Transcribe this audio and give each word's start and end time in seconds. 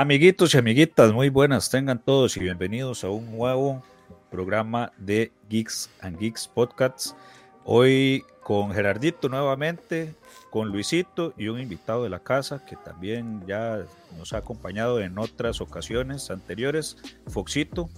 Amiguitos 0.00 0.54
y 0.54 0.58
amiguitas, 0.58 1.12
muy 1.12 1.28
buenas 1.28 1.70
tengan 1.70 1.98
todos 1.98 2.36
y 2.36 2.40
bienvenidos 2.40 3.02
a 3.02 3.10
un 3.10 3.36
nuevo 3.36 3.82
programa 4.30 4.92
de 4.96 5.32
Geeks 5.48 5.90
and 6.00 6.20
Geeks 6.20 6.46
Podcasts. 6.46 7.16
Hoy 7.64 8.22
con 8.44 8.70
Gerardito 8.70 9.28
nuevamente, 9.28 10.14
con 10.50 10.68
Luisito 10.68 11.34
y 11.36 11.48
un 11.48 11.60
invitado 11.60 12.04
de 12.04 12.10
la 12.10 12.20
casa 12.20 12.64
que 12.64 12.76
también 12.76 13.42
ya 13.48 13.86
nos 14.16 14.32
ha 14.34 14.36
acompañado 14.36 15.00
en 15.00 15.18
otras 15.18 15.60
ocasiones 15.60 16.30
anteriores, 16.30 16.96
Foxito. 17.26 17.90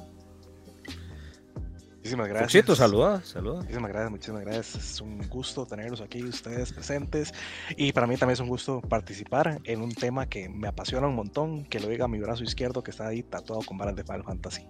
Muchísimas 2.01 2.29
gracias. 2.29 2.53
Foxito, 2.53 2.75
saluda, 2.75 3.23
saluda. 3.23 3.61
Muchísimas 3.61 3.91
gracias, 3.91 4.11
muchísimas 4.11 4.43
gracias. 4.43 4.75
Es 4.75 5.01
un 5.03 5.29
gusto 5.29 5.67
tenerlos 5.67 6.01
aquí, 6.01 6.25
ustedes 6.25 6.73
presentes. 6.73 7.35
Y 7.77 7.93
para 7.93 8.07
mí 8.07 8.17
también 8.17 8.33
es 8.33 8.41
un 8.41 8.49
gusto 8.49 8.81
participar 8.81 9.61
en 9.65 9.83
un 9.83 9.93
tema 9.95 10.27
que 10.27 10.49
me 10.49 10.67
apasiona 10.67 11.07
un 11.09 11.15
montón, 11.15 11.67
que 11.67 11.79
lo 11.79 11.89
diga 11.89 12.09
mi 12.09 12.19
brazo 12.19 12.43
izquierdo 12.43 12.83
que 12.83 12.91
está 12.91 13.09
ahí 13.09 13.23
tatuado 13.23 13.61
con 13.67 13.77
balas 13.77 13.97
de 13.97 14.05
Final 14.05 14.25
Fantasy. 14.25 14.67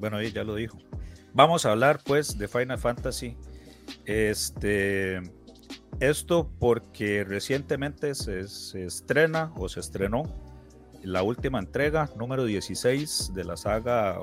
Bueno, 0.00 0.16
ahí 0.16 0.32
ya 0.32 0.42
lo 0.42 0.56
dijo. 0.56 0.76
Vamos 1.32 1.66
a 1.66 1.70
hablar 1.70 2.00
pues 2.04 2.36
de 2.36 2.48
Final 2.48 2.80
Fantasy. 2.80 3.36
Este, 4.04 5.22
esto 6.00 6.50
porque 6.58 7.22
recientemente 7.22 8.16
se, 8.16 8.48
se 8.48 8.86
estrena 8.86 9.52
o 9.54 9.68
se 9.68 9.78
estrenó 9.78 10.24
la 11.04 11.22
última 11.22 11.60
entrega, 11.60 12.10
número 12.16 12.44
16 12.44 13.34
de 13.34 13.44
la 13.44 13.56
saga 13.56 14.18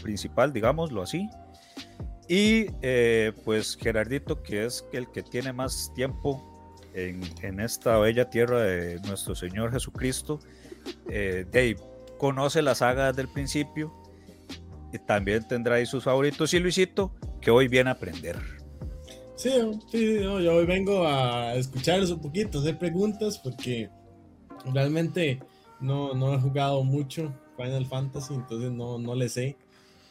principal, 0.00 0.52
digámoslo 0.52 1.02
así. 1.02 1.28
Y 2.28 2.66
eh, 2.82 3.32
pues 3.44 3.76
Gerardito, 3.80 4.42
que 4.42 4.66
es 4.66 4.84
el 4.92 5.10
que 5.10 5.22
tiene 5.22 5.52
más 5.52 5.92
tiempo 5.94 6.44
en, 6.94 7.60
esta 7.60 7.98
bella 7.98 8.28
tierra 8.28 8.60
de 8.62 9.00
nuestro 9.06 9.34
Señor 9.34 9.72
Jesucristo, 9.72 10.40
eh, 11.08 11.46
Dave 11.50 11.76
conoce 12.18 12.60
la 12.60 12.74
saga 12.74 13.08
desde 13.08 13.22
el 13.22 13.28
principio 13.28 13.94
y 14.92 14.98
también 14.98 15.46
tendrá 15.46 15.76
ahí 15.76 15.86
sus 15.86 16.04
favoritos. 16.04 16.52
Y 16.52 16.58
Luisito, 16.58 17.14
que 17.40 17.50
hoy 17.50 17.68
viene 17.68 17.90
a 17.90 17.94
aprender. 17.94 18.36
Sí, 19.36 19.50
sí 19.90 20.20
yo 20.20 20.34
hoy 20.34 20.66
vengo 20.66 21.06
a 21.06 21.54
escucharles 21.54 22.10
un 22.10 22.20
poquito, 22.20 22.58
hacer 22.58 22.76
preguntas, 22.76 23.38
porque 23.38 23.88
realmente 24.72 25.38
no, 25.80 26.12
no 26.14 26.34
he 26.34 26.40
jugado 26.40 26.82
mucho 26.82 27.32
Final 27.56 27.86
Fantasy, 27.86 28.34
entonces 28.34 28.72
no, 28.72 28.98
no 28.98 29.14
le 29.14 29.28
sé. 29.28 29.56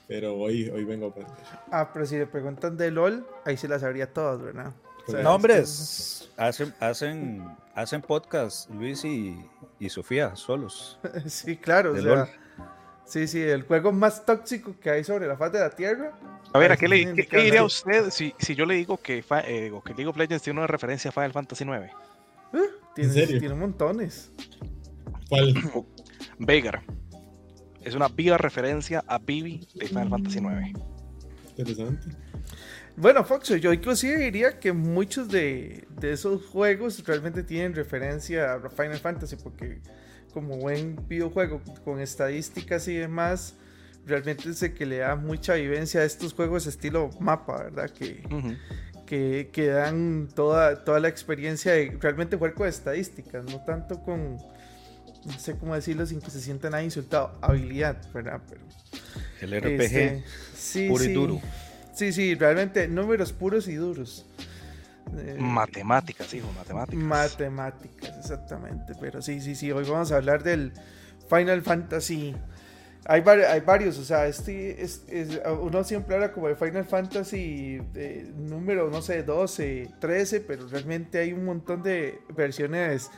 Pero 0.08 0.36
hoy, 0.36 0.70
hoy 0.70 0.86
vengo 0.86 1.08
a 1.08 1.10
aprender. 1.10 1.36
Ah, 1.72 1.90
pero 1.94 2.06
si 2.06 2.18
le 2.18 2.26
preguntan 2.28 2.78
de 2.78 2.92
LOL, 2.92 3.28
ahí 3.46 3.58
se 3.58 3.68
las 3.68 3.82
sabría 3.82 4.12
todas, 4.14 4.42
¿verdad? 4.42 4.72
O 5.08 5.12
sea, 5.12 5.22
No, 5.22 5.36
hombres, 5.36 6.30
hacen, 6.38 6.74
hacen, 6.80 7.46
hacen 7.76 8.02
podcast 8.02 8.70
Luis 8.70 9.04
y, 9.06 9.38
y 9.80 9.90
Sofía 9.90 10.36
solos. 10.36 11.00
sí, 11.26 11.58
claro. 11.58 11.94
De 11.94 12.00
o 12.00 12.04
sea, 12.04 12.16
LOL. 12.16 12.28
sí, 13.06 13.28
sí, 13.28 13.42
el 13.42 13.64
juego 13.64 13.92
más 13.92 14.26
tóxico 14.26 14.76
que 14.82 14.90
hay 14.90 15.04
sobre 15.04 15.28
la 15.28 15.36
faz 15.36 15.52
de 15.52 15.60
la 15.60 15.70
Tierra. 15.72 16.14
A 16.54 16.60
ver, 16.60 16.72
¿a 16.72 16.78
qué 16.78 16.88
le, 16.88 17.14
qué- 17.26 17.38
diría 17.44 17.64
usted 17.64 18.10
si, 18.10 18.34
si 18.40 18.56
yo 18.56 18.66
le 18.66 18.76
digo 18.76 18.98
que, 18.98 19.18
eh, 19.20 19.72
que 19.84 19.94
League 19.94 20.08
of 20.08 20.16
Legends 20.18 20.44
tiene 20.44 20.60
una 20.60 20.68
referencia 20.68 21.10
a 21.10 21.12
Final 21.12 21.34
Fantasy 21.34 21.66
IX? 21.66 21.94
Uh, 22.54 22.58
tiene, 22.96 23.12
serio? 23.14 23.40
tiene 23.40 23.56
montones. 23.56 24.32
¿Cuál? 25.28 25.54
Veigar. 26.40 26.82
Es 27.88 27.96
una 27.96 28.10
viva 28.10 28.38
referencia 28.38 29.02
a 29.08 29.18
Vivi 29.18 29.66
de 29.74 29.88
Final 29.88 30.10
Fantasy 30.10 30.40
IX. 30.40 30.78
Interesante. 31.56 32.10
Bueno, 32.98 33.24
Foxo, 33.24 33.56
yo 33.56 33.72
inclusive 33.72 34.18
diría 34.18 34.60
que 34.60 34.74
muchos 34.74 35.30
de, 35.30 35.88
de 35.98 36.12
esos 36.12 36.46
juegos 36.48 37.02
realmente 37.06 37.44
tienen 37.44 37.74
referencia 37.74 38.56
a 38.56 38.70
Final 38.70 38.98
Fantasy, 38.98 39.38
porque 39.38 39.80
como 40.34 40.58
buen 40.58 40.98
videojuego 41.08 41.62
con 41.86 42.02
estadísticas 42.02 42.90
y 42.90 42.96
demás, 42.96 43.56
realmente 44.06 44.50
es 44.50 44.62
el 44.64 44.74
que 44.74 44.86
le 44.86 44.98
da 44.98 45.16
mucha 45.16 45.54
vivencia 45.54 46.02
a 46.02 46.04
estos 46.04 46.34
juegos 46.34 46.68
estilo 46.68 47.10
mapa, 47.22 47.64
¿verdad? 47.64 47.90
Que, 47.90 49.50
que 49.54 49.68
dan 49.68 50.28
toda, 50.36 50.84
toda 50.84 51.00
la 51.00 51.08
experiencia 51.08 51.72
de 51.72 51.98
realmente 52.02 52.36
jugar 52.36 52.54
con 52.54 52.68
estadísticas, 52.68 53.46
no 53.46 53.64
tanto 53.64 54.04
con, 54.04 54.40
no 55.26 55.38
sé 55.40 55.56
cómo 55.58 55.76
decirlo 55.76 56.06
sin 56.06 56.22
que 56.22 56.32
se 56.32 56.40
sientan 56.42 56.74
ahí 56.74 56.86
insultados, 56.86 57.32
habilidad, 57.42 57.98
¿verdad? 58.14 58.42
Pero, 58.50 58.62
El 59.42 59.62
RPG 59.62 59.82
este, 59.82 60.24
sí, 60.56 60.88
puro 60.90 61.04
y 61.04 61.08
sí. 61.08 61.14
duro. 61.14 61.42
Sí, 61.94 62.14
sí, 62.14 62.36
realmente 62.36 62.88
números 62.88 63.34
puros 63.34 63.68
y 63.68 63.76
duros. 63.76 64.26
Eh, 65.18 65.38
Matemáticas, 65.40 66.34
hijo, 66.34 66.52
matemáticas. 66.54 67.02
Matemáticas, 67.04 68.18
exactamente. 68.20 68.94
Pero 69.00 69.22
sí, 69.22 69.40
sí, 69.42 69.56
sí. 69.56 69.72
Hoy 69.72 69.86
vamos 69.90 70.12
a 70.12 70.18
hablar 70.18 70.44
del 70.44 70.74
Final 71.30 71.62
Fantasy. 71.62 72.36
Hay, 73.06 73.22
hay 73.22 73.62
varios, 73.62 73.98
o 74.00 74.04
sea, 74.04 74.28
este 74.28 74.82
es, 74.84 75.04
es- 75.08 75.40
uno 75.62 75.84
siempre 75.86 76.16
habla 76.16 76.34
como 76.34 76.50
de 76.50 76.56
Final 76.58 76.84
Fantasy 76.84 77.80
número, 78.36 78.90
no 78.90 79.02
sé, 79.02 79.24
12, 79.24 79.92
13, 80.00 80.42
pero 80.42 80.68
realmente 80.68 81.20
hay 81.20 81.32
un 81.32 81.46
montón 81.46 81.82
de 81.84 82.20
versiones 82.36 83.10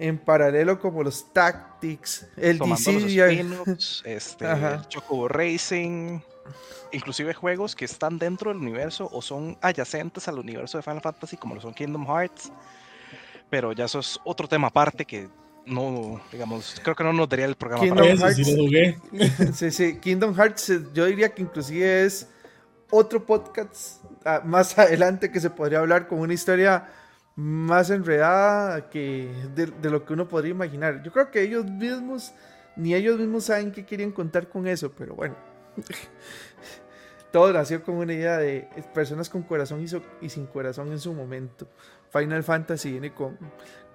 en 0.00 0.16
paralelo 0.16 0.80
como 0.80 1.02
los 1.02 1.30
Tactics, 1.32 2.26
el 2.38 2.58
Tomando 2.58 2.92
los 2.92 4.02
este, 4.06 4.46
el 4.46 4.88
Chocobo 4.88 5.28
Racing, 5.28 6.20
inclusive 6.90 7.34
juegos 7.34 7.76
que 7.76 7.84
están 7.84 8.18
dentro 8.18 8.50
del 8.50 8.62
universo 8.62 9.08
o 9.12 9.20
son 9.20 9.58
adyacentes 9.60 10.26
al 10.26 10.38
universo 10.38 10.78
de 10.78 10.82
Final 10.82 11.02
Fantasy, 11.02 11.36
como 11.36 11.54
lo 11.54 11.60
son 11.60 11.74
Kingdom 11.74 12.06
Hearts. 12.06 12.50
Pero 13.50 13.72
ya 13.72 13.84
eso 13.84 13.98
es 13.98 14.18
otro 14.24 14.48
tema 14.48 14.68
aparte 14.68 15.04
que 15.04 15.28
no, 15.66 16.18
digamos, 16.32 16.80
creo 16.82 16.96
que 16.96 17.04
no 17.04 17.12
nos 17.12 17.28
daría 17.28 17.44
el 17.44 17.56
programa 17.56 17.84
Kingdom 17.84 18.18
para 18.18 18.34
Hearts. 18.34 18.46
sí. 18.46 19.52
Sí, 19.52 19.70
sí, 19.70 19.98
Kingdom 19.98 20.34
Hearts, 20.34 20.70
eh, 20.70 20.80
yo 20.94 21.04
diría 21.04 21.28
que 21.34 21.42
inclusive 21.42 22.06
es 22.06 22.26
otro 22.90 23.26
podcast 23.26 24.02
ah, 24.24 24.40
más 24.46 24.78
adelante 24.78 25.30
que 25.30 25.40
se 25.40 25.50
podría 25.50 25.80
hablar 25.80 26.08
con 26.08 26.20
una 26.20 26.32
historia 26.32 26.88
más 27.40 27.88
enredada 27.90 28.90
que 28.90 29.32
de, 29.54 29.66
de 29.66 29.90
lo 29.90 30.04
que 30.04 30.12
uno 30.12 30.28
podría 30.28 30.50
imaginar. 30.50 31.02
Yo 31.02 31.10
creo 31.10 31.30
que 31.30 31.40
ellos 31.42 31.64
mismos, 31.64 32.34
ni 32.76 32.94
ellos 32.94 33.18
mismos 33.18 33.44
saben 33.44 33.72
qué 33.72 33.86
querían 33.86 34.12
contar 34.12 34.48
con 34.48 34.66
eso, 34.66 34.92
pero 34.92 35.14
bueno. 35.14 35.34
Todo 37.32 37.52
nació 37.52 37.82
con 37.82 37.94
una 37.94 38.12
idea 38.12 38.38
de 38.38 38.68
personas 38.92 39.28
con 39.28 39.42
corazón 39.42 39.80
y, 39.80 39.88
so- 39.88 40.02
y 40.20 40.28
sin 40.28 40.46
corazón 40.46 40.90
en 40.90 40.98
su 40.98 41.14
momento. 41.14 41.66
Final 42.12 42.42
Fantasy 42.42 42.90
viene 42.90 43.14
con, 43.14 43.38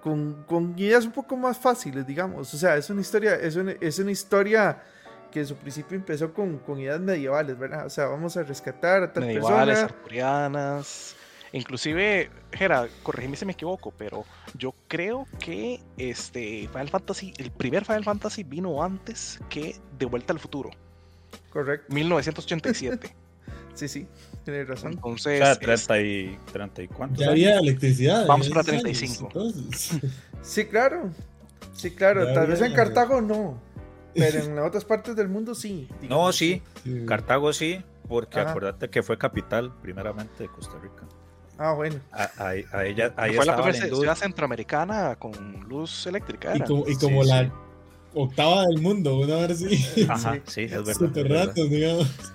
con, 0.02 0.42
con 0.44 0.74
ideas 0.78 1.04
un 1.04 1.12
poco 1.12 1.36
más 1.36 1.58
fáciles, 1.58 2.06
digamos. 2.06 2.52
O 2.54 2.56
sea, 2.56 2.76
es 2.76 2.88
una 2.88 3.02
historia, 3.02 3.34
es 3.34 3.56
una, 3.56 3.72
es 3.72 3.98
una 3.98 4.10
historia 4.10 4.82
que 5.30 5.40
en 5.40 5.46
su 5.46 5.54
principio 5.56 5.96
empezó 5.98 6.32
con, 6.32 6.58
con 6.60 6.80
ideas 6.80 6.98
medievales, 6.98 7.58
¿verdad? 7.58 7.84
O 7.84 7.90
sea, 7.90 8.06
vamos 8.06 8.36
a 8.38 8.42
rescatar 8.42 9.02
a 9.02 9.12
tal 9.12 9.26
medievales, 9.26 9.80
persona. 9.80 9.98
arturianas. 9.98 11.16
Inclusive, 11.52 12.30
Jera, 12.52 12.88
corregime 13.02 13.36
si 13.36 13.44
me 13.46 13.52
equivoco, 13.52 13.92
pero 13.96 14.24
yo 14.58 14.74
creo 14.88 15.26
que 15.38 15.80
este 15.96 16.68
Final 16.72 16.88
Fantasy, 16.88 17.32
el 17.38 17.50
primer 17.50 17.84
Final 17.84 18.04
Fantasy 18.04 18.42
vino 18.44 18.82
antes 18.82 19.38
que 19.48 19.76
De 19.98 20.06
Vuelta 20.06 20.32
al 20.32 20.38
Futuro, 20.40 20.70
Correcto. 21.50 21.92
1987. 21.94 23.14
Sí, 23.74 23.88
sí, 23.88 24.06
tienes 24.42 24.66
razón. 24.66 24.92
O 25.02 25.10
Entonces, 25.10 25.38
sea, 25.38 25.52
es- 25.52 25.58
30 25.58 26.00
y, 26.00 26.38
30 26.50 26.82
y 26.84 26.88
cuántos 26.88 27.18
Ya 27.18 27.26
años? 27.26 27.32
había 27.32 27.58
electricidad. 27.58 28.26
Vamos 28.26 28.48
para 28.48 28.62
esos 28.62 28.72
años, 28.72 28.82
35. 28.84 29.26
entonces. 29.26 30.00
Sí, 30.40 30.64
claro. 30.64 31.10
Sí, 31.74 31.90
claro. 31.90 32.24
Ya 32.26 32.32
Tal 32.32 32.46
vez 32.46 32.62
en 32.62 32.72
Cartago 32.72 33.20
no. 33.20 33.60
Pero 34.14 34.38
en 34.44 34.58
otras 34.60 34.86
partes 34.86 35.14
del 35.14 35.28
mundo 35.28 35.54
sí. 35.54 35.90
No, 36.08 36.32
sí, 36.32 36.62
Sí. 36.84 37.04
Cartago 37.06 37.52
sí, 37.52 37.84
porque 38.08 38.40
Ajá. 38.40 38.48
acuérdate 38.52 38.88
que 38.88 39.02
fue 39.02 39.18
capital 39.18 39.70
primeramente 39.82 40.44
de 40.44 40.48
Costa 40.48 40.78
Rica. 40.82 41.02
Ah, 41.58 41.72
bueno. 41.72 42.00
A, 42.12 42.30
ahí- 42.48 42.64
a 42.72 42.84
ella, 42.84 43.12
ahí 43.16 43.34
fue 43.34 43.46
la 43.46 43.56
primera 43.56 43.86
ciudad 43.86 44.14
centroamericana 44.14 45.16
con 45.16 45.32
luz 45.68 46.06
eléctrica. 46.06 46.56
Y 46.56 46.60
como, 46.60 46.86
y 46.88 46.96
como 46.96 47.22
Sí, 47.22 47.28
la 47.30 47.44
sí. 47.44 47.50
octava 48.14 48.62
del 48.66 48.80
mundo, 48.82 49.18
una 49.18 49.46
vez 49.46 49.58
sí. 49.58 50.06
Ajá, 50.08 50.38
sí, 50.46 50.62
es 50.62 50.70
verdad. 50.72 50.92
Super 50.94 51.54
digamos. 51.70 52.32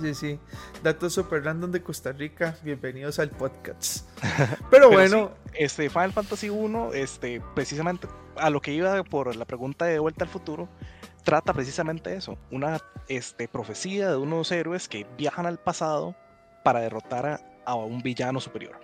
Sí, 0.00 0.14
sí. 0.14 0.38
Datos 0.82 1.12
super 1.12 1.44
random 1.44 1.70
de 1.70 1.82
Costa 1.82 2.12
Rica. 2.12 2.56
Bienvenidos 2.64 3.18
al 3.18 3.28
podcast. 3.30 4.08
Pero 4.22 4.56
Pero 4.70 4.90
bueno, 4.90 5.32
Este 5.52 5.90
Final 5.90 6.12
Fantasy 6.12 6.48
1, 6.48 6.94
este, 6.94 7.42
precisamente 7.54 8.08
a 8.36 8.48
lo 8.48 8.62
que 8.62 8.72
iba 8.72 9.02
por 9.04 9.36
la 9.36 9.44
pregunta 9.44 9.84
de 9.84 9.98
Vuelta 9.98 10.24
al 10.24 10.30
Futuro, 10.30 10.68
trata 11.24 11.52
precisamente 11.52 12.14
eso, 12.16 12.38
una 12.50 12.80
este, 13.08 13.48
profecía 13.48 14.08
de 14.10 14.16
unos 14.16 14.50
héroes 14.52 14.88
que 14.88 15.06
viajan 15.18 15.44
al 15.44 15.58
pasado 15.58 16.16
para 16.64 16.80
derrotar 16.80 17.26
a, 17.26 17.40
a 17.64 17.74
un 17.74 18.02
villano 18.02 18.40
superior. 18.40 18.76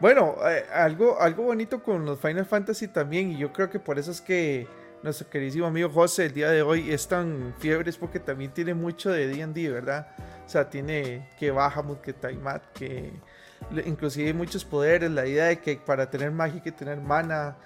Bueno, 0.00 0.36
eh, 0.48 0.64
algo, 0.72 1.20
algo 1.20 1.44
bonito 1.44 1.82
con 1.82 2.04
los 2.04 2.18
Final 2.18 2.46
Fantasy 2.46 2.88
también, 2.88 3.32
y 3.32 3.38
yo 3.38 3.52
creo 3.52 3.70
que 3.70 3.78
por 3.78 3.98
eso 3.98 4.10
es 4.10 4.20
que 4.20 4.66
nuestro 5.02 5.28
queridísimo 5.28 5.66
amigo 5.66 5.90
José 5.90 6.26
el 6.26 6.32
día 6.32 6.50
de 6.50 6.62
hoy 6.62 6.90
es 6.90 7.06
tan 7.06 7.54
fiebre, 7.58 7.90
es 7.90 7.96
porque 7.96 8.18
también 8.18 8.52
tiene 8.52 8.74
mucho 8.74 9.10
de 9.10 9.28
D&D, 9.28 9.70
¿verdad? 9.70 10.08
O 10.46 10.48
sea, 10.48 10.68
tiene 10.68 11.28
que 11.38 11.50
Bahamut, 11.50 12.00
que 12.00 12.12
Taimat, 12.12 12.62
que 12.72 13.12
inclusive 13.84 14.32
muchos 14.32 14.64
poderes, 14.64 15.10
la 15.10 15.26
idea 15.26 15.46
de 15.46 15.58
que 15.58 15.76
para 15.76 16.10
tener 16.10 16.30
magia 16.30 16.56
hay 16.56 16.60
que 16.62 16.72
tener 16.72 17.00
mana, 17.00 17.56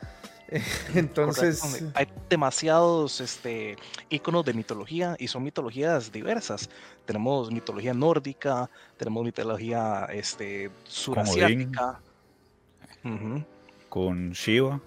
Entonces, 0.95 1.61
Correcto. 1.61 1.91
hay 1.95 2.07
demasiados 2.31 3.21
este, 3.21 3.77
iconos 4.09 4.45
de 4.45 4.55
mitología 4.55 5.17
y 5.19 5.29
son 5.29 5.43
mitologías 5.43 6.11
diversas. 6.11 6.71
Tenemos 7.05 7.51
mitología 7.51 7.93
nórdica, 7.93 8.71
tenemos 8.97 9.25
mitología 9.25 10.07
este, 10.11 10.71
surasiática, 10.85 12.01
Con 13.89 14.33
Shiva. 14.33 14.81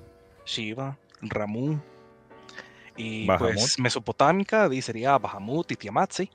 Shiva, 0.46 0.98
Ramu. 1.22 1.80
Y 2.98 3.26
Bahamut. 3.26 3.54
pues 3.54 3.80
mesopotámica 3.80 4.70
sería 4.82 5.18
Bahamut 5.18 5.72
y 5.72 5.76
Tiamat, 5.76 6.12
sí, 6.12 6.30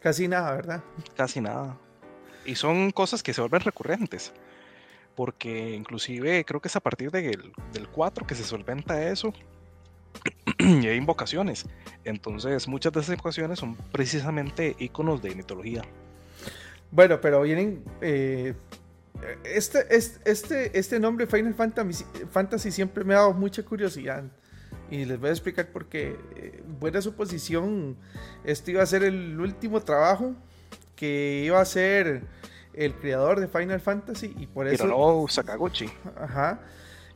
casi 0.00 0.26
nada, 0.26 0.52
¿verdad? 0.52 0.82
casi 1.16 1.40
nada. 1.40 1.76
Y 2.44 2.54
son 2.56 2.90
cosas 2.90 3.22
que 3.22 3.32
se 3.34 3.40
vuelven 3.40 3.60
recurrentes. 3.60 4.32
Porque 5.14 5.74
inclusive 5.74 6.44
creo 6.44 6.60
que 6.60 6.68
es 6.68 6.76
a 6.76 6.80
partir 6.80 7.10
del, 7.10 7.52
del 7.72 7.88
4 7.88 8.26
que 8.26 8.34
se 8.34 8.44
solventa 8.44 9.08
eso. 9.08 9.32
y 10.58 10.86
hay 10.86 10.96
invocaciones. 10.96 11.66
Entonces 12.04 12.68
muchas 12.68 12.92
de 12.92 13.00
esas 13.00 13.14
invocaciones 13.14 13.58
son 13.58 13.76
precisamente 13.92 14.76
iconos 14.78 15.22
de 15.22 15.34
mitología. 15.34 15.82
Bueno, 16.90 17.20
pero 17.20 17.42
vienen. 17.42 17.82
eh, 18.00 18.54
este, 19.44 19.86
este, 19.94 20.78
este, 20.78 20.98
nombre 20.98 21.26
Final 21.26 21.54
Fantasy, 21.54 22.04
Fantasy 22.30 22.70
siempre 22.70 23.04
me 23.04 23.14
ha 23.14 23.18
dado 23.18 23.34
mucha 23.34 23.62
curiosidad. 23.62 24.24
Y 24.90 25.04
les 25.04 25.18
voy 25.18 25.30
a 25.30 25.32
explicar 25.32 25.68
por 25.68 25.86
qué. 25.86 26.16
Eh, 26.36 26.62
buena 26.80 27.00
suposición. 27.00 27.96
Este 28.44 28.72
iba 28.72 28.82
a 28.82 28.86
ser 28.86 29.04
el 29.04 29.40
último 29.40 29.80
trabajo 29.80 30.34
que 30.96 31.42
iba 31.46 31.60
a 31.60 31.64
ser 31.64 32.22
el 32.74 32.94
creador 32.94 33.40
de 33.40 33.48
Final 33.48 33.80
Fantasy. 33.80 34.34
Y 34.38 34.46
por 34.46 34.66
eso. 34.68 34.84
Hironobu 34.86 35.28
Sakaguchi. 35.28 35.88
Ajá. 36.20 36.60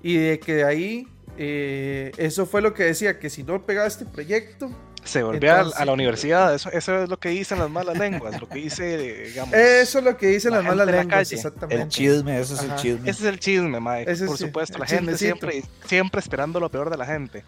Y 0.03 0.17
de 0.17 0.39
que 0.39 0.55
de 0.57 0.65
ahí. 0.65 1.09
eh, 1.39 2.13
eso 2.17 2.47
fue 2.47 2.63
lo 2.63 2.73
que 2.75 2.85
decía: 2.85 3.19
que 3.19 3.29
si 3.31 3.43
no 3.43 3.65
pegaba 3.67 3.87
este 3.87 4.05
proyecto. 4.07 4.71
Se 5.05 5.23
volvió 5.23 5.55
a- 5.55 5.85
la 5.85 5.93
universidad. 5.93 6.53
Eso, 6.53 6.69
eso 6.73 7.03
es 7.05 7.09
lo 7.09 7.19
que 7.21 7.29
dicen 7.29 7.61
las 7.61 7.71
malas 7.71 7.97
lenguas. 7.97 8.41
Lo 8.41 8.49
que 8.49 8.59
dice, 8.59 8.97
digamos. 9.29 9.55
Eso 9.55 9.99
es 10.01 10.05
lo 10.05 10.17
que 10.17 10.27
dicen 10.27 10.51
La 10.51 10.57
las 10.59 10.67
malas 10.67 10.87
la 10.87 10.93
lenguas, 10.93 11.19
calle. 11.29 11.37
exactamente. 11.37 11.83
El 11.85 11.89
chisme, 11.89 12.41
ese 12.41 12.55
es 12.55 12.61
Ajá. 12.61 12.75
el 12.75 12.81
chisme. 12.81 13.11
Ese 13.11 13.23
es 13.23 13.29
el 13.33 13.39
chisme, 13.39 13.79
Mae. 13.79 14.03
Ese 14.11 14.27
Por 14.27 14.37
sí, 14.37 14.47
supuesto, 14.47 14.79
la 14.79 14.87
gente 14.87 15.13
chismecito. 15.13 15.49
siempre, 15.49 15.71
siempre 15.87 16.19
esperando 16.21 16.59
lo 16.59 16.69
peor 16.73 16.91
de 16.91 16.97
la 16.97 17.07
gente. 17.07 17.45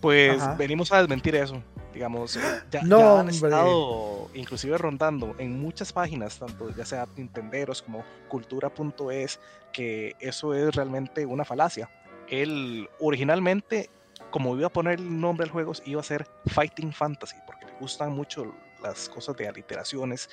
Pues 0.00 0.40
Ajá. 0.40 0.54
venimos 0.54 0.90
a 0.90 0.98
desmentir 1.00 1.34
eso. 1.36 1.62
Digamos, 1.92 2.36
eh, 2.36 2.40
ya, 2.70 2.82
No, 2.82 2.98
ya 2.98 3.20
han 3.20 3.28
estado 3.28 4.30
inclusive 4.34 4.78
rondando 4.78 5.34
en 5.38 5.60
muchas 5.60 5.92
páginas, 5.92 6.38
tanto 6.38 6.70
ya 6.74 6.86
sea 6.86 7.06
Nintenderos 7.16 7.82
como 7.82 8.02
cultura.es, 8.28 9.38
que 9.72 10.14
eso 10.20 10.54
es 10.54 10.74
realmente 10.74 11.26
una 11.26 11.44
falacia. 11.44 11.90
Él 12.28 12.88
originalmente, 12.98 13.90
como 14.30 14.56
iba 14.56 14.68
a 14.68 14.72
poner 14.72 14.98
el 15.00 15.20
nombre 15.20 15.44
al 15.44 15.50
juego, 15.50 15.72
iba 15.84 16.00
a 16.00 16.04
ser 16.04 16.26
Fighting 16.46 16.92
Fantasy, 16.92 17.36
porque 17.46 17.66
le 17.66 17.72
gustan 17.78 18.12
mucho 18.12 18.54
las 18.82 19.08
cosas 19.08 19.36
de 19.36 19.48
aliteraciones 19.48 20.30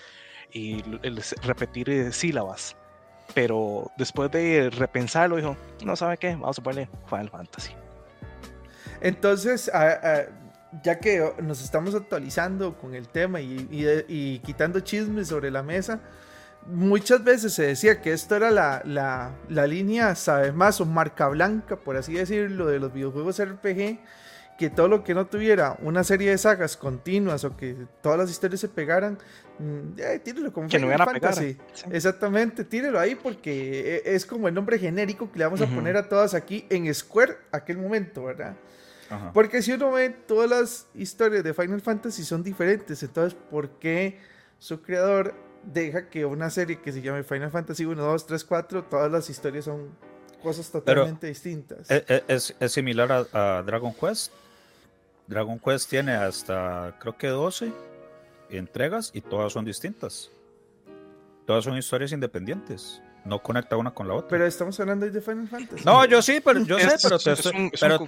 y 0.51 0.81
el- 1.03 1.21
repetir 1.43 1.89
eh, 1.89 2.11
sílabas. 2.13 2.75
Pero 3.35 3.91
después 3.97 4.31
de 4.31 4.69
repensarlo, 4.71 5.35
dijo, 5.35 5.55
no 5.83 5.95
sabe 5.95 6.17
qué, 6.17 6.31
vamos 6.35 6.57
a 6.57 6.63
ponerle 6.63 6.89
Final 7.07 7.29
Fantasy. 7.29 7.73
Entonces, 9.01 9.69
a- 9.73 9.91
a- 9.91 10.25
ya 10.83 10.99
que 10.99 11.33
nos 11.41 11.63
estamos 11.63 11.95
actualizando 11.95 12.77
con 12.77 12.93
el 12.93 13.07
tema 13.09 13.41
y, 13.41 13.67
y- 13.71 14.05
y 14.07 14.39
quitando 14.39 14.79
chismes 14.81 15.27
sobre 15.27 15.49
la 15.51 15.63
mesa, 15.63 15.99
muchas 16.67 17.23
veces 17.23 17.53
se 17.53 17.63
decía 17.63 18.01
que 18.01 18.13
esto 18.13 18.35
era 18.35 18.51
la, 18.51 18.81
la- 18.85 19.31
la 19.49 19.65
línea, 19.67 20.15
¿sabes 20.15 20.53
más? 20.53 20.79
O 20.81 20.85
marca 20.85 21.27
blanca, 21.27 21.75
por 21.77 21.97
así 21.97 22.13
decirlo, 22.13 22.67
de 22.67 22.79
los 22.79 22.93
videojuegos 22.93 23.39
RPG, 23.43 23.99
que 24.57 24.69
todo 24.69 24.89
lo 24.89 25.03
que 25.05 25.13
no 25.13 25.25
tuviera 25.25 25.77
una 25.81 26.03
serie 26.03 26.31
de 26.31 26.37
sagas 26.37 26.75
continuas 26.75 27.45
o 27.45 27.55
que 27.55 27.77
todas 28.01 28.19
las 28.19 28.29
historias 28.29 28.59
se 28.59 28.67
pegaran, 28.67 29.17
mm, 29.57 29.97
eh, 29.97 30.19
tírelo 30.21 30.51
como 30.51 30.67
Que 30.67 30.77
no 30.79 30.87
Final 30.87 31.07
pegar. 31.13 31.33
Fantasy. 31.33 31.57
Sí. 31.73 31.85
Exactamente, 31.93 32.65
tírelo 32.65 32.99
ahí 32.99 33.15
porque 33.15 34.01
e- 34.05 34.15
es 34.15 34.25
como 34.25 34.49
el 34.49 34.53
nombre 34.53 34.77
genérico 34.77 35.31
que 35.31 35.39
le 35.39 35.45
vamos 35.45 35.61
a 35.61 35.65
poner 35.67 35.95
a 35.95 36.09
todas 36.09 36.33
aquí 36.33 36.65
en 36.69 36.93
Square 36.93 37.37
aquel 37.53 37.77
momento, 37.77 38.25
¿verdad? 38.25 38.53
Ajá. 39.09 39.31
Porque 39.33 39.61
si 39.61 39.71
uno 39.73 39.91
ve 39.91 40.09
todas 40.09 40.49
las 40.49 40.87
historias 40.93 41.43
de 41.43 41.53
Final 41.53 41.81
Fantasy 41.81 42.23
son 42.23 42.43
diferentes, 42.43 43.01
entonces 43.03 43.37
¿por 43.49 43.69
qué 43.79 44.19
su 44.59 44.81
creador 44.81 45.33
deja 45.63 46.09
que 46.09 46.25
una 46.25 46.49
serie 46.49 46.79
que 46.81 46.91
se 46.91 47.01
llame 47.01 47.23
Final 47.23 47.51
Fantasy 47.51 47.85
1, 47.85 48.01
2, 48.01 48.25
3, 48.25 48.43
4, 48.45 48.83
todas 48.85 49.11
las 49.11 49.29
historias 49.29 49.65
son 49.65 49.89
cosas 50.43 50.69
totalmente 50.71 51.27
distintas? 51.27 51.89
E- 51.91 52.05
e- 52.07 52.23
Es, 52.27 52.55
es 52.59 52.71
similar 52.71 53.11
a, 53.33 53.57
a 53.57 53.63
Dragon 53.63 53.93
Quest. 53.93 54.31
Dragon 55.27 55.59
Quest 55.59 55.89
tiene 55.89 56.13
hasta 56.13 56.95
creo 56.99 57.17
que 57.17 57.27
12 57.27 57.71
entregas 58.49 59.11
y 59.13 59.21
todas 59.21 59.53
son 59.53 59.65
distintas. 59.65 60.31
Todas 61.45 61.63
son 61.63 61.77
historias 61.77 62.11
independientes. 62.11 63.01
No 63.25 63.41
conecta 63.41 63.75
una 63.75 63.91
con 63.93 64.07
la 64.07 64.13
otra. 64.15 64.29
Pero 64.29 64.45
estamos 64.45 64.79
hablando 64.79 65.05
hoy 65.05 65.11
de 65.11 65.21
Final 65.21 65.47
Fantasy. 65.47 65.83
no, 65.83 66.05
yo 66.05 66.21
sí, 66.21 66.39
pero 66.43 66.59
yo 66.61 66.79
sé, 66.79 66.95
pero 67.03 67.19
te 67.19 67.31
es 67.33 67.39
estoy, 67.39 67.55
un- 67.59 67.69
es 67.73 67.79
pero, 67.79 67.99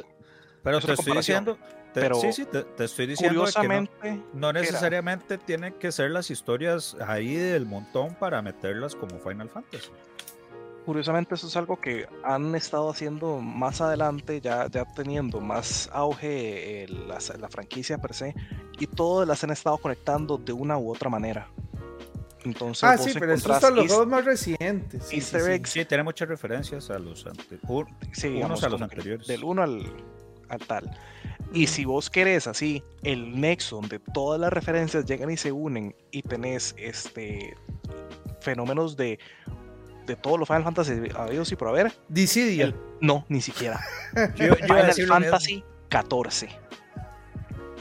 pero 0.64 0.80
te 0.80 0.94
estoy 0.94 1.18
diciendo, 1.18 1.58
te- 1.94 2.02
Pero 2.02 2.16
sí, 2.16 2.32
sí, 2.34 2.46
te, 2.46 2.64
te 2.64 2.86
estoy 2.86 3.08
diciendo 3.08 3.46
de 3.46 3.52
que 3.52 3.60
no, 3.60 3.64
Curiosamente, 3.68 4.24
no 4.34 4.50
era- 4.50 4.60
necesariamente 4.62 5.38
tienen 5.38 5.74
que 5.74 5.92
ser 5.92 6.12
las 6.12 6.30
historias 6.32 6.96
ahí 7.06 7.36
del 7.36 7.66
montón 7.66 8.16
para 8.16 8.42
meterlas 8.42 8.96
como 8.96 9.20
Final 9.20 9.50
Fantasy. 9.50 9.90
curiosamente 10.86 11.36
eso 11.36 11.48
es 11.48 11.56
algo 11.58 11.80
que 11.80 12.08
han 12.24 12.56
estado 12.56 12.90
haciendo 12.90 13.38
más 13.40 13.82
adelante, 13.82 14.42
ya, 14.42 14.68
ya 14.68 14.84
teniendo 14.86 15.40
más 15.40 15.90
auge 15.94 16.84
eh, 16.84 16.88
la, 16.88 17.20
la 17.40 17.50
franquicia 17.50 17.98
per 18.00 18.14
se, 18.14 18.34
y 18.80 18.88
todas 18.88 19.28
las 19.28 19.44
han 19.44 19.52
estado 19.52 19.78
conectando 19.78 20.38
de 20.38 20.54
una 20.54 20.78
u 20.78 20.90
otra 20.92 21.10
manera. 21.10 21.48
Entonces, 22.44 22.84
ah, 22.84 22.98
sí, 22.98 23.12
pero 23.14 23.34
estos 23.34 23.60
son 23.62 23.76
los 23.76 23.86
juegos 23.86 24.08
más 24.08 24.26
recientes. 24.26 25.04
sí, 25.06 25.22
sí, 25.22 25.86
tiene 25.86 26.04
muchas 26.04 26.28
referencias 26.28 26.90
a 26.90 26.98
los 26.98 27.28
ante- 27.28 27.60
unos 27.68 27.88
digamos, 28.24 28.64
a 28.64 28.70
los 28.70 28.82
anteriores. 28.82 29.28
Del 29.28 29.44
uno 29.44 29.62
al, 29.62 29.84
al 30.52 30.60
tal. 30.60 30.92
Y 31.54 31.68
si 31.68 31.84
vos 31.86 32.10
querés 32.10 32.48
así 32.48 32.84
el 33.04 33.40
nexo 33.42 33.78
donde 33.78 34.00
todas 34.00 34.40
las 34.40 34.54
referencias 34.54 35.06
llegan 35.06 35.32
y 35.32 35.38
se 35.38 35.52
unen 35.52 35.96
y 36.12 36.22
tenés 36.22 36.76
este 36.78 37.56
fenómenos 38.42 38.96
de, 38.98 39.20
de 40.06 40.16
todos 40.16 40.40
los 40.40 40.48
Final 40.48 40.64
Fantasy 40.64 40.94
habidos 41.16 41.52
y 41.52 41.56
por 41.56 41.68
haber, 41.68 41.92
Dissidia. 42.08 42.66
el- 42.66 42.76
no, 43.02 43.26
ni 43.30 43.42
siquiera. 43.42 43.80
Yo, 44.36 44.48
yo 44.48 44.56
Final. 44.56 45.08
Fantasy 45.08 45.64
14, 45.90 46.50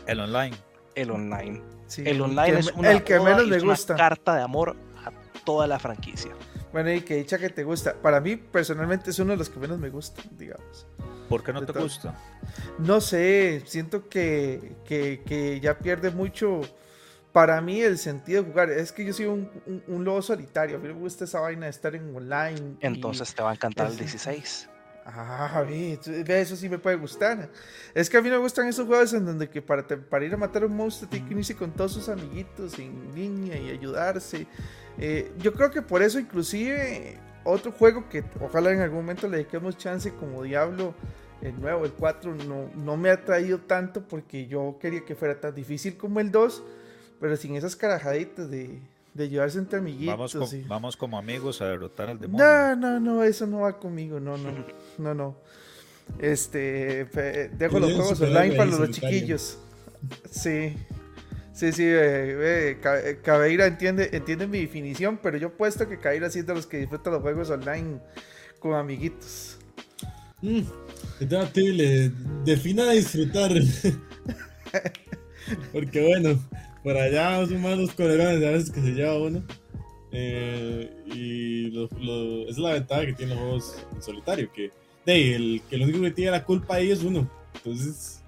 El 0.07 0.21
online. 0.21 0.57
el 0.95 1.11
online. 1.11 1.63
sí, 1.87 2.03
El 2.07 2.21
online 2.21 2.53
que 2.53 2.59
es 2.59 2.73
una, 2.73 2.91
el 2.93 3.05
que 3.05 3.21
menos 3.21 3.47
me 3.47 3.57
es 3.57 3.63
una 3.63 3.73
gusta. 3.73 3.97
carta 3.97 4.35
de 4.37 4.43
amor 4.43 4.77
a 5.05 5.13
toda 5.45 5.67
la 5.67 5.79
franquicia. 5.79 6.33
Bueno, 6.73 6.93
y 6.93 7.01
que 7.03 7.17
dicha 7.17 7.39
que 7.39 7.51
te 7.51 7.65
gusta. 7.65 7.95
Para 7.95 8.21
mí, 8.21 8.37
personalmente, 8.37 9.11
es 9.11 9.19
uno 9.19 9.33
de 9.33 9.37
los 9.39 9.49
que 9.51 9.59
menos 9.59 9.79
me 9.79 9.91
gustan, 9.91 10.25
digamos. 10.39 10.87
¿Por 11.31 11.43
qué 11.43 11.53
no 11.55 11.65
te 11.65 11.73
gusta? 11.73 12.15
No 12.79 13.01
sé, 13.01 13.63
siento 13.65 14.09
que, 14.09 14.77
que, 14.85 15.23
que 15.25 15.59
ya 15.61 15.79
pierde 15.79 16.11
mucho 16.11 16.61
para 17.33 17.61
mí 17.61 17.81
el 17.81 17.97
sentido 17.97 18.43
de 18.43 18.51
jugar. 18.51 18.71
Es 18.71 18.91
que 18.93 19.05
yo 19.05 19.13
soy 19.15 19.27
un, 19.27 19.49
un- 19.65 19.83
un 19.87 20.05
lobo 20.05 20.21
solitario. 20.21 20.77
A 20.77 20.81
mí 20.81 20.89
me 20.89 20.95
gusta 20.95 21.25
esa 21.25 21.41
vaina 21.41 21.67
de 21.67 21.71
estar 21.71 21.95
en 21.95 22.15
online. 22.15 22.77
y- 22.81 22.87
Entonces 22.87 23.33
te 23.35 23.43
va 23.43 23.51
a 23.51 23.55
encantar 23.55 23.87
el 23.87 23.93
Ese- 23.95 24.03
16. 24.03 24.69
Ah, 25.07 25.65
eso 25.69 26.57
sí 26.57 26.69
me 26.69 26.79
puede 26.79 26.97
gustar. 26.97 27.49
Es 27.95 28.11
que 28.11 28.17
a 28.19 28.23
mí 28.23 28.29
me 28.29 28.37
gustan 28.37 28.67
esos 28.69 28.87
juegos 28.87 29.13
en 29.15 29.25
donde 29.25 29.49
que 29.49 29.63
para, 29.63 29.87
te- 29.87 29.97
para 29.97 30.25
ir 30.25 30.35
a 30.35 30.37
matar 30.37 30.63
a 30.63 30.67
un 30.67 30.77
monstruo 30.77 31.09
tiene 31.09 31.27
que 31.27 31.33
unirse 31.35 31.57
con 31.57 31.71
todos 31.73 31.93
sus 31.93 32.09
amiguitos 32.09 32.79
en 32.79 33.13
línea 33.15 33.57
y 33.57 33.71
ayudarse. 33.71 34.47
Eh, 34.99 35.33
yo 35.39 35.53
creo 35.55 35.71
que 35.71 35.81
por 35.83 36.03
eso 36.03 36.19
inclusive 36.19 37.19
otro 37.45 37.73
juego 37.73 38.09
que 38.09 38.25
ojalá 38.41 38.71
en 38.73 38.81
algún 38.81 38.99
momento 39.01 39.29
le 39.29 39.39
dediquemos 39.39 39.77
chance 39.77 40.13
como 40.15 40.43
Diablo, 40.43 40.95
el 41.43 41.59
nuevo, 41.61 41.85
el 41.87 41.93
4, 41.93 42.35
no, 42.47 42.69
no 42.77 42.97
me 42.97 43.09
ha 43.11 43.25
traído 43.25 43.59
tanto 43.59 44.03
porque 44.03 44.47
yo 44.47 44.77
quería 44.81 45.05
que 45.05 45.15
fuera 45.15 45.41
tan 45.41 45.55
difícil 45.55 45.97
como 45.97 46.21
el 46.21 46.31
2, 46.31 46.63
pero 47.19 47.37
sin 47.37 47.57
esas 47.57 47.77
carajaditas 47.77 48.51
de, 48.51 48.79
de 49.15 49.25
ayudarse 49.25 49.59
entre 49.59 49.79
amiguitos. 49.79 50.35
Vamos, 50.35 50.53
y- 50.53 50.63
vamos 50.65 50.97
como 50.97 51.17
amigos 51.19 51.63
a 51.63 51.67
derrotar 51.67 52.11
al 52.11 52.19
demonio. 52.21 52.45
no, 52.45 52.77
no, 52.77 53.01
no, 53.01 53.23
eso 53.25 53.47
no 53.47 53.61
va 53.61 53.79
conmigo, 53.79 54.21
no, 54.21 54.37
no, 54.37 54.51
no, 54.99 55.15
no. 55.15 55.37
Este, 56.19 57.07
pe- 57.07 57.49
dejo 57.51 57.79
los 57.79 57.93
juegos 57.95 58.21
online 58.21 58.57
para 58.57 58.71
los 58.71 58.91
chiquillos. 58.91 59.59
Sí, 60.31 60.77
sí, 61.53 61.73
sí, 61.73 61.85
eh, 61.85 62.71
eh, 62.71 62.79
Ca- 62.83 63.01
eh, 63.01 63.19
Cabeira 63.23 63.67
entiende, 63.67 64.11
entiende 64.13 64.47
mi 64.47 64.61
definición, 64.61 65.19
pero 65.23 65.37
yo 65.39 65.57
puesto 65.57 65.89
que 65.89 65.99
Cabeira 65.99 66.31
sí 66.31 66.41
es 66.41 66.47
de 66.47 66.55
los 66.55 66.67
que 66.67 66.79
disfrutan 66.79 67.15
los 67.15 67.23
juegos 67.23 67.51
online 67.51 67.99
con 68.59 68.75
amiguitos. 68.75 69.59
Mm, 70.43 70.61
debatible. 71.21 72.13
Defina 72.45 72.91
disfrutar. 72.93 73.53
Porque 75.73 76.07
bueno, 76.07 76.39
por 76.83 76.97
allá 76.97 77.45
son 77.47 77.61
más 77.61 77.79
los 77.79 77.93
colegas 77.93 78.37
a 78.37 78.51
veces 78.51 78.71
que 78.71 78.81
se 78.81 78.93
lleva 78.93 79.19
uno. 79.19 79.43
Eh, 80.13 80.91
y 81.07 81.71
lo- 81.71 81.89
lo- 82.01 82.43
esa 82.43 82.51
es 82.53 82.59
la 82.59 82.73
ventaja 82.73 83.07
que 83.07 83.13
tienen 83.13 83.37
los 83.37 83.45
juegos 83.45 83.87
en 83.95 84.03
solitario, 84.03 84.53
que 84.53 84.71
de, 85.07 85.37
el 85.37 85.63
que 85.69 85.77
lo 85.79 85.85
único 85.85 86.01
que 86.03 86.11
tiene 86.11 86.31
la 86.33 86.45
culpa 86.45 86.77
ahí 86.77 86.91
es 86.91 87.03
uno. 87.03 87.29
Entonces, 87.55 88.20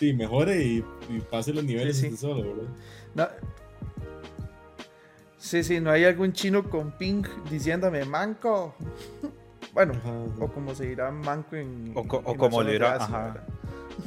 sí, 0.00 0.14
mejore 0.14 0.64
y, 0.64 0.84
pase 1.30 1.52
los 1.52 1.62
niveles 1.62 1.98
sí, 1.98 2.16
solo, 2.16 2.56
¿verdad? 2.56 2.70
No. 3.14 3.28
Sí, 5.36 5.62
sí, 5.62 5.78
no 5.78 5.90
hay 5.90 6.04
algún 6.04 6.32
chino 6.32 6.68
con 6.68 6.92
ping 6.92 7.22
diciéndome 7.50 8.04
manco. 8.04 8.74
Bueno, 9.72 9.92
o 10.40 10.48
como 10.48 10.74
se 10.74 10.84
dirá 10.84 11.12
manco 11.12 11.54
en. 11.54 11.92
O, 11.94 12.02
como 12.04 12.60
le 12.60 12.72
dirá, 12.72 12.98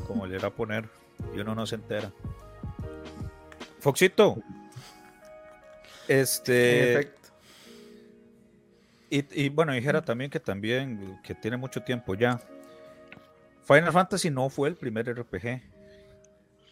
como 0.05 0.25
le 0.25 0.35
irá 0.35 0.49
a 0.49 0.51
poner 0.53 0.89
y 1.33 1.39
uno 1.39 1.55
no 1.55 1.65
se 1.65 1.75
entera. 1.75 2.11
Foxito. 3.79 4.35
Este. 6.09 7.13
Y, 9.09 9.45
y, 9.45 9.47
bueno, 9.47 9.71
dijera 9.71 10.01
también 10.01 10.29
que 10.29 10.41
también, 10.41 11.17
que 11.23 11.33
tiene 11.33 11.55
mucho 11.55 11.81
tiempo 11.81 12.13
ya. 12.13 12.41
Final 13.65 13.93
Fantasy 13.93 14.29
no 14.29 14.49
fue 14.49 14.67
el 14.67 14.75
primer 14.75 15.09
RPG 15.17 15.61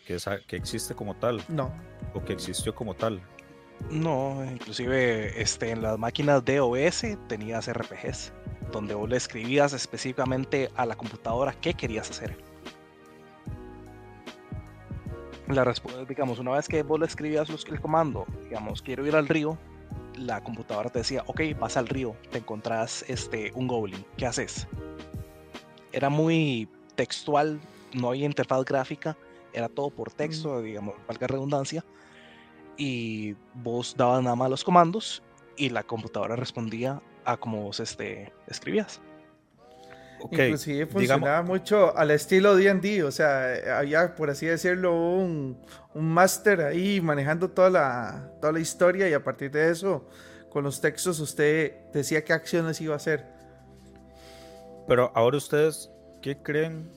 que, 0.05 0.17
que 0.47 0.55
existe 0.55 0.95
como 0.95 1.15
tal. 1.15 1.43
No. 1.47 1.71
O 2.13 2.23
que 2.23 2.33
existió 2.33 2.75
como 2.75 2.93
tal. 2.93 3.21
No, 3.89 4.45
inclusive 4.45 5.41
este, 5.41 5.71
en 5.71 5.81
las 5.81 5.97
máquinas 5.97 6.43
DOS 6.45 7.03
tenías 7.27 7.71
RPGs, 7.71 8.31
donde 8.71 8.93
vos 8.93 9.09
le 9.09 9.17
escribías 9.17 9.73
específicamente 9.73 10.69
a 10.75 10.85
la 10.85 10.95
computadora 10.95 11.53
qué 11.59 11.73
querías 11.73 12.09
hacer. 12.09 12.37
La 15.47 15.65
respuesta, 15.65 16.05
digamos, 16.05 16.39
una 16.39 16.51
vez 16.51 16.67
que 16.67 16.83
vos 16.83 16.99
le 16.99 17.05
escribías 17.05 17.49
el 17.49 17.81
comando, 17.81 18.25
digamos, 18.43 18.81
quiero 18.81 19.05
ir 19.05 19.15
al 19.15 19.27
río, 19.27 19.57
la 20.15 20.41
computadora 20.41 20.89
te 20.89 20.99
decía, 20.99 21.23
ok, 21.27 21.41
vas 21.59 21.75
al 21.75 21.87
río, 21.87 22.15
te 22.31 22.37
encontrás 22.37 23.03
este, 23.09 23.51
un 23.55 23.67
goblin, 23.67 24.05
¿qué 24.15 24.27
haces? 24.27 24.67
Era 25.91 26.09
muy 26.09 26.69
textual, 26.95 27.59
no 27.93 28.09
había 28.09 28.25
interfaz 28.25 28.63
gráfica, 28.63 29.17
era 29.53 29.69
todo 29.69 29.89
por 29.89 30.11
texto, 30.11 30.61
digamos, 30.61 30.95
valga 31.07 31.27
redundancia, 31.27 31.83
y 32.77 33.35
vos 33.53 33.95
dabas 33.97 34.23
nada 34.23 34.35
más 34.35 34.49
los 34.49 34.63
comandos 34.63 35.21
y 35.57 35.69
la 35.69 35.83
computadora 35.83 36.35
respondía 36.35 37.01
a 37.25 37.37
como 37.37 37.63
vos 37.63 37.79
este, 37.79 38.31
escribías. 38.47 39.01
Okay. 40.23 40.47
Inclusive 40.47 40.85
funcionaba 40.85 41.41
mucho 41.41 41.95
al 41.97 42.11
estilo 42.11 42.55
D&D, 42.55 43.03
o 43.03 43.11
sea, 43.11 43.77
había, 43.79 44.15
por 44.15 44.29
así 44.29 44.45
decirlo, 44.45 44.93
un, 44.93 45.59
un 45.93 46.09
máster 46.09 46.61
ahí 46.61 47.01
manejando 47.01 47.49
toda 47.49 47.69
la, 47.69 48.31
toda 48.39 48.53
la 48.53 48.59
historia 48.59 49.09
y 49.09 49.13
a 49.13 49.23
partir 49.23 49.49
de 49.51 49.71
eso, 49.71 50.07
con 50.49 50.63
los 50.63 50.79
textos, 50.79 51.19
usted 51.19 51.73
decía 51.91 52.23
qué 52.23 52.33
acciones 52.33 52.79
iba 52.81 52.93
a 52.93 52.97
hacer. 52.97 53.25
Pero 54.87 55.11
ahora 55.15 55.37
ustedes, 55.37 55.89
¿qué 56.21 56.37
creen 56.37 56.91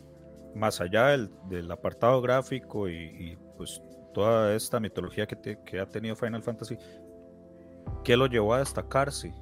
más 0.55 0.81
allá 0.81 1.09
del, 1.09 1.31
del 1.49 1.71
apartado 1.71 2.21
gráfico 2.21 2.89
y, 2.89 2.95
y, 2.95 3.39
pues 3.57 3.83
toda 4.13 4.55
esta 4.55 4.79
mitología 4.81 5.27
que, 5.27 5.59
que 5.65 5.81
ha 5.81 5.89
tenido 5.89 6.15
Final 6.15 6.43
Fantasy, 6.43 6.79
¿qué 8.05 8.17
lo 8.17 8.27
llevó 8.27 8.55
a 8.55 8.61
destacarse? 8.61 9.35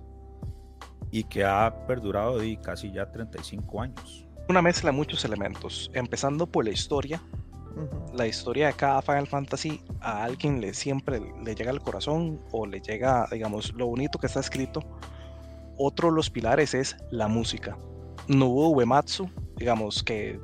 Y 1.10 1.24
que 1.24 1.44
ha 1.44 1.86
perdurado 1.86 2.42
y 2.42 2.56
casi 2.56 2.90
ya 2.90 3.10
35 3.10 3.82
años. 3.82 4.26
Una 4.48 4.62
mezcla 4.62 4.90
de 4.90 4.96
muchos 4.96 5.24
elementos, 5.24 5.90
empezando 5.94 6.46
por 6.46 6.64
la 6.64 6.70
historia. 6.70 7.22
La 8.14 8.26
historia 8.26 8.66
de 8.66 8.72
cada 8.74 9.00
Final 9.02 9.26
Fantasy 9.26 9.82
a 10.00 10.24
alguien 10.24 10.60
le 10.60 10.74
siempre 10.74 11.20
le 11.42 11.54
llega 11.54 11.70
al 11.70 11.80
corazón 11.80 12.40
o 12.50 12.66
le 12.66 12.80
llega, 12.80 13.26
digamos, 13.30 13.72
lo 13.74 13.86
bonito 13.86 14.18
que 14.18 14.26
está 14.26 14.40
escrito. 14.40 14.82
Otro 15.78 16.08
de 16.08 16.16
los 16.16 16.30
pilares 16.30 16.74
es 16.74 16.96
la 17.10 17.28
música. 17.28 17.76
Nobuo 18.28 18.70
Uematsu, 18.70 19.30
digamos 19.56 20.02
que 20.02 20.38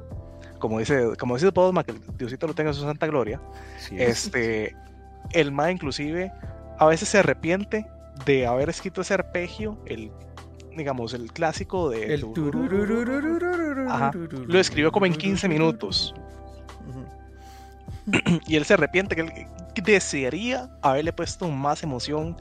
como 0.59 0.79
dice, 0.79 1.17
como 1.19 1.37
dice 1.37 1.51
que 1.53 1.93
el 1.93 2.01
Diosito 2.17 2.47
lo 2.47 2.55
tenga 2.55 2.71
en 2.71 2.75
su 2.75 2.83
santa 2.83 3.07
gloria, 3.07 3.41
este, 3.93 4.75
el 5.33 5.53
Ma 5.53 5.71
inclusive 5.71 6.33
a 6.79 6.87
veces 6.87 7.09
se 7.09 7.19
arrepiente 7.19 7.87
de 8.25 8.47
haber 8.47 8.69
escrito 8.69 9.01
ese 9.01 9.15
arpegio, 9.15 9.79
el 9.87 10.11
digamos, 10.77 11.13
el 11.13 11.33
clásico 11.33 11.91
de... 11.91 12.15
El 12.15 12.25
lo 14.47 14.59
escribió 14.59 14.93
como 14.93 15.07
en 15.07 15.15
15 15.15 15.49
minutos. 15.49 16.15
y 18.47 18.57
él 18.57 18.65
se 18.65 18.75
arrepiente 18.75 19.15
que 19.17 19.21
él 19.23 19.47
desearía 19.85 20.71
haberle 20.83 21.13
puesto 21.13 21.49
más 21.49 21.83
emoción 21.83 22.37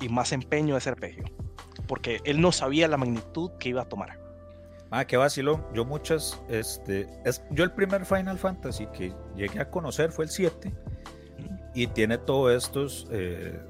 y 0.00 0.08
más 0.08 0.32
empeño 0.32 0.74
a 0.74 0.78
ese 0.78 0.90
arpegio. 0.90 1.24
Porque 1.86 2.20
él 2.24 2.40
no 2.40 2.52
sabía 2.52 2.88
la 2.88 2.96
magnitud 2.96 3.52
que 3.58 3.70
iba 3.70 3.82
a 3.82 3.88
tomar. 3.88 4.18
Ah, 4.90 5.04
qué 5.04 5.16
vacilo. 5.16 5.68
Yo 5.74 5.84
muchas, 5.84 6.40
este, 6.48 7.06
es, 7.24 7.42
yo 7.50 7.64
el 7.64 7.72
primer 7.72 8.04
Final 8.04 8.38
Fantasy 8.38 8.86
que 8.86 9.14
llegué 9.36 9.60
a 9.60 9.70
conocer 9.70 10.10
fue 10.12 10.24
el 10.24 10.30
7 10.30 10.72
y 11.74 11.86
tiene 11.88 12.16
todos 12.16 12.52
estos 12.52 13.06
eh, 13.10 13.60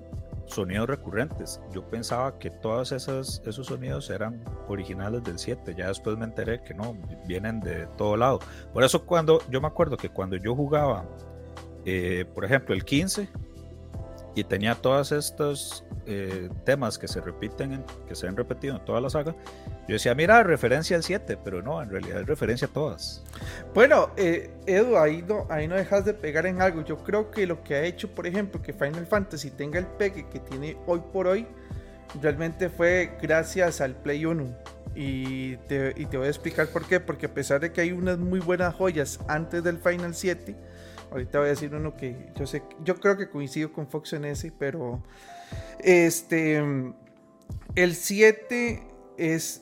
sonidos 0.46 0.88
recurrentes. 0.88 1.60
Yo 1.72 1.82
pensaba 1.88 2.38
que 2.38 2.50
todos 2.50 2.92
esos, 2.92 3.42
esos 3.44 3.66
sonidos 3.66 4.10
eran 4.10 4.44
originales 4.68 5.24
del 5.24 5.38
7. 5.38 5.74
Ya 5.76 5.88
después 5.88 6.16
me 6.16 6.24
enteré 6.24 6.62
que 6.62 6.74
no, 6.74 6.96
vienen 7.26 7.60
de 7.60 7.86
todo 7.96 8.16
lado. 8.16 8.38
Por 8.72 8.84
eso 8.84 9.04
cuando, 9.04 9.42
yo 9.50 9.60
me 9.60 9.66
acuerdo 9.66 9.96
que 9.96 10.10
cuando 10.10 10.36
yo 10.36 10.54
jugaba, 10.54 11.04
eh, 11.84 12.26
por 12.32 12.44
ejemplo, 12.44 12.76
el 12.76 12.84
15 12.84 13.28
y 14.38 14.44
tenía 14.44 14.76
todos 14.76 15.10
estos 15.10 15.84
eh, 16.06 16.48
temas 16.64 16.96
que 16.96 17.08
se 17.08 17.20
repiten, 17.20 17.84
que 18.06 18.14
se 18.14 18.28
han 18.28 18.36
repetido 18.36 18.76
en 18.76 18.84
toda 18.84 19.00
la 19.00 19.10
saga, 19.10 19.34
yo 19.88 19.94
decía, 19.94 20.14
mira, 20.14 20.42
referencia 20.44 20.96
al 20.96 21.02
7, 21.02 21.38
pero 21.42 21.60
no, 21.60 21.82
en 21.82 21.90
realidad 21.90 22.20
es 22.20 22.26
referencia 22.26 22.68
a 22.68 22.70
todas. 22.70 23.24
Bueno, 23.74 24.10
eh, 24.16 24.50
Edu, 24.66 24.96
ahí 24.96 25.24
no, 25.26 25.46
ahí 25.48 25.66
no 25.66 25.74
dejas 25.74 26.04
de 26.04 26.14
pegar 26.14 26.46
en 26.46 26.62
algo. 26.62 26.84
Yo 26.84 26.98
creo 26.98 27.30
que 27.30 27.46
lo 27.46 27.64
que 27.64 27.74
ha 27.74 27.82
hecho, 27.82 28.14
por 28.14 28.26
ejemplo, 28.26 28.62
que 28.62 28.72
Final 28.72 29.06
Fantasy 29.06 29.50
tenga 29.50 29.78
el 29.78 29.86
pegue 29.86 30.28
que 30.28 30.38
tiene 30.38 30.76
hoy 30.86 31.00
por 31.12 31.26
hoy, 31.26 31.46
realmente 32.22 32.68
fue 32.68 33.16
gracias 33.20 33.80
al 33.80 33.96
Play 33.96 34.24
1. 34.24 34.46
Y 34.94 35.56
te, 35.68 35.94
y 35.96 36.06
te 36.06 36.16
voy 36.16 36.26
a 36.26 36.30
explicar 36.30 36.68
por 36.68 36.86
qué. 36.86 37.00
Porque 37.00 37.26
a 37.26 37.34
pesar 37.34 37.60
de 37.60 37.72
que 37.72 37.80
hay 37.80 37.92
unas 37.92 38.18
muy 38.18 38.40
buenas 38.40 38.74
joyas 38.74 39.18
antes 39.26 39.64
del 39.64 39.78
Final 39.78 40.14
7, 40.14 40.54
ahorita 41.10 41.38
voy 41.38 41.46
a 41.46 41.50
decir 41.50 41.74
uno 41.74 41.96
que 41.96 42.32
yo 42.36 42.46
sé, 42.46 42.62
yo 42.84 42.96
creo 42.96 43.16
que 43.16 43.28
coincido 43.28 43.72
con 43.72 43.88
Fox 43.88 44.12
en 44.12 44.24
ese, 44.24 44.52
pero 44.56 45.02
este, 45.80 46.62
el 47.74 47.94
7 47.94 48.82
es, 49.18 49.60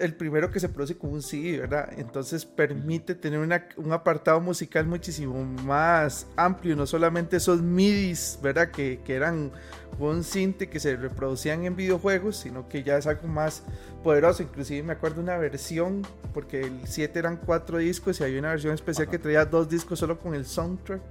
el 0.00 0.14
primero 0.14 0.50
que 0.50 0.60
se 0.60 0.68
produce 0.68 0.98
con 0.98 1.12
un 1.12 1.22
CD, 1.22 1.58
¿verdad? 1.60 1.90
Entonces 1.96 2.44
permite 2.44 3.14
tener 3.14 3.38
un 3.76 3.92
apartado 3.92 4.40
musical 4.40 4.86
muchísimo 4.86 5.44
más 5.44 6.26
amplio, 6.36 6.74
no 6.74 6.86
solamente 6.86 7.36
esos 7.36 7.62
MIDIs, 7.62 8.38
¿verdad? 8.42 8.70
Que, 8.70 9.00
que 9.04 9.14
eran 9.14 9.52
un 9.98 10.24
synth 10.24 10.68
que 10.68 10.80
se 10.80 10.96
reproducían 10.96 11.64
en 11.64 11.74
videojuegos, 11.76 12.36
sino 12.36 12.68
que 12.68 12.82
ya 12.82 12.96
es 12.96 13.06
algo 13.06 13.28
más 13.28 13.62
poderoso. 14.02 14.42
Inclusive 14.42 14.82
me 14.82 14.92
acuerdo 14.92 15.20
una 15.20 15.36
versión, 15.36 16.02
porque 16.32 16.62
el 16.62 16.80
7 16.86 17.18
eran 17.18 17.36
cuatro 17.36 17.78
discos 17.78 18.20
y 18.20 18.24
hay 18.24 18.38
una 18.38 18.50
versión 18.50 18.74
especial 18.74 19.08
que 19.08 19.18
traía 19.18 19.44
dos 19.44 19.68
discos 19.68 19.98
solo 19.98 20.18
con 20.18 20.34
el 20.34 20.46
soundtrack 20.46 21.02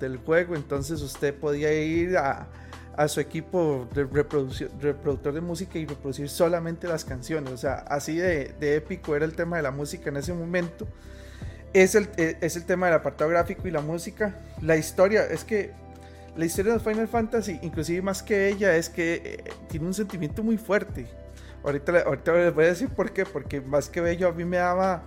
del 0.00 0.16
juego, 0.18 0.54
entonces 0.54 1.02
usted 1.02 1.34
podía 1.34 1.72
ir 1.74 2.16
a 2.16 2.46
a 2.98 3.06
su 3.06 3.20
equipo 3.20 3.88
de 3.94 4.02
reproductor 4.02 5.32
de 5.32 5.40
música 5.40 5.78
y 5.78 5.86
reproducir 5.86 6.28
solamente 6.28 6.88
las 6.88 7.04
canciones. 7.04 7.52
O 7.52 7.56
sea, 7.56 7.74
así 7.88 8.16
de, 8.16 8.52
épico 8.60 9.14
era 9.14 9.24
el 9.24 9.34
tema 9.34 9.56
de 9.56 9.62
la 9.62 9.70
música 9.70 10.10
en 10.10 10.16
ese 10.16 10.32
momento. 10.34 10.84
Es 11.72 11.94
el, 11.94 12.08
e, 12.16 12.38
es 12.40 12.56
el 12.56 12.64
tema 12.64 12.86
del 12.86 12.96
apartado 12.96 13.30
gráfico 13.30 13.68
y 13.68 13.70
la 13.70 13.82
música. 13.82 14.34
La 14.62 14.76
historia, 14.76 15.24
es 15.26 15.44
que 15.44 15.70
la 16.36 16.44
historia 16.44 16.74
de 16.74 16.80
Final 16.80 17.08
Fantasy, 17.08 17.58
inclusive 17.62 18.02
más 18.02 18.22
que 18.22 18.48
ella, 18.48 18.76
es 18.76 18.88
que 18.88 19.14
eh, 19.24 19.44
tiene 19.68 19.86
un 19.86 19.94
sentimiento 19.94 20.42
muy 20.42 20.56
fuerte. 20.56 21.06
Ahorita, 21.64 22.00
ahorita 22.00 22.32
les 22.32 22.54
voy 22.54 22.64
a 22.64 22.68
decir 22.68 22.88
por 22.88 23.12
qué, 23.12 23.26
porque 23.26 23.60
más 23.60 23.88
que 23.88 24.00
bello 24.00 24.28
a 24.28 24.32
mí 24.32 24.44
me 24.44 24.58
daba 24.58 25.02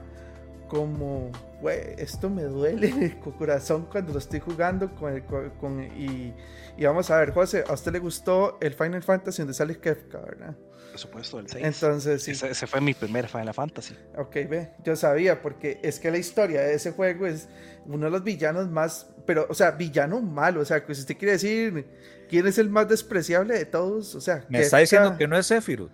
como, 0.68 1.32
güey, 1.62 1.96
esto 1.98 2.30
me 2.30 2.44
duele 2.44 2.88
el 2.90 3.20
corazón 3.20 3.88
cuando 3.92 4.13
lo 4.13 4.20
estoy 4.20 4.40
jugando 4.40 4.94
con, 4.96 5.13
el, 5.13 5.24
con 5.60 5.82
y 5.82 6.34
y 6.78 6.86
vamos 6.86 7.10
a 7.12 7.18
ver, 7.20 7.32
José, 7.32 7.63
¿a 7.68 7.74
usted 7.74 7.92
le 7.92 8.00
gustó 8.00 8.58
el 8.60 8.74
Final 8.74 9.04
Fantasy 9.04 9.42
donde 9.42 9.54
sale 9.54 9.78
Kefka, 9.78 10.20
verdad? 10.20 10.56
Por 10.90 11.00
supuesto, 11.00 11.38
el 11.38 11.48
6. 11.48 11.63
Entonces, 11.63 12.24
sí. 12.24 12.32
Ese, 12.32 12.66
fue 12.66 12.82
mi 12.82 12.96
primer 12.96 13.28
Final 13.28 13.54
Fantasy. 13.54 13.96
Ok, 14.18 14.34
ve, 14.50 14.72
yo 14.84 14.96
sabía, 14.96 15.44
porque 15.44 15.80
es 15.84 16.00
que 16.00 16.10
la 16.10 16.18
historia 16.18 16.62
de 16.62 16.74
ese 16.74 16.92
juego 16.92 17.28
es 17.28 17.50
uno 17.86 18.06
de 18.06 18.12
los 18.12 18.24
villanos 18.24 18.70
más, 18.70 19.11
pero, 19.25 19.46
o 19.50 19.54
sea, 19.54 19.72
villano 19.72 20.22
malo, 20.22 20.62
o 20.62 20.66
sea, 20.66 20.86
que 20.86 20.94
si 20.96 21.01
usted 21.01 21.18
quiere 21.18 21.34
decir 21.34 21.86
quién 22.30 22.48
es 22.48 22.58
el 22.58 22.70
más 22.70 22.88
despreciable 22.88 23.58
de 23.58 23.66
todos, 23.66 24.16
o 24.16 24.22
sea... 24.22 24.46
Me 24.50 24.62
está 24.62 24.80
diciendo 24.80 25.18
que 25.18 25.28
no 25.28 25.38
es 25.38 25.48
Sephiroth. 25.48 25.92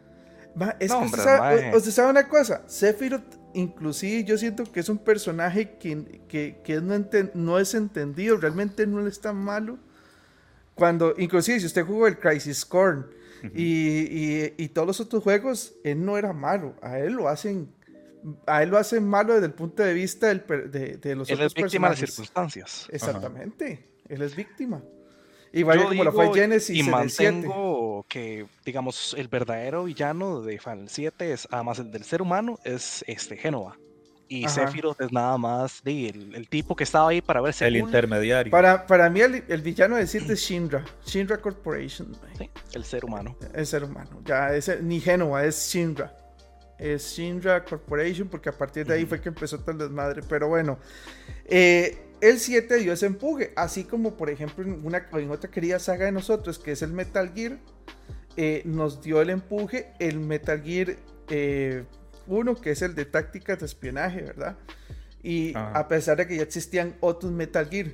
es 0.79 0.91
que 0.91 0.97
usted, 0.97 1.23
sabe, 1.23 1.75
usted 1.75 1.91
sabe 1.91 2.09
una 2.09 2.27
cosa, 2.27 2.63
Sephiroth 2.67 3.35
inclusive 3.53 4.23
yo 4.23 4.37
siento 4.37 4.63
que 4.71 4.79
es 4.79 4.89
un 4.89 4.99
personaje 4.99 5.77
que, 5.77 6.21
que, 6.27 6.61
que 6.63 6.81
no, 6.81 7.05
no, 7.33 7.59
es 7.59 7.73
entendido, 7.73 8.37
realmente 8.37 8.85
no 8.85 9.05
es 9.07 9.19
tan 9.19 9.35
malo, 9.35 9.79
cuando, 10.75 11.15
inclusive 11.17 11.59
si 11.59 11.65
usted 11.65 11.83
jugó 11.83 12.07
el 12.07 12.19
Crisis 12.19 12.63
Core 12.63 13.05
y, 13.53 14.63
y, 14.63 14.67
todos 14.69 14.87
los 14.87 14.99
otros 14.99 15.23
juegos, 15.23 15.73
él 15.83 16.05
no 16.05 16.17
era 16.17 16.33
malo. 16.33 16.75
A 16.81 16.99
él 16.99 17.13
lo 17.13 17.27
hacen 17.27 17.69
a 18.45 18.63
él 18.63 18.69
lo 18.69 18.77
hacen 18.77 19.07
malo 19.07 19.33
desde 19.33 19.47
el 19.47 19.53
punto 19.53 19.83
de 19.83 19.93
vista 19.93 20.27
del 20.27 20.43
de, 20.71 20.97
de, 20.97 21.15
los 21.15 21.29
él 21.29 21.35
otros 21.35 21.51
es 21.51 21.53
víctima 21.53 21.89
de 21.89 21.95
personajes. 21.95 22.01
las 22.01 22.09
circunstancias. 22.09 22.87
Exactamente, 22.91 23.87
él 24.09 24.21
es 24.21 24.35
víctima. 24.35 24.81
Igual 25.53 25.83
como 25.85 26.03
lo 26.03 26.11
fue 26.11 26.33
Genesis 26.33 26.75
y 26.75 26.81
en 26.81 26.93
el 26.93 27.09
7. 27.09 27.31
mantengo 27.31 28.05
que, 28.09 28.45
digamos, 28.65 29.15
el 29.17 29.27
verdadero 29.27 29.85
villano 29.85 30.41
de 30.41 30.59
Final 30.59 30.89
7 30.89 31.31
es, 31.31 31.47
además 31.51 31.79
el 31.79 31.89
del 31.91 32.03
ser 32.03 32.21
humano, 32.21 32.59
es 32.63 33.03
este 33.07 33.37
Génova. 33.37 33.77
Y 34.29 34.43
Ajá. 34.43 34.67
Sephiroth 34.67 34.99
es 34.99 35.11
nada 35.13 35.37
más 35.37 35.81
de, 35.83 36.09
el, 36.09 36.35
el 36.35 36.49
tipo 36.49 36.75
que 36.75 36.83
estaba 36.83 37.09
ahí 37.09 37.21
para 37.21 37.39
verse 37.39 37.65
El 37.65 37.75
cool. 37.75 37.87
intermediario. 37.87 38.51
Para, 38.51 38.85
para 38.85 39.09
mí 39.09 39.21
el, 39.21 39.41
el 39.47 39.61
villano 39.61 39.95
de 39.95 40.05
7 40.05 40.33
es 40.33 40.39
Shinra, 40.41 40.83
Shinra 41.05 41.37
Corporation. 41.37 42.13
Sí, 42.37 42.49
el 42.73 42.83
ser 42.83 43.05
humano. 43.05 43.37
el 43.53 43.65
ser 43.65 43.85
humano. 43.85 44.21
Ya 44.25 44.53
ese, 44.53 44.81
ni 44.81 44.99
Genova, 44.99 45.45
es 45.45 45.69
Shinra. 45.71 46.13
Es 46.79 47.13
Shinra 47.13 47.63
Corporation 47.65 48.27
porque 48.27 48.49
a 48.49 48.51
partir 48.57 48.85
de 48.85 48.93
ahí 48.93 49.05
fue 49.05 49.19
que 49.19 49.29
empezó 49.29 49.59
todo 49.59 49.71
el 49.71 49.77
desmadre. 49.79 50.21
Pero 50.27 50.47
bueno, 50.47 50.77
eh, 51.45 51.97
el 52.21 52.39
7 52.39 52.77
dio 52.77 52.93
ese 52.93 53.07
empuje. 53.07 53.51
Así 53.55 53.83
como 53.83 54.15
por 54.15 54.29
ejemplo 54.29 54.63
en, 54.63 54.85
una, 54.85 55.07
en 55.13 55.31
otra 55.31 55.49
querida 55.49 55.79
saga 55.79 56.05
de 56.05 56.11
nosotros 56.11 56.59
que 56.59 56.71
es 56.73 56.81
el 56.81 56.91
Metal 56.93 57.31
Gear. 57.33 57.57
eh, 58.37 58.61
nos 58.65 59.01
dio 59.01 59.21
el 59.21 59.29
empuje 59.31 59.93
el 59.99 60.19
Metal 60.19 60.61
Gear 60.61 60.95
eh, 61.29 61.83
1 62.27 62.55
que 62.61 62.71
es 62.71 62.81
el 62.83 62.93
de 62.95 63.05
tácticas 63.05 63.59
de 63.59 63.65
espionaje, 63.65 64.21
¿verdad? 64.21 64.57
Y 65.23 65.55
Ajá. 65.55 65.71
a 65.79 65.87
pesar 65.87 66.17
de 66.17 66.27
que 66.27 66.37
ya 66.37 66.43
existían 66.43 66.95
otros 66.99 67.31
Metal 67.31 67.67
Gear, 67.69 67.87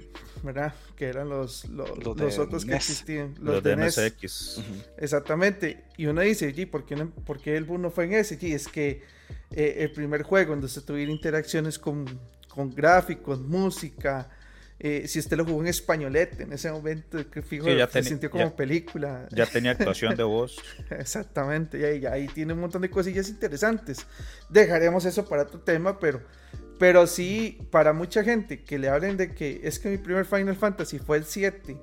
¿verdad? 0.43 0.73
Que 0.95 1.05
eran 1.07 1.29
los, 1.29 1.65
los, 1.69 1.89
Los 1.97 2.17
los 2.17 2.35
de 2.35 2.41
otros 2.41 2.65
que 2.65 2.71
NES. 2.71 2.89
existían. 2.89 3.35
los 3.39 3.63
de 3.63 3.75
NES. 3.75 3.97
MSX. 3.97 4.61
Exactamente. 4.97 5.83
Y 5.97 6.05
uno 6.05 6.21
dice, 6.21 6.47
"Oye, 6.47 6.67
¿por 6.67 6.85
qué, 6.85 6.95
no- 6.95 7.09
por 7.09 7.39
qué 7.39 7.55
el 7.57 7.63
boom 7.63 7.81
no 7.81 7.89
fue 7.91 8.05
en 8.05 8.13
ese? 8.13 8.37
Y 8.41 8.53
es 8.53 8.67
que 8.67 9.01
eh, 9.51 9.75
el 9.79 9.91
primer 9.91 10.23
juego 10.23 10.51
donde 10.51 10.65
usted 10.67 10.81
tuviera 10.83 11.11
interacciones 11.11 11.79
con, 11.79 12.05
con 12.49 12.69
gráficos, 12.73 13.39
música, 13.39 14.29
eh, 14.79 15.07
si 15.07 15.19
usted 15.19 15.37
lo 15.37 15.45
jugó 15.45 15.61
en 15.61 15.67
españolete 15.67 16.43
en 16.43 16.51
ese 16.51 16.69
momento, 16.71 17.29
que 17.29 17.41
fijo, 17.41 17.65
Sí, 17.67 17.75
ya 17.77 17.87
se 17.87 18.03
sintió 18.03 18.29
como 18.29 18.43
ya- 18.45 18.55
película. 18.55 19.27
Ya 19.31 19.45
tenía 19.45 19.71
actuación 19.71 20.15
de 20.15 20.23
voz. 20.23 20.57
Exactamente. 20.89 21.79
Y 21.79 21.83
ahí, 21.85 22.05
ahí 22.05 22.27
tiene 22.27 22.53
un 22.53 22.59
montón 22.59 22.81
de 22.81 22.89
cosillas 22.89 23.29
interesantes. 23.29 24.05
Dejaremos 24.49 25.05
eso 25.05 25.25
para 25.25 25.43
otro 25.43 25.59
tema, 25.61 25.97
pero... 25.99 26.21
Pero 26.83 27.07
sí, 27.07 27.59
para 27.71 27.93
mucha 27.93 28.25
gente 28.25 28.65
que 28.65 28.77
le 28.77 28.89
hablen 28.89 29.15
de 29.15 29.33
que 29.33 29.61
es 29.63 29.79
que 29.79 29.87
mi 29.87 29.97
primer 29.97 30.25
Final 30.25 30.53
Fantasy 30.57 30.99
fue 30.99 31.15
el 31.15 31.23
7 31.23 31.77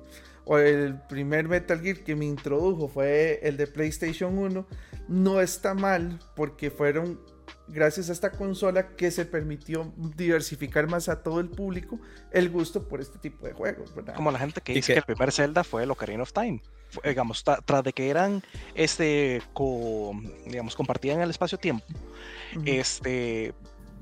o 0.45 0.59
el 0.59 0.93
primer 1.09 1.47
Metal 1.47 1.81
Gear 1.81 1.97
que 2.03 2.15
me 2.15 2.25
introdujo 2.25 2.87
fue 2.87 3.39
el 3.41 3.57
de 3.57 3.65
PlayStation 3.65 4.37
1, 4.37 4.67
no 5.07 5.41
está 5.41 5.73
mal 5.73 6.19
porque 6.35 6.69
fueron 6.69 7.19
gracias 7.67 8.09
a 8.09 8.13
esta 8.13 8.29
consola 8.29 8.89
que 8.95 9.09
se 9.09 9.25
permitió 9.25 9.91
diversificar 10.15 10.87
más 10.87 11.09
a 11.09 11.23
todo 11.23 11.39
el 11.39 11.49
público 11.49 11.99
el 12.31 12.51
gusto 12.51 12.87
por 12.87 13.01
este 13.01 13.17
tipo 13.17 13.47
de 13.47 13.53
juegos, 13.53 13.95
¿verdad? 13.95 14.13
Como 14.13 14.29
la 14.29 14.37
gente 14.37 14.61
que 14.61 14.73
dice 14.75 14.93
que- 14.93 14.93
que 14.93 14.99
el 14.99 15.05
primer 15.15 15.31
Zelda 15.31 15.63
fue 15.63 15.81
el 15.81 15.89
Ocarina 15.89 16.21
of 16.21 16.31
Time. 16.31 16.61
Fue, 16.91 17.09
digamos, 17.09 17.43
tra- 17.43 17.59
tras 17.65 17.83
de 17.83 17.91
que 17.91 18.07
eran, 18.07 18.43
este, 18.75 19.41
co- 19.53 20.11
digamos, 20.45 20.75
compartían 20.75 21.21
el 21.21 21.31
espacio-tiempo, 21.31 21.85
Ujú. 22.55 22.63
este, 22.67 23.55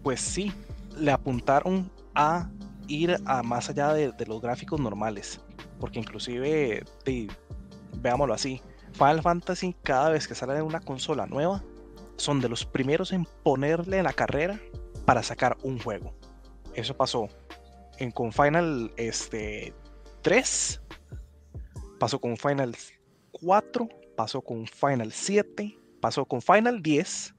pues 0.04 0.20
sí, 0.20 0.52
le 0.98 1.12
apuntaron 1.12 1.92
a 2.16 2.50
ir 2.88 3.18
a 3.26 3.44
más 3.44 3.70
allá 3.70 3.94
de, 3.94 4.14
los 4.26 4.42
gráficos 4.42 4.80
normales. 4.80 5.40
Porque 5.80 6.00
inclusive, 6.00 6.84
de- 7.06 7.32
veámoslo 8.02 8.34
así, 8.34 8.62
Final 8.94 9.22
Fantasy 9.22 9.76
cada 9.84 10.10
vez 10.10 10.28
que 10.28 10.36
sale 10.36 10.62
una 10.62 10.80
consola 10.80 11.26
nueva, 11.26 11.64
son 12.18 12.42
de 12.42 12.50
los 12.50 12.66
primeros 12.66 13.12
en 13.14 13.26
ponerle 13.44 14.04
la 14.04 14.14
carrera 14.14 14.60
para 15.06 15.24
sacar 15.24 15.58
un 15.64 15.80
juego. 15.80 16.14
Eso 16.74 16.96
pasó 16.96 17.30
en, 17.98 18.12
con 18.12 18.32
Final 18.32 18.92
este, 18.98 19.74
3, 20.22 20.82
pasó 22.00 22.20
con 22.20 22.36
Final 22.38 22.76
4, 23.32 23.88
pasó 24.18 24.42
con 24.42 24.68
Final 24.68 25.12
7, 25.12 25.78
pasó 26.02 26.26
con 26.26 26.42
Final 26.42 26.82
10, 26.82 27.36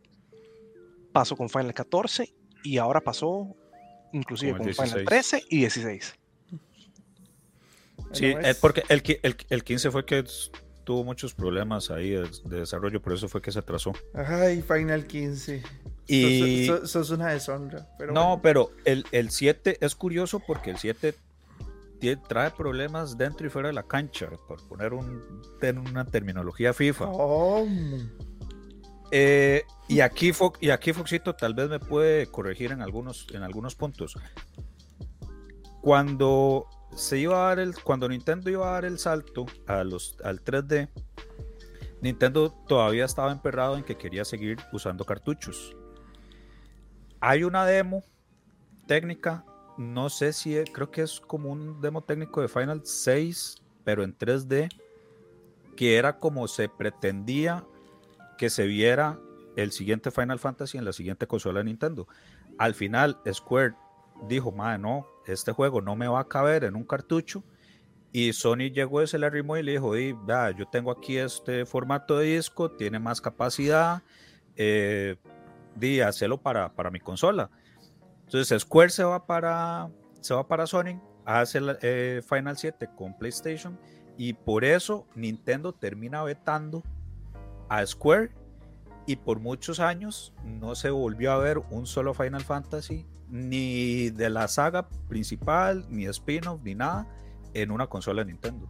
pasó 1.13 1.37
con 1.37 1.49
Final 1.49 1.75
14 1.75 2.40
y 2.65 2.79
ahora 2.79 3.01
pasó 3.01 3.55
inclusive 4.13 4.53
Con 4.59 4.67
Final 4.73 5.05
16. 5.05 5.07
13 5.07 5.45
y 5.51 5.59
16. 5.59 6.15
Sí, 8.13 8.27
es 8.27 8.47
es- 8.47 8.57
porque 8.57 8.83
el, 8.89 9.03
el, 9.23 9.37
el 9.49 9.65
15 9.65 9.91
fue 9.91 10.05
que 10.05 10.25
tuvo 10.85 11.05
muchos 11.05 11.35
problemas 11.35 11.91
ahí 11.91 12.11
de, 12.11 12.29
de 12.45 12.61
desarrollo, 12.61 13.01
por 13.01 13.13
eso 13.13 13.29
fue 13.29 13.41
que 13.41 13.53
se 13.53 13.59
atrasó. 13.61 13.93
Ay, 14.15 14.63
Final 14.63 15.07
15. 15.07 15.63
Y 16.09 16.67
Sos, 16.67 16.81
sos- 16.81 16.91
sos 16.91 17.11
una 17.11 17.29
deshonra. 17.29 17.87
Pero 17.99 18.13
no, 18.13 18.25
bueno. 18.39 18.43
pero 18.43 18.71
el, 18.85 19.05
el 19.13 19.31
7 19.31 19.79
es 19.81 19.95
curioso 19.95 20.41
porque 20.41 20.71
el 20.71 20.79
7 20.79 21.15
tie- 22.01 22.21
trae 22.27 22.51
problemas 22.51 23.17
dentro 23.17 23.47
y 23.47 23.51
fuera 23.51 23.69
de 23.69 23.75
la 23.75 23.85
cancha, 23.85 24.29
por 24.49 24.67
poner 24.67 24.93
un, 24.93 25.23
una 25.91 26.05
terminología 26.05 26.73
FIFA. 26.75 27.05
¿Cómo? 27.07 27.69
Eh, 29.13 29.65
y 29.89 30.01
aquí 30.01 30.31
y 30.61 30.71
aquí 30.71 30.93
Foxito 30.93 31.35
tal 31.35 31.55
vez 31.55 31.69
me 31.69 31.81
puede 31.81 32.27
corregir 32.27 32.71
en 32.73 32.81
algunos 32.81 33.27
en 33.33 33.43
algunos 33.43 33.75
puntos. 33.75 34.17
Cuando 35.81 36.67
se 36.95 37.19
iba 37.19 37.37
a 37.45 37.49
dar 37.49 37.59
el 37.61 37.75
cuando 37.83 38.09
Nintendo 38.09 38.51
iba 38.51 38.69
a 38.69 38.73
dar 38.73 38.85
el 38.85 38.99
salto 38.99 39.47
a 39.67 39.83
los 39.85 40.17
al 40.23 40.43
3D, 40.45 40.89
Nintendo 42.03 42.51
todavía 42.69 43.05
estaba 43.05 43.33
emperrado 43.33 43.77
en 43.77 43.85
que 43.85 43.97
quería 43.97 44.25
seguir 44.25 44.59
usando 44.73 45.05
cartuchos. 45.05 45.77
Hay 47.21 47.45
una 47.45 47.67
demo 47.67 48.03
técnica, 48.87 49.45
no 49.77 50.09
sé 50.09 50.33
si 50.33 50.57
es- 50.57 50.71
creo 50.71 50.91
que 50.91 51.03
es 51.03 51.21
como 51.21 51.51
un 51.51 51.81
demo 51.81 52.03
técnico 52.03 52.41
de 52.41 52.49
Final 52.49 52.83
6, 52.85 53.57
pero 53.85 54.03
en 54.05 54.17
3D 54.17 54.69
que 55.77 55.97
era 55.97 56.19
como 56.19 56.47
se 56.49 56.69
pretendía 56.69 57.65
que 58.41 58.49
se 58.49 58.67
viera 58.67 59.21
el 59.55 59.71
siguiente 59.71 60.11
Final 60.11 60.39
Fantasy 60.39 60.79
en 60.79 60.87
la 60.87 60.95
siguiente 60.95 61.27
consola 61.27 61.59
de 61.59 61.67
Nintendo. 61.67 62.09
Al 62.57 62.73
final, 62.73 63.19
Square 63.31 63.75
dijo, 64.27 64.51
madre, 64.51 64.79
no, 64.79 65.07
este 65.27 65.53
juego 65.53 65.83
no 65.83 65.95
me 65.95 66.09
va 66.09 66.21
a 66.21 66.25
caber 66.27 66.65
en 66.65 66.75
un 66.75 66.85
cartucho. 66.85 67.45
Y 68.13 68.33
Sony 68.33 68.73
llegó, 68.73 69.07
se 69.07 69.19
le 69.19 69.27
arrimó 69.27 69.59
y 69.59 69.63
le 69.63 69.73
dijo, 69.73 69.93
"Di, 69.93 70.15
vea, 70.25 70.53
yo 70.53 70.67
tengo 70.67 70.91
aquí 70.91 71.19
este 71.19 71.67
formato 71.67 72.17
de 72.17 72.35
disco, 72.35 72.71
tiene 72.71 72.99
más 72.99 73.21
capacidad, 73.21 74.03
eh, 74.57 75.19
hacelo 76.03 76.41
para, 76.41 76.75
para 76.75 76.91
mi 76.91 76.99
consola. 76.99 77.51
Entonces 78.25 78.63
Square 78.63 78.89
se 78.89 79.05
va 79.05 79.27
para, 79.27 79.91
se 80.23 80.33
va 80.33 80.49
para 80.49 80.67
Sony, 80.67 80.99
hace 81.27 81.59
el 81.59 81.77
eh, 81.83 82.23
Final 82.27 82.57
7 82.57 82.89
con 82.97 83.19
PlayStation 83.19 83.79
y 84.17 84.33
por 84.33 84.65
eso 84.65 85.07
Nintendo 85.15 85.75
termina 85.75 86.23
vetando 86.23 86.83
a 87.71 87.87
Square 87.87 88.31
y 89.07 89.17
por 89.17 89.41
muchos 89.41 89.81
años 89.81 90.35
no 90.45 90.75
se 90.75 90.91
volvió 90.91 91.33
a 91.33 91.39
ver 91.39 91.59
un 91.71 91.87
solo 91.87 92.13
Final 92.13 92.43
Fantasy 92.43 93.07
ni 93.31 94.11
de 94.11 94.29
la 94.29 94.49
saga 94.49 94.89
principal, 95.09 95.87
ni 95.89 96.05
spin-off, 96.07 96.61
ni 96.63 96.75
nada 96.75 97.07
en 97.55 97.71
una 97.71 97.87
consola 97.87 98.23
de 98.23 98.33
Nintendo. 98.33 98.67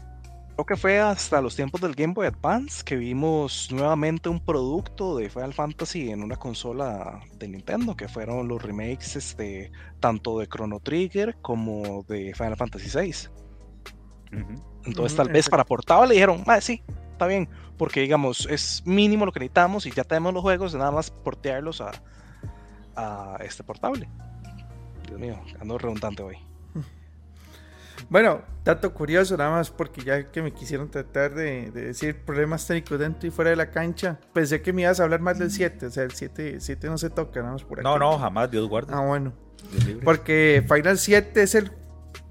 Creo 0.55 0.67
que 0.67 0.77
fue 0.77 1.01
hasta 1.01 1.41
los 1.41 1.57
tiempos 1.57 1.81
del 1.81 1.95
Game 1.95 2.13
Boy 2.13 2.27
Advance 2.27 2.85
que 2.85 2.97
vimos 2.97 3.69
nuevamente 3.73 4.29
un 4.29 4.45
producto 4.45 5.17
de 5.17 5.31
Final 5.31 5.55
Fantasy 5.55 6.11
en 6.11 6.23
una 6.23 6.37
consola 6.37 7.21
de 7.39 7.49
Nintendo, 7.49 7.97
que 7.97 8.09
fueron 8.09 8.47
los 8.47 8.63
remakes 8.63 9.17
este, 9.17 9.73
tanto 10.01 10.39
de 10.39 10.47
Chrono 10.47 10.79
Trigger 10.81 11.37
como 11.41 12.05
de 12.09 12.35
Final 12.35 12.57
Fantasy 12.57 12.91
VI. 12.95 13.31
Entonces, 14.85 15.17
tal 15.17 15.31
vez 15.31 15.49
para 15.49 15.65
portable 15.65 16.09
le 16.09 16.15
dijeron, 16.15 16.45
ah, 16.47 16.61
sí, 16.61 16.83
está 17.21 17.27
bien, 17.27 17.51
porque 17.77 18.01
digamos, 18.01 18.47
es 18.49 18.83
mínimo 18.87 19.27
lo 19.27 19.33
que 19.33 19.41
necesitamos 19.41 19.85
y 19.85 19.91
ya 19.91 20.05
tenemos 20.05 20.33
los 20.33 20.43
juegos, 20.43 20.75
nada 20.75 20.91
más 20.91 21.11
portearlos 21.11 21.83
a, 21.83 21.93
a 22.97 23.37
este 23.45 23.63
portable. 23.63 24.09
Dios 25.07 25.21
mío, 25.21 25.39
ando 25.61 25.77
redundante 25.77 26.23
hoy. 26.23 26.39
Bueno, 28.09 28.41
dato 28.65 28.95
curioso, 28.95 29.37
nada 29.37 29.51
más 29.51 29.71
porque 29.71 30.01
ya 30.01 30.31
que 30.31 30.41
me 30.41 30.55
quisieron 30.55 30.91
tratar 30.91 31.35
de, 31.35 31.71
de 31.71 31.85
decir 31.85 32.17
problemas 32.25 32.67
técnicos 32.67 32.99
dentro 32.99 33.29
y 33.29 33.31
fuera 33.31 33.51
de 33.51 33.57
la 33.57 33.71
cancha, 33.71 34.19
pensé 34.33 34.63
que 34.63 34.73
me 34.73 34.83
ibas 34.83 34.99
a 34.99 35.03
hablar 35.03 35.21
más 35.21 35.39
del 35.39 35.51
7, 35.51 35.87
o 35.87 35.91
sea, 35.91 36.05
el 36.05 36.13
7, 36.13 36.59
7 36.59 36.87
no 36.87 36.97
se 36.97 37.11
toca, 37.11 37.41
nada 37.41 37.53
más 37.53 37.65
por 37.65 37.81
aquí. 37.81 37.85
No, 37.85 37.99
no, 37.99 38.19
jamás, 38.19 38.51
Dios 38.51 38.67
guarde. 38.67 38.95
Ah, 38.97 39.05
bueno. 39.05 39.35
Dios 39.71 39.85
libre. 39.85 40.05
Porque 40.07 40.65
Final 40.67 40.97
7 40.97 41.43
es 41.43 41.55
el, 41.55 41.71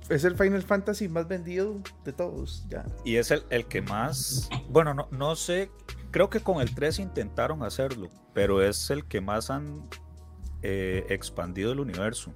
es 0.10 0.24
el 0.24 0.36
Final 0.36 0.62
Fantasy 0.64 1.08
más 1.08 1.28
vendido 1.28 1.80
de 2.04 2.14
todos, 2.14 2.66
ya. 2.70 2.86
Y 3.06 3.16
es 3.18 3.32
el, 3.32 3.44
el 3.50 3.66
que 3.66 3.82
más, 3.82 4.50
bueno, 4.70 4.94
no, 4.94 5.08
no 5.12 5.36
sé, 5.36 5.70
creo 6.12 6.30
que 6.30 6.40
con 6.40 6.62
el 6.62 6.74
3 6.74 7.00
intentaron 7.00 7.64
hacerlo, 7.64 8.10
pero 8.34 8.62
es 8.62 8.90
el 8.90 9.06
que 9.06 9.22
más 9.22 9.50
han 9.50 9.88
eh, 10.62 11.06
expandido 11.10 11.72
el 11.72 11.80
universo. 11.80 12.34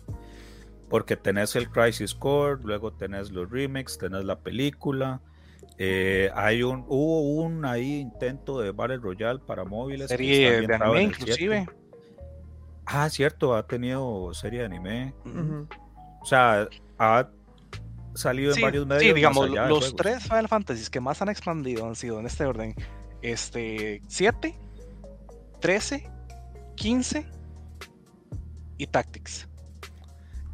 Porque 0.89 1.17
tenés 1.17 1.55
el 1.55 1.69
Crisis 1.69 2.13
Core, 2.13 2.61
luego 2.63 2.93
tenés 2.93 3.31
los 3.31 3.49
remakes, 3.49 3.97
tenés 3.97 4.25
la 4.25 4.39
película. 4.39 5.21
eh, 5.79 6.29
hay 6.35 6.61
un, 6.61 6.85
hubo 6.87 7.21
un 7.43 7.65
ahí 7.65 7.99
intento 7.99 8.59
de 8.59 8.71
Battle 8.71 8.97
Royale 8.97 9.39
para 9.39 9.63
móviles. 9.65 10.09
Serie 10.09 10.61
de 10.67 10.75
anime, 10.75 11.01
en 11.03 11.09
el 11.09 11.15
7. 11.15 11.21
inclusive. 11.23 11.65
Ah, 12.85 13.09
cierto, 13.09 13.55
ha 13.55 13.65
tenido 13.65 14.31
serie 14.35 14.59
de 14.59 14.65
anime. 14.65 15.15
O 16.21 16.25
sea, 16.25 16.67
ha 16.99 17.27
salido 18.15 18.49
en 18.51 18.55
Sí, 18.55 18.61
varios 18.61 18.85
medios. 18.87 19.03
sí, 19.03 19.13
digamos, 19.13 19.49
los 19.49 19.95
tres 19.95 20.23
Final 20.23 20.47
Fantasies 20.47 20.89
que 20.89 20.99
más 20.99 21.21
han 21.21 21.29
expandido 21.29 21.87
han 21.87 21.95
sido 21.95 22.19
en 22.19 22.25
este 22.25 22.45
orden: 22.45 22.75
este, 23.21 24.01
7, 24.07 24.55
13, 25.59 26.09
15 26.75 27.25
y 28.77 28.87
Tactics. 28.87 29.47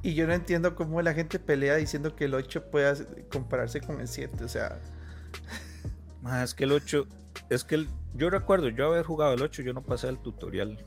Y 0.02 0.14
yo 0.14 0.28
no 0.28 0.34
entiendo 0.34 0.76
cómo 0.76 1.02
la 1.02 1.14
gente 1.14 1.40
pelea 1.40 1.76
diciendo 1.76 2.16
que 2.16 2.26
el 2.26 2.34
8 2.34 2.70
puede 2.72 2.88
hacer- 2.88 3.28
compararse 3.32 3.82
con 3.82 4.00
el 4.00 4.08
7. 4.08 4.44
O 4.44 4.48
sea, 4.48 4.80
Ma, 6.22 6.44
es 6.44 6.54
que 6.54 6.64
el 6.66 6.72
8, 6.72 7.06
es 7.50 7.64
que 7.64 7.76
el- 7.76 7.90
yo 8.14 8.30
recuerdo 8.30 8.70
yo 8.70 8.88
haber 8.88 9.04
jugado 9.06 9.34
el 9.34 9.42
8, 9.42 9.62
yo 9.62 9.74
no 9.74 9.82
pasé 9.84 10.08
el 10.08 10.18
tutorial. 10.20 10.78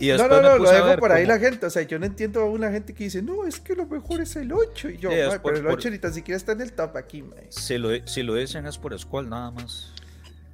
Y 0.00 0.08
no, 0.16 0.28
no, 0.28 0.40
no, 0.40 0.56
lo 0.58 0.70
dejo 0.70 0.96
por 0.98 1.12
ahí 1.12 1.24
cómo- 1.24 1.34
la 1.34 1.38
gente. 1.40 1.66
O 1.66 1.70
sea, 1.70 1.82
yo 1.82 1.98
no 1.98 2.06
entiendo 2.06 2.40
a 2.40 2.44
una 2.46 2.70
gente 2.70 2.94
que 2.94 3.04
dice, 3.04 3.20
no, 3.22 3.46
es 3.46 3.60
que 3.60 3.74
lo 3.76 3.86
mejor 3.86 4.20
es 4.22 4.34
el 4.36 4.52
8. 4.52 4.88
Y 4.90 4.96
yo, 4.98 5.10
Sí, 5.10 5.16
es 5.16 5.28
"Mae, 5.28 5.38
por- 5.40 5.52
pero 5.52 5.56
el 5.58 5.64
por- 5.64 5.78
8 5.78 5.90
ni 5.90 5.98
tan 5.98 6.14
siquiera 6.14 6.36
está 6.36 6.52
en 6.52 6.62
el 6.62 6.72
top 6.72 6.96
aquí, 6.96 7.22
mae". 7.22 7.46
Si 7.50 7.76
lo, 7.78 7.90
si 8.06 8.22
lo 8.22 8.34
dicen 8.34 8.66
es 8.66 8.78
por 8.78 8.98
Squall 8.98 9.28
nada 9.28 9.50
más. 9.50 9.92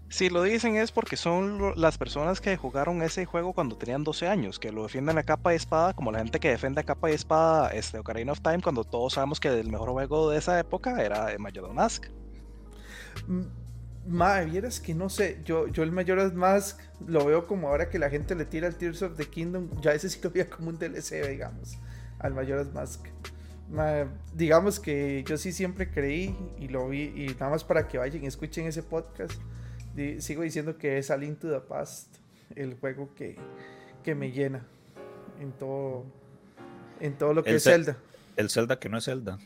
Si 0.09 0.31
lo 0.31 0.43
dicen 0.45 0.77
es 0.77 0.93
porque 0.93 1.17
son 1.17 1.73
las 1.81 1.99
personas 1.99 2.41
que 2.41 2.57
jugaron 2.57 3.03
ese 3.03 3.25
juego 3.25 3.53
cuando 3.53 3.77
tenían 3.77 4.05
12 4.05 4.29
años, 4.29 4.59
que 4.61 4.71
lo 4.71 4.85
defienden 4.85 5.19
a 5.19 5.25
capa 5.25 5.53
y 5.53 5.57
espada, 5.57 5.95
como 5.95 6.13
la 6.13 6.19
gente 6.19 6.39
que 6.39 6.49
defiende 6.49 6.81
a 6.81 6.85
capa 6.85 7.11
y 7.11 7.15
espada 7.15 7.71
este, 7.71 7.99
Ocarina 7.99 8.31
of 8.33 8.41
Time, 8.41 8.61
cuando 8.63 8.85
todos 8.85 9.15
sabemos 9.15 9.41
que 9.41 9.49
el 9.49 9.69
mejor 9.69 9.91
juego 9.91 10.31
de 10.31 10.39
esa 10.39 10.59
época 10.61 11.03
era 11.05 11.33
eh, 11.33 11.39
Majora's 11.39 11.75
Mask. 11.75 12.07
Mm, 13.27 13.43
Mae, 14.09 14.45
vieras 14.47 14.79
que 14.81 14.95
no 14.95 15.09
sé, 15.09 15.41
yo, 15.45 15.67
yo 15.69 15.83
el 15.83 15.91
Majora's 15.93 16.33
Mask 16.35 16.79
lo 17.07 17.25
veo 17.25 17.47
como 17.47 17.69
ahora 17.69 17.89
que 17.91 17.99
la 17.99 18.09
gente 18.09 18.35
le 18.35 18.45
tira 18.45 18.69
el 18.69 18.77
Tears 18.77 19.03
of 19.03 19.17
the 19.17 19.27
Kingdom, 19.27 19.69
ya 19.81 19.93
ese 19.93 20.09
sí 20.09 20.21
lo 20.23 20.31
veía 20.31 20.49
como 20.49 20.69
un 20.69 20.79
DLC, 20.79 21.27
digamos, 21.29 21.77
al 22.21 22.33
Majora's 22.35 22.73
Mask. 22.73 23.07
Digamos 24.35 24.79
que 24.79 25.25
yo 25.27 25.37
sí 25.37 25.51
siempre 25.53 25.91
creí 25.91 26.37
y 26.59 26.69
lo 26.69 26.89
vi, 26.89 27.13
y 27.17 27.27
nada 27.35 27.51
más 27.51 27.65
para 27.65 27.89
que 27.89 27.99
vayan 27.99 28.23
y 28.23 28.27
escuchen 28.27 28.67
ese 28.67 28.83
podcast, 28.85 29.35
di- 29.95 30.21
sigo 30.21 30.43
diciendo 30.43 30.79
que 30.79 30.99
es 30.99 31.11
A 31.11 31.17
Link 31.17 31.41
to 31.41 31.51
the 31.51 31.59
Past, 31.61 32.15
el 32.55 32.75
juego 32.79 33.13
que, 33.17 33.37
que 34.05 34.15
me 34.15 34.31
llena 34.31 34.65
en 35.41 35.51
todo, 35.51 36.05
en 37.01 37.19
todo 37.19 37.35
lo 37.35 37.43
que 37.43 37.51
El 37.51 37.57
es 37.57 37.65
Zelda. 37.65 37.97
El 38.37 38.51
Zelda 38.51 38.79
que 38.79 38.89
no 38.89 38.99
es 38.99 39.05
Zelda. 39.05 39.37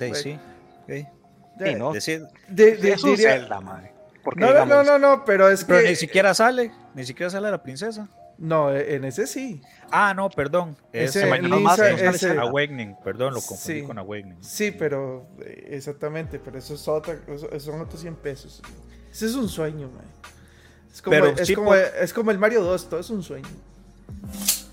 Ahí 0.00 0.38
Pues, 0.86 1.06
sí. 1.58 1.74
¿no? 1.76 1.92
Decir- 1.92 2.26
de- 2.48 2.76
de- 2.76 3.16
Zelda, 3.16 3.60
madre. 3.60 3.92
Porque, 4.22 4.40
no, 4.40 4.52
no, 4.54 4.64
no, 4.64 4.82
no, 4.82 4.98
no, 4.98 5.24
pero 5.24 5.50
es 5.50 5.64
Pero 5.64 5.82
que... 5.82 5.88
ni 5.90 5.96
siquiera 5.96 6.32
sale, 6.32 6.70
ni 6.94 7.04
siquiera 7.04 7.28
sale 7.30 7.50
la 7.50 7.62
princesa. 7.62 8.08
No, 8.38 8.74
en 8.74 9.04
ese 9.04 9.26
sí. 9.28 9.60
Ah, 9.92 10.12
no, 10.14 10.28
perdón. 10.28 10.76
Es 10.92 11.14
Ese 11.14 11.26
Lisa- 11.40 11.48
no 11.48 11.76
sale 11.76 12.08
ese-. 12.08 12.30
Awakening, 12.38 12.96
perdón, 13.04 13.34
lo 13.34 13.40
confundí 13.42 13.80
Sí. 13.82 13.86
con 13.86 13.98
Awakening. 13.98 14.42
Sí, 14.42 14.70
pero 14.72 15.28
eh, 15.40 15.68
exactamente, 15.70 16.38
pero 16.40 16.58
eso 16.58 16.74
es 16.74 16.88
otra, 16.88 17.16
son 17.60 17.80
otros 17.80 18.00
100 18.00 18.16
pesos. 18.16 18.60
Ese 19.12 19.26
es 19.26 19.34
un 19.34 19.48
sueño, 19.48 19.88
man. 19.90 20.04
Es 20.92 21.00
como, 21.02 21.10
Pero 21.12 21.26
es, 21.28 21.52
como, 21.52 21.74
es 21.74 22.12
como 22.14 22.30
el 22.32 22.38
Mario 22.38 22.62
2, 22.62 22.88
todo 22.88 23.00
es 23.00 23.10
un 23.10 23.22
sueño. 23.22 23.46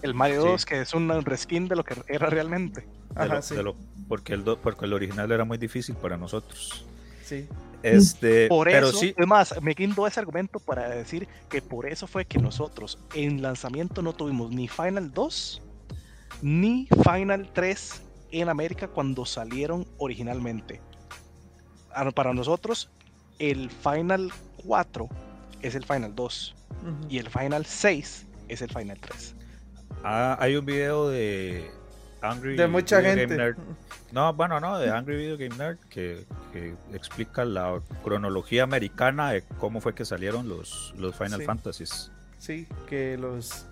El 0.02 0.14
Mario 0.14 0.42
Sí. 0.44 0.48
2, 0.50 0.66
que 0.66 0.82
es 0.82 0.94
un 0.94 1.10
reskin 1.24 1.68
de 1.68 1.76
lo 1.76 1.84
que 1.84 1.96
era 2.08 2.28
realmente. 2.28 2.82
De 2.82 2.88
Ajá, 3.16 3.36
lo- 3.36 3.42
sí. 3.42 3.56
de 3.56 3.64
lo- 3.64 3.76
porque, 4.08 4.34
el 4.34 4.44
do- 4.44 4.58
porque 4.60 4.86
el 4.86 4.94
original 4.94 5.32
era 5.32 5.46
muy 5.46 5.58
difícil 5.58 5.96
para 5.96 6.18
nosotros. 6.18 6.86
sí. 7.24 7.48
Este, 7.84 8.48
Por 8.48 8.68
pero 8.68 8.90
eso, 8.90 8.98
sí, 9.00 9.16
es 9.18 9.26
más, 9.26 9.60
me 9.60 9.74
guindo 9.74 10.06
ese 10.06 10.20
argumento 10.20 10.60
para 10.60 10.88
decir 10.88 11.28
que 11.50 11.64
por 11.64 11.88
eso 11.88 12.06
fue 12.06 12.26
que 12.26 12.38
nosotros 12.38 13.00
en 13.16 13.42
lanzamiento 13.42 14.04
no 14.04 14.14
tuvimos 14.14 14.52
ni 14.52 14.68
Final 14.68 15.12
2 15.12 15.64
ni 16.44 16.88
Final 17.04 17.50
3 17.52 18.04
en 18.32 18.50
América 18.50 18.88
cuando 18.88 19.26
salieron 19.26 19.88
originalmente. 19.98 20.80
Ah, 21.96 22.12
Para 22.12 22.36
nosotros, 22.36 22.90
el 23.40 23.72
Final 23.72 24.32
4 24.64 25.10
es 25.64 25.74
el 25.74 25.84
Final 25.84 26.14
2 26.14 26.54
Ujú. 26.84 27.08
y 27.10 27.18
el 27.18 27.30
Final 27.32 27.66
6 27.66 28.28
es 28.48 28.62
el 28.62 28.70
Final 28.70 29.00
3. 29.00 29.36
Ah, 30.04 30.38
hay 30.40 30.56
un 30.56 30.66
video 30.66 31.10
de 31.10 31.70
Angry 32.22 32.56
De 32.56 32.68
mucha 32.68 33.00
Video 33.00 33.10
Game 33.12 33.20
gente. 33.22 33.38
Nerd. 33.38 33.58
No, 34.12 34.34
bueno, 34.34 34.60
no, 34.60 34.78
de 34.78 34.90
Angry 34.90 35.16
Video 35.16 35.38
Game 35.38 35.56
Nerd 35.56 35.78
que, 35.90 36.26
que 36.52 36.76
explica 36.94 37.46
la 37.46 37.82
cronología 38.04 38.64
americana 38.64 39.32
de 39.32 39.44
cómo 39.60 39.82
fue 39.82 39.96
que 39.96 40.06
salieron 40.06 40.50
los, 40.50 40.94
los 40.98 41.16
Final 41.16 41.40
Sí. 41.40 41.46
Fantasies. 41.46 42.12
Sí, 42.38 42.68
que 42.88 43.18
los 43.18 43.66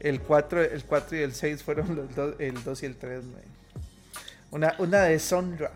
el 0.00 0.20
4, 0.20 0.62
el 0.62 0.84
4 0.84 1.16
y 1.16 1.20
el 1.22 1.32
6 1.32 1.62
fueron 1.62 1.96
los 1.96 2.14
dos, 2.14 2.34
el 2.38 2.62
2 2.62 2.82
y 2.82 2.86
el 2.86 2.96
3, 2.96 3.24
man. 3.24 3.42
Una, 4.50 4.74
una 4.78 5.02
deshonra. 5.02 5.70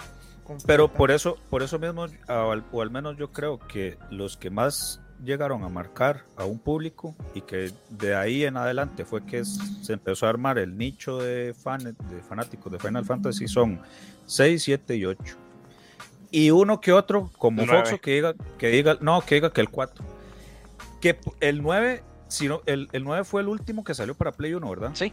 Pero 0.66 0.88
completa. 0.88 0.98
por 0.98 1.10
eso, 1.10 1.38
por 1.48 1.62
eso 1.62 1.78
mismo, 1.78 2.06
o 2.28 2.50
al, 2.50 2.64
o 2.72 2.82
al 2.82 2.90
menos 2.90 3.16
yo 3.16 3.30
creo 3.32 3.58
que 3.58 3.96
los 4.10 4.36
que 4.36 4.50
más 4.50 5.00
llegaron 5.24 5.64
a 5.64 5.68
marcar 5.68 6.24
a 6.36 6.44
un 6.44 6.58
público 6.58 7.14
y 7.34 7.42
que 7.42 7.72
de 7.90 8.14
ahí 8.14 8.44
en 8.44 8.56
adelante 8.56 9.04
fue 9.04 9.24
que 9.24 9.44
se 9.44 9.92
empezó 9.92 10.26
a 10.26 10.30
armar 10.30 10.58
el 10.58 10.76
nicho 10.76 11.18
de, 11.18 11.54
fan, 11.54 11.82
de 11.82 12.22
fanáticos 12.28 12.72
de 12.72 12.78
Final 12.78 13.04
Fantasy 13.04 13.48
son 13.48 13.80
6, 14.26 14.62
7 14.62 14.96
y 14.96 15.04
8. 15.04 15.36
Y 16.30 16.50
uno 16.50 16.80
que 16.80 16.92
otro, 16.92 17.30
como. 17.38 17.66
Foxo, 17.66 18.00
que 18.00 18.12
diga, 18.12 18.34
que 18.56 18.68
diga, 18.68 18.98
no, 19.00 19.20
que 19.22 19.36
diga 19.36 19.52
que 19.52 19.60
el 19.60 19.68
4. 19.68 20.04
Que 21.00 21.18
el 21.40 21.62
9, 21.62 22.04
si 22.28 22.46
no, 22.46 22.62
el, 22.66 22.88
el 22.92 23.02
9 23.02 23.24
fue 23.24 23.42
el 23.42 23.48
último 23.48 23.82
que 23.82 23.94
salió 23.94 24.14
para 24.14 24.32
Play 24.32 24.54
1, 24.54 24.70
¿verdad? 24.70 24.90
Sí. 24.94 25.12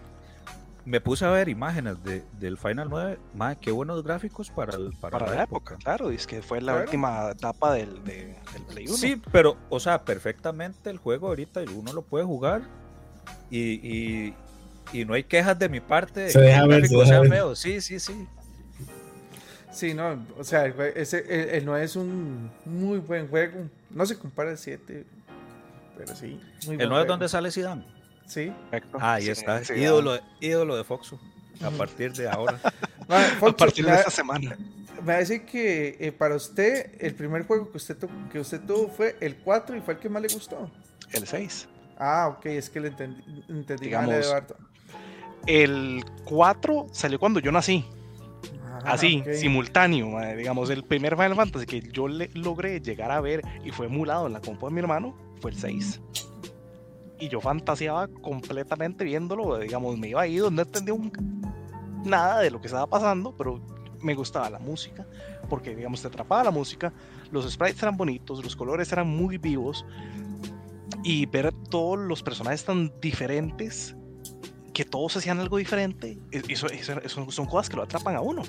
Me 0.88 1.02
puse 1.02 1.26
a 1.26 1.30
ver 1.32 1.50
imágenes 1.50 2.02
de, 2.02 2.24
del 2.40 2.58
Final 2.58 2.88
9. 2.90 3.20
Madre, 3.36 3.58
qué 3.60 3.72
buenos 3.72 4.02
gráficos 4.06 4.50
para, 4.50 4.74
el- 4.78 4.94
para, 5.02 5.20
Para 5.20 5.36
la 5.36 5.44
época, 5.44 5.76
claro, 5.76 6.14
y 6.14 6.16
es 6.16 6.26
que 6.26 6.42
fue 6.42 6.62
la 6.62 6.72
Claro. 6.72 6.86
última 6.86 7.30
etapa 7.32 7.74
del, 7.74 8.02
de- 8.06 8.38
del 8.54 8.64
Play 8.70 8.86
1. 8.88 8.96
Sí, 8.96 9.22
pero, 9.34 9.58
o 9.70 9.82
sea, 9.82 10.06
perfectamente 10.06 10.90
el 10.90 10.98
juego 10.98 11.28
ahorita 11.28 11.62
uno 11.76 11.92
lo 11.92 12.04
puede 12.04 12.24
jugar 12.24 12.62
y, 13.52 13.60
y, 13.86 14.34
y 14.94 15.04
no 15.04 15.14
hay 15.14 15.26
quejas 15.26 15.60
de 15.60 15.68
mi 15.68 15.82
parte 15.82 16.22
de 16.22 16.30
Se 16.32 16.40
deja 16.40 16.66
ver, 16.66 16.88
se 16.88 16.96
deja 16.96 17.20
ver. 17.20 17.56
Sí, 17.58 17.82
sí, 17.82 18.00
sí. 18.00 18.26
Sí, 19.70 19.94
no, 19.94 20.26
o 20.40 20.44
sea, 20.46 20.66
el, 20.68 20.74
ese, 20.96 21.18
el, 21.28 21.50
el 21.50 21.66
9 21.66 21.84
es 21.84 21.98
un 21.98 22.50
muy 22.64 23.00
buen 23.00 23.28
juego. 23.28 23.68
No 23.90 24.06
se 24.06 24.18
compara 24.18 24.52
al 24.52 24.58
7, 24.58 25.06
pero 25.98 26.16
sí. 26.16 26.40
Muy 26.66 26.76
El 26.76 26.78
buen 26.78 26.90
9 26.90 27.02
es 27.02 27.08
donde 27.10 27.28
sale 27.28 27.52
Zidane. 27.52 27.86
Sí. 28.28 28.54
Ah, 29.00 29.14
ahí 29.14 29.24
Sí, 29.24 29.32
está. 29.32 29.64
sí, 29.64 29.74
ídolo, 29.74 30.14
de- 30.14 30.22
ídolo 30.42 30.76
de 30.78 30.84
Foxo. 30.84 31.20
A 31.64 31.72
partir 31.72 32.14
de 32.14 32.28
ahora. 32.30 32.60
Ma, 33.08 33.26
A 33.48 33.52
partir 33.56 33.86
de 33.86 33.94
esta 33.96 34.12
semana. 34.12 34.56
me 35.02 35.06
va 35.08 35.14
a 35.14 35.18
decir 35.20 35.46
que 35.46 35.96
eh, 36.00 36.12
para 36.12 36.36
usted 36.36 36.92
el 37.00 37.16
primer 37.16 37.48
juego 37.48 37.72
que 37.72 37.78
usted, 37.78 37.96
que 38.32 38.40
usted 38.40 38.62
tuvo 38.62 38.90
fue 38.90 39.16
el 39.22 39.38
4 39.38 39.76
y 39.78 39.82
fue 39.82 39.94
el 39.96 40.00
que 40.00 40.10
más 40.10 40.22
le 40.22 40.28
gustó. 40.28 40.70
El 41.14 41.26
6. 41.26 41.68
Ah, 41.98 42.28
ok, 42.38 42.46
es 42.48 42.70
que 42.70 42.80
le 42.82 42.90
entendí, 42.90 43.24
entendí 43.50 43.90
mal 43.90 44.06
Digamos, 44.06 44.14
Eduardo. 44.26 44.58
El 45.48 46.04
4 46.26 46.88
salió 46.92 47.18
cuando 47.20 47.40
yo 47.40 47.52
nací. 47.52 47.86
Ah, 48.84 48.92
Así, 48.94 49.24
ok. 49.26 49.34
simultáneo. 49.34 50.10
madre. 50.10 50.36
Digamos, 50.36 50.70
el 50.70 50.84
primer 50.84 51.16
Final 51.16 51.36
Fantasy 51.36 51.66
que 51.66 51.82
yo 51.82 52.08
le 52.08 52.30
logré 52.34 52.80
llegar 52.82 53.12
a 53.12 53.22
ver 53.22 53.42
y 53.64 53.72
fue 53.72 53.88
emulado 53.88 54.28
en 54.28 54.34
la 54.34 54.42
compu 54.42 54.68
de 54.68 54.74
mi 54.74 54.80
hermano 54.82 55.16
fue 55.42 55.52
el 55.52 55.58
6. 55.58 56.02
Y 57.20 57.30
yo 57.30 57.42
fantaseaba 57.42 58.08
completamente 58.08 59.04
viéndolo. 59.04 59.58
Digamos, 59.58 59.98
me 59.98 60.10
iba 60.10 60.22
ahí 60.22 60.38
donde 60.38 60.62
no 60.64 60.68
entendía 60.68 60.94
un- 60.94 61.42
nada 62.06 62.40
de 62.42 62.52
lo 62.52 62.62
que 62.62 62.68
estaba 62.68 62.88
pasando, 62.88 63.36
pero 63.36 63.60
me 64.02 64.14
gustaba 64.14 64.50
la 64.50 64.60
música. 64.60 65.06
Porque, 65.50 65.76
digamos, 65.76 66.02
te 66.02 66.08
atrapaba 66.08 66.44
la 66.46 66.52
música. 66.52 66.94
Los 67.32 67.50
sprites 67.52 67.82
eran 67.82 67.98
bonitos, 67.98 68.44
los 68.44 68.56
colores 68.56 68.92
eran 68.92 69.08
muy 69.08 69.38
vivos. 69.38 69.86
Y 71.04 71.26
ver 71.26 71.52
todos 71.70 71.98
los 72.00 72.22
personajes 72.24 72.64
tan 72.66 72.92
diferentes 73.02 73.96
que 74.74 74.86
todos 74.86 75.18
hacían 75.18 75.40
algo 75.40 75.58
diferente, 75.58 76.20
e- 76.32 76.44
eso, 76.50 76.68
eso- 76.68 77.02
eso 77.02 77.32
son 77.32 77.46
cosas 77.48 77.70
que 77.70 77.76
lo 77.78 77.84
atrapan 77.84 78.16
a 78.16 78.22
uno. 78.22 78.44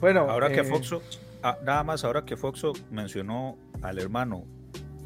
Bueno, 0.00 0.28
Ahora 0.30 0.50
que 0.52 0.60
eh, 0.60 0.64
Foxo, 0.64 1.00
ah, 1.42 1.56
nada 1.64 1.82
más 1.82 2.04
ahora 2.04 2.24
que 2.24 2.36
Foxo 2.36 2.72
mencionó 2.90 3.56
al 3.82 3.98
hermano, 3.98 4.44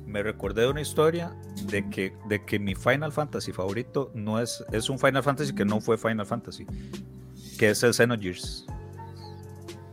me 0.07 0.23
recordé 0.23 0.63
de 0.63 0.69
una 0.69 0.81
historia 0.81 1.35
de 1.67 1.89
que, 1.91 2.13
de 2.29 2.45
que 2.45 2.59
mi 2.59 2.75
Final 2.75 3.13
Fantasy 3.13 3.53
favorito 3.53 4.11
no 4.15 4.41
es, 4.41 4.65
es 4.73 4.89
un 4.91 4.99
Final 4.99 5.23
Fantasy 5.23 5.55
que 5.55 5.65
no 5.65 5.81
fue 5.81 5.97
Final 5.99 6.27
Fantasy, 6.27 6.67
que 7.59 7.71
es 7.71 7.83
el 7.83 7.95
Xenogears. 7.95 8.67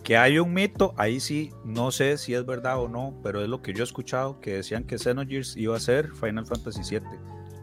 Que 0.03 0.17
hay 0.17 0.39
un 0.39 0.53
mito, 0.53 0.93
ahí 0.97 1.19
sí, 1.19 1.51
no 1.63 1.91
sé 1.91 2.17
si 2.17 2.33
es 2.33 2.45
verdad 2.45 2.79
o 2.81 2.87
no, 2.87 3.13
pero 3.21 3.43
es 3.43 3.49
lo 3.49 3.61
que 3.61 3.73
yo 3.73 3.83
he 3.83 3.85
escuchado, 3.85 4.39
que 4.39 4.53
decían 4.55 4.83
que 4.83 4.97
Xenogears 4.97 5.55
iba 5.55 5.75
a 5.75 5.79
ser 5.79 6.11
Final 6.13 6.45
Fantasy 6.47 6.83
7, 6.83 7.05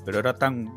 pero 0.04 0.20
era 0.20 0.36
tan 0.36 0.72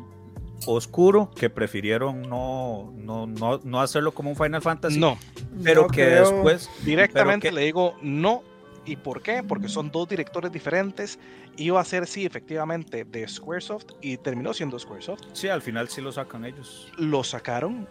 oscuro 0.66 1.30
que 1.30 1.48
prefirieron 1.48 2.22
no, 2.22 2.92
no, 2.96 3.26
no, 3.26 3.60
no 3.62 3.80
hacerlo 3.80 4.12
como 4.12 4.30
un 4.30 4.36
Final 4.36 4.60
Fantasy, 4.60 4.98
No, 4.98 5.16
pero 5.62 5.82
no 5.82 5.88
que 5.88 6.04
creo- 6.06 6.30
después 6.32 6.68
directamente 6.84 7.48
que- 7.48 7.54
le 7.54 7.62
digo 7.62 7.94
no 8.02 8.42
¿Y 8.86 8.96
por 8.96 9.22
qué? 9.22 9.42
Porque 9.42 9.68
son 9.68 9.90
dos 9.90 10.08
directores 10.08 10.50
diferentes. 10.50 11.18
Iba 11.56 11.80
a 11.80 11.84
ser, 11.84 12.06
sí, 12.06 12.24
efectivamente, 12.24 13.04
de 13.04 13.28
Squaresoft 13.28 13.86
y 14.00 14.16
terminó 14.16 14.54
siendo 14.54 14.78
Squaresoft. 14.78 15.22
Sí, 15.32 15.48
al 15.48 15.62
final 15.62 15.88
sí 15.88 16.00
lo 16.00 16.10
sacan 16.12 16.44
ellos. 16.44 16.90
Lo 16.96 17.22
sacaron, 17.22 17.86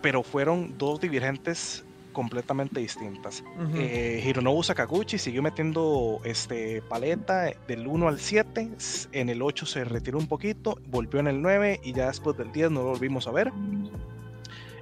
pero 0.00 0.22
fueron 0.22 0.78
dos 0.78 1.00
dirigentes 1.00 1.84
completamente 2.12 2.80
distintas. 2.80 3.42
Ujú. 3.56 3.76
Eh, 3.76 4.22
Hironobu 4.26 4.62
Sakaguchi 4.62 5.18
siguió 5.18 5.42
metiendo 5.42 6.20
este, 6.24 6.82
paleta 6.82 7.50
del 7.66 7.86
1 7.86 8.08
al 8.08 8.18
7. 8.18 8.70
s- 8.76 9.08
En 9.12 9.28
el 9.28 9.42
8 9.42 9.66
se 9.66 9.84
retiró 9.84 10.18
un 10.18 10.26
poquito, 10.28 10.78
volvió 10.86 11.20
en 11.20 11.26
el 11.28 11.42
9 11.42 11.80
y 11.84 11.92
ya 11.92 12.06
después 12.06 12.36
del 12.36 12.50
10 12.52 12.70
no 12.70 12.82
lo 12.82 12.90
volvimos 12.90 13.26
a 13.28 13.32
ver. 13.32 13.52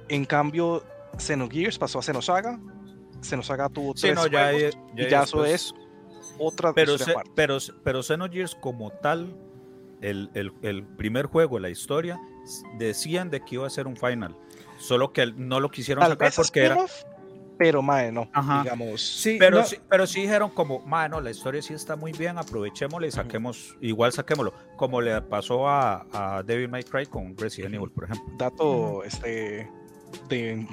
En 0.09 0.25
cambio, 0.25 0.83
Xenogears 1.19 1.77
pasó 1.77 1.99
a 1.99 2.03
Xenosaga. 2.03 2.59
Xenosaga 3.27 3.69
tuvo 3.69 3.93
Sí, 3.95 4.01
tres 4.03 4.15
no, 4.15 4.27
ya, 4.27 4.49
juegos, 4.51 4.77
ya- 4.95 5.03
y 5.05 5.09
ya 5.09 5.23
eso 5.23 5.45
es 5.45 5.73
otra 6.39 6.73
Pero, 6.73 6.97
se- 6.97 7.13
pero, 7.35 7.57
pero 7.83 8.03
Xenogears 8.03 8.55
como 8.55 8.91
tal, 8.91 9.35
el, 10.01 10.29
el- 10.33 10.53
el 10.61 10.83
primer 10.83 11.25
juego, 11.27 11.59
la 11.59 11.69
historia, 11.69 12.19
decían 12.77 13.29
de 13.29 13.41
que 13.41 13.55
iba 13.55 13.67
a 13.67 13.69
ser 13.69 13.87
un 13.87 13.95
final. 13.97 14.35
Solo 14.77 15.11
que 15.11 15.25
no 15.35 15.59
lo 15.59 15.69
quisieron 15.71 16.01
Tal 16.03 16.11
sacar 16.11 16.31
porque 16.35 16.63
era. 16.65 16.77
pero 17.57 17.81
mae, 17.81 18.11
no, 18.11 18.29
Ajá. 18.33 18.61
digamos. 18.61 19.01
Sí, 19.01 19.37
Pero, 19.39 19.57
no, 19.57 19.65
sí, 19.65 19.77
pero 19.89 20.05
sí 20.05 20.21
dijeron 20.21 20.51
como, 20.51 20.79
mano, 20.81 21.19
la 21.19 21.31
historia 21.31 21.59
sí 21.63 21.73
está 21.73 21.95
muy 21.95 22.11
bien, 22.11 22.37
aprovechémosla 22.37 23.07
y 23.07 23.11
saquemos, 23.11 23.75
igual 23.81 24.11
saquémoslo, 24.13 24.53
como 24.75 25.01
le 25.01 25.19
pasó 25.23 25.67
a, 25.67 26.05
a 26.37 26.43
Devil 26.43 26.69
May 26.69 26.83
Cry 26.83 27.07
con 27.07 27.35
Resident. 27.35 27.73
Evil, 27.73 27.89
por 27.89 28.03
ejemplo. 28.03 28.31
dato 28.37 29.03
este 29.03 29.67
de 30.29 30.67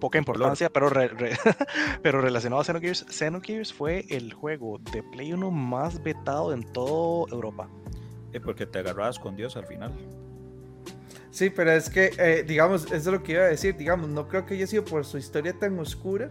poca 0.00 0.18
importancia, 0.18 0.68
pero, 0.70 0.88
re- 0.88 1.08
re- 1.08 1.36
pero 2.02 2.20
relacionado 2.20 2.60
a 2.62 2.64
Xenogears, 2.64 3.06
Xenogears 3.08 3.72
fue 3.72 4.04
el 4.10 4.32
juego 4.32 4.78
de 4.92 5.02
Play 5.04 5.32
1 5.32 5.50
más 5.50 6.02
vetado 6.02 6.52
en 6.52 6.64
toda 6.72 7.30
Europa. 7.32 7.68
Eh, 8.32 8.40
porque 8.40 8.66
te 8.66 8.78
agarrabas 8.80 9.18
con 9.18 9.36
Dios 9.36 9.56
al 9.56 9.66
final. 9.66 9.92
Sí, 11.30 11.50
pero 11.50 11.70
es 11.72 11.88
que, 11.90 12.10
eh, 12.18 12.44
digamos, 12.46 12.86
eso 12.86 12.94
es 12.96 13.06
lo 13.06 13.22
que 13.22 13.32
iba 13.32 13.42
a 13.42 13.46
decir, 13.48 13.76
digamos, 13.76 14.08
no 14.08 14.26
creo 14.26 14.46
que 14.46 14.54
haya 14.54 14.66
sido 14.66 14.84
por 14.84 15.04
su 15.04 15.16
historia 15.18 15.56
tan 15.56 15.78
oscura, 15.78 16.30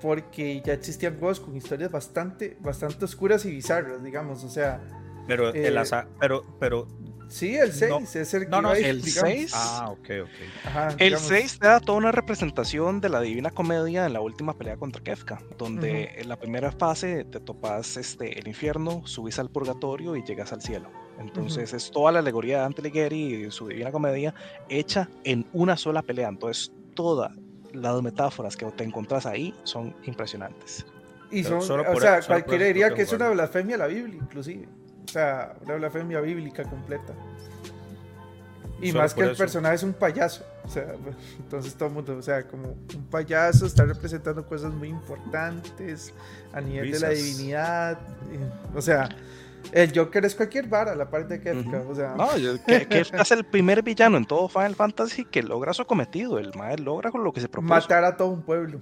porque 0.00 0.62
ya 0.64 0.72
existían 0.74 1.18
juegos 1.18 1.40
con 1.40 1.56
historias 1.56 1.90
bastante, 1.90 2.56
bastante 2.60 3.04
oscuras 3.04 3.44
y 3.44 3.50
bizarras, 3.50 4.02
digamos, 4.02 4.44
o 4.44 4.48
sea, 4.48 4.80
Pero, 5.26 5.50
el 5.50 5.74
Eh, 5.76 5.78
asa- 5.78 6.06
pero, 6.18 6.42
pero, 6.58 6.86
sí, 7.28 7.56
el 7.56 7.72
6 7.72 7.90
No, 7.90 7.98
es 7.98 8.34
el 8.34 8.44
que 8.44 8.50
no, 8.50 8.72
el 8.72 9.02
digamos. 9.02 9.30
6 9.30 9.52
ah, 9.54 9.88
ok, 9.90 10.08
ok. 10.22 10.28
Ajá, 10.64 10.88
El 10.92 10.98
digamos, 10.98 11.28
6 11.28 11.58
te 11.58 11.66
da 11.66 11.80
toda 11.80 11.98
una 11.98 12.12
representación 12.12 13.00
de 13.00 13.08
la 13.08 13.20
Divina 13.20 13.50
Comedia 13.50 14.06
en 14.06 14.12
la 14.12 14.20
última 14.20 14.56
pelea 14.56 14.76
contra 14.76 15.02
Kefka, 15.02 15.40
donde 15.56 16.14
en 16.16 16.28
la 16.28 16.36
primera 16.36 16.72
fase 16.72 17.24
te 17.24 17.40
topas 17.40 17.96
este, 17.96 18.38
el 18.38 18.48
infierno, 18.48 19.06
subís 19.06 19.38
al 19.38 19.50
purgatorio 19.50 20.16
y 20.16 20.22
llegas 20.24 20.52
al 20.52 20.62
cielo. 20.62 20.90
Entonces 21.18 21.72
es 21.72 21.90
toda 21.90 22.12
la 22.12 22.20
alegoría 22.20 22.56
de 22.56 22.62
Dante 22.62 22.80
Alighieri 22.80 23.46
y 23.46 23.50
su 23.50 23.68
Divina 23.68 23.90
Comedia 23.90 24.34
hecha 24.68 25.08
en 25.24 25.46
una 25.52 25.76
sola 25.76 26.02
pelea. 26.02 26.28
Entonces 26.28 26.72
todas 26.94 27.32
las 27.72 28.02
metáforas 28.02 28.56
que 28.56 28.66
te 28.66 28.84
encontrás 28.84 29.26
ahí 29.26 29.54
son 29.64 29.94
impresionantes. 30.04 30.86
Y 31.30 31.42
Pero 31.42 31.60
son, 31.60 31.68
solo 31.68 31.82
o 31.82 31.92
por 31.92 32.02
sea, 32.02 32.22
solo 32.22 32.36
cualquiera 32.36 32.66
diría 32.66 32.94
que 32.94 33.02
es 33.02 33.12
una 33.12 33.28
blasfemia 33.30 33.74
a 33.76 33.78
la 33.78 33.86
Biblia, 33.86 34.18
inclusive. 34.20 34.68
O 35.08 35.10
sea, 35.10 35.54
una 35.64 35.74
blasfemia 35.76 36.20
bíblica 36.20 36.64
completa. 36.64 37.14
Y 38.80 38.90
Solo 38.92 39.02
más 39.02 39.14
que 39.14 39.22
el 39.22 39.30
eso. 39.30 39.38
personaje 39.38 39.74
es 39.76 39.82
un 39.82 39.92
payaso. 39.94 40.44
O 40.64 40.68
sea, 40.68 40.94
entonces 41.38 41.74
todo 41.74 41.88
el 41.88 41.94
mundo, 41.94 42.16
o 42.16 42.22
sea, 42.22 42.46
como 42.46 42.68
un 42.94 43.04
payaso 43.10 43.66
está 43.66 43.84
representando 43.84 44.46
cosas 44.46 44.72
muy 44.72 44.88
importantes 44.88 46.12
a 46.52 46.60
nivel 46.60 46.92
de 46.92 47.00
la 47.00 47.08
divinidad. 47.08 47.98
o 48.74 48.80
sea, 48.82 49.08
el 49.72 49.92
Joker 49.98 50.24
es 50.24 50.34
cualquier 50.36 50.68
vara, 50.68 50.94
la 50.94 51.10
parte 51.10 51.38
de 51.38 51.40
Kefka. 51.42 51.78
Ujú. 51.80 51.90
O 51.90 51.94
sea, 51.94 52.14
No, 52.16 52.36
yo- 52.36 52.62
que, 52.64 52.86
Kefka 52.86 53.22
es 53.22 53.30
el 53.32 53.44
primer 53.44 53.82
villano 53.82 54.16
en 54.16 54.24
todo 54.26 54.48
Final 54.48 54.76
Fantasy 54.76 55.24
que 55.24 55.42
logra 55.42 55.72
su 55.74 55.84
cometido. 55.84 56.38
El 56.38 56.52
mae 56.54 56.76
logra 56.78 57.10
con 57.10 57.24
lo 57.24 57.32
que 57.32 57.40
se 57.40 57.48
propuso. 57.48 57.74
matar 57.74 58.04
a 58.04 58.16
todo 58.16 58.28
un 58.28 58.42
pueblo 58.42 58.80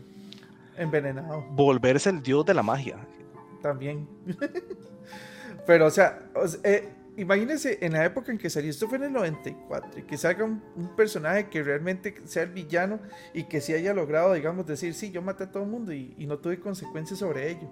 envenenado. 0.77 1.43
Volverse 1.53 2.11
el 2.11 2.23
dios 2.23 2.45
de 2.45 2.53
la 2.55 2.63
magia. 2.63 2.99
también. 3.63 4.07
Pero, 5.67 5.87
o 5.87 5.91
sea, 5.91 6.31
o 6.35 6.47
sea, 6.47 6.61
eh, 6.65 6.89
imagínense 7.17 7.79
en 7.81 7.93
la 7.95 8.05
época 8.05 8.31
en 8.31 8.39
que 8.39 8.49
salió, 8.51 8.71
esto 8.71 8.89
fue 8.89 8.99
en 8.99 9.05
el 9.05 9.13
94, 9.13 10.01
y 10.01 10.03
que 10.03 10.17
salga 10.17 10.45
un, 10.45 10.63
un 10.77 10.95
personaje 10.95 11.49
que 11.49 11.63
realmente 11.63 12.15
sea 12.25 12.45
el 12.45 12.51
villano 12.51 13.01
y 13.35 13.45
que 13.45 13.61
sí 13.61 13.73
haya 13.73 13.93
logrado, 13.95 14.35
digamos, 14.35 14.67
decir, 14.67 14.95
sí, 14.95 15.11
yo 15.11 15.23
maté 15.23 15.45
a 15.45 15.51
todo 15.51 15.65
el 15.65 15.69
mundo 15.69 15.93
y, 15.93 16.15
y 16.19 16.27
no 16.27 16.39
tuve 16.39 16.61
consecuencias 16.61 17.19
sobre 17.19 17.51
ello. 17.51 17.69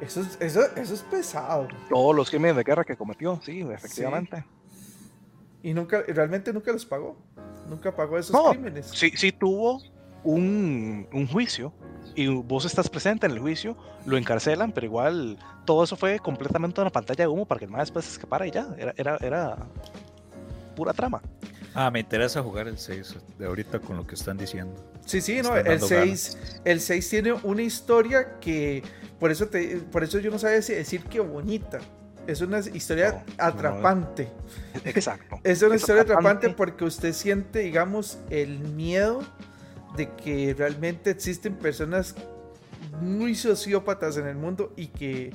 Eso 0.00 0.20
es, 0.20 0.36
eso, 0.40 0.62
eso 0.76 0.94
es 0.94 1.02
pesado. 1.02 1.68
Todos 1.88 2.14
los 2.14 2.28
crímenes 2.28 2.56
de 2.56 2.64
guerra 2.64 2.84
que 2.84 2.96
cometió, 2.96 3.40
sí, 3.42 3.60
efectivamente. 3.60 4.44
Y 5.62 5.72
nunca, 5.74 6.02
realmente 6.08 6.52
nunca 6.52 6.72
los 6.72 6.84
pagó. 6.84 7.16
Nunca 7.68 7.94
pagó 7.94 8.18
esos 8.18 8.34
No, 8.34 8.50
crímenes. 8.50 8.86
Sí, 8.86 9.12
sí 9.16 9.30
tuvo 9.30 9.80
un, 10.24 11.06
un 11.12 11.28
juicio 11.28 11.72
y 12.14 12.26
vos 12.28 12.64
estás 12.64 12.88
presente 12.88 13.26
en 13.26 13.32
el 13.32 13.38
juicio, 13.38 13.76
lo 14.06 14.16
encarcelan, 14.16 14.72
pero 14.72 14.86
igual 14.86 15.38
todo 15.64 15.84
eso 15.84 15.96
fue 15.96 16.18
completamente 16.18 16.80
una 16.80 16.90
pantalla 16.90 17.24
de 17.24 17.28
humo 17.28 17.46
para 17.46 17.58
que 17.58 17.64
el 17.66 17.70
más 17.70 17.82
después 17.82 18.04
se 18.04 18.12
escapara 18.12 18.46
y 18.46 18.50
ya, 18.50 18.68
era, 18.78 18.94
era, 18.96 19.16
era 19.20 19.56
pura 20.76 20.92
trama. 20.92 21.20
Ah, 21.74 21.90
me 21.90 22.00
interesa 22.00 22.42
jugar 22.42 22.68
el 22.68 22.76
6 22.78 23.16
de 23.38 23.46
ahorita 23.46 23.78
con 23.78 23.96
lo 23.96 24.06
que 24.06 24.14
están 24.14 24.36
diciendo. 24.36 24.74
Sí, 25.06 25.20
sí, 25.22 25.40
no, 25.42 25.56
el 25.56 25.64
dando 25.64 25.86
6, 25.86 26.38
el 26.64 26.80
6 26.80 27.08
tiene 27.08 27.32
una 27.32 27.62
historia 27.62 28.38
que 28.40 28.82
por 29.18 29.30
eso 29.30 29.46
te, 29.48 29.76
por 29.90 30.04
eso 30.04 30.18
yo 30.18 30.30
no 30.30 30.38
sabía 30.38 30.56
decir 30.60 31.04
que 31.04 31.20
bonita. 31.20 31.78
Es 32.26 32.40
una 32.40 32.60
historia 32.60 33.10
No, 33.12 33.18
no, 33.18 33.24
no. 33.36 33.44
atrapante. 33.44 34.28
Exacto. 34.84 35.40
Es 35.44 35.62
una 35.62 35.74
Es 35.74 35.80
historia 35.82 36.02
atrapante 36.02 36.46
atrapante. 36.46 36.56
porque 36.56 36.84
usted 36.84 37.12
siente, 37.14 37.60
digamos, 37.60 38.18
el 38.30 38.58
miedo 38.60 39.22
de 39.96 40.10
que 40.16 40.54
realmente 40.56 41.10
existen 41.10 41.54
personas 41.56 42.14
muy 43.00 43.34
sociópatas 43.34 44.16
en 44.16 44.26
el 44.26 44.36
mundo 44.36 44.72
y 44.76 44.88
que 44.88 45.32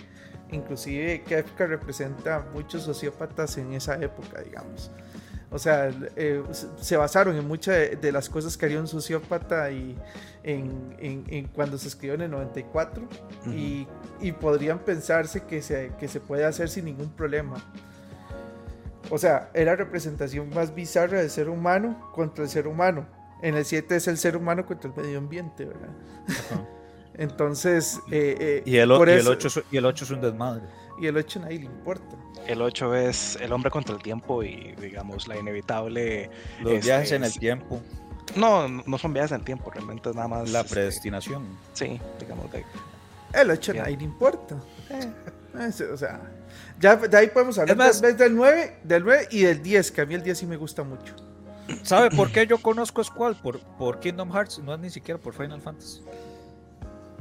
inclusive 0.52 1.24
Kafka 1.24 1.68
representa 1.68 2.46
muchos 2.54 2.84
sociópatas 2.84 3.58
en 3.58 3.74
esa 3.74 3.96
época, 3.96 4.42
digamos. 4.42 4.92
O 5.50 5.60
sea, 5.60 5.90
eh, 6.18 6.44
se- 6.82 6.98
basaron 6.98 7.36
en 7.38 7.48
muchas 7.48 7.76
de, 7.76 7.96
de 7.96 8.12
las 8.12 8.28
cosas 8.30 8.58
que 8.58 8.66
haría 8.66 8.82
un 8.82 8.88
sociópata 8.88 9.72
y 9.72 9.98
en, 10.44 10.94
en- 11.00 11.24
en 11.28 11.48
cuando 11.48 11.78
se 11.78 11.88
escribió 11.88 12.16
en 12.16 12.22
el 12.24 12.32
94 12.32 13.08
y, 13.54 13.88
y 14.20 14.32
podrían 14.34 14.80
pensarse 14.80 15.44
que 15.44 15.62
se, 15.62 15.94
que 16.00 16.10
se 16.10 16.20
puede 16.20 16.44
hacer 16.44 16.68
sin 16.70 16.84
ningún 16.86 17.10
problema. 17.12 17.56
O 19.10 19.18
sea, 19.18 19.50
es 19.54 19.66
la 19.66 19.76
representación 19.78 20.50
más 20.50 20.76
bizarra 20.76 21.20
del 21.20 21.30
ser 21.30 21.48
humano 21.48 22.12
contra 22.14 22.44
el 22.44 22.50
ser 22.50 22.68
humano. 22.68 23.08
En 23.42 23.56
el 23.56 23.66
7 23.66 23.96
es 23.96 24.08
el 24.08 24.18
ser 24.18 24.36
humano 24.36 24.66
contra 24.66 24.90
el 24.90 24.96
medio 24.96 25.18
ambiente, 25.20 25.66
¿verdad? 25.66 25.90
Ajá. 26.28 26.62
Entonces, 27.16 28.00
eh, 28.12 28.36
eh, 28.40 28.64
Y 28.66 28.78
el, 28.78 28.92
o- 28.92 28.98
por 28.98 29.10
y 29.10 29.14
el 29.14 29.20
eso- 29.20 29.32
8 29.32 29.48
es, 29.48 29.62
y 29.72 29.78
el 29.78 29.86
8 29.86 30.04
es 30.06 30.12
un 30.12 30.22
desmadre. 30.22 30.64
y 31.00 31.08
el 31.08 31.18
8 31.18 31.40
nadie 31.40 31.60
le 31.60 31.66
importa. 31.66 32.16
El 32.48 32.62
8 32.62 32.96
es 32.96 33.38
el 33.42 33.52
hombre 33.52 33.70
contra 33.72 33.96
el 33.96 34.02
tiempo 34.02 34.44
y, 34.44 34.74
digamos, 34.80 35.28
la 35.28 35.38
inevitable. 35.38 36.30
Los 36.62 36.74
Este, 36.74 36.86
viajes 36.88 37.12
en 37.12 37.24
el 37.24 37.34
tiempo, 37.38 37.82
No, 38.36 38.68
no 38.68 38.98
son 38.98 39.14
viajes 39.14 39.32
en 39.32 39.40
el 39.40 39.46
tiempo, 39.46 39.70
realmente 39.72 40.10
es 40.10 40.16
nada 40.16 40.28
más. 40.28 40.50
la 40.52 40.62
este, 40.62 40.74
predestinación. 40.74 41.46
Sí, 41.74 42.00
digamos, 42.20 42.52
de, 42.52 42.64
El 43.34 43.50
8 43.52 43.72
Bien. 43.74 43.84
nadie 43.84 43.98
le 43.98 44.04
importa. 44.04 44.56
eh, 44.90 45.12
Es- 45.68 45.82
o 45.82 45.98
sea, 45.98 46.22
ya 46.80 46.96
de 46.98 47.18
ahí 47.18 47.28
podemos 47.30 47.58
hablar 47.58 47.76
Es 47.90 48.02
más- 48.02 48.18
del 48.18 48.36
9, 48.36 48.78
del 48.84 49.04
9 49.04 49.28
y 49.32 49.42
del 49.44 49.62
10, 49.64 49.92
que 49.92 50.02
a 50.02 50.06
mí 50.06 50.14
el 50.14 50.22
10 50.24 50.38
sí 50.38 50.46
me 50.46 50.56
gusta 50.58 50.84
mucho. 50.84 51.16
¿Sabe 51.84 52.10
por 52.12 52.32
qué 52.32 52.48
yo 52.48 52.58
conozco 52.60 53.04
Squall? 53.04 53.36
Por, 53.36 53.60
por 53.78 54.00
Kingdom 54.00 54.32
Hearts, 54.32 54.60
no 54.60 54.74
es 54.74 54.80
ni 54.80 54.90
siquiera 54.90 55.20
por 55.20 55.34
Final 55.34 55.62
Fantasy. 55.62 56.02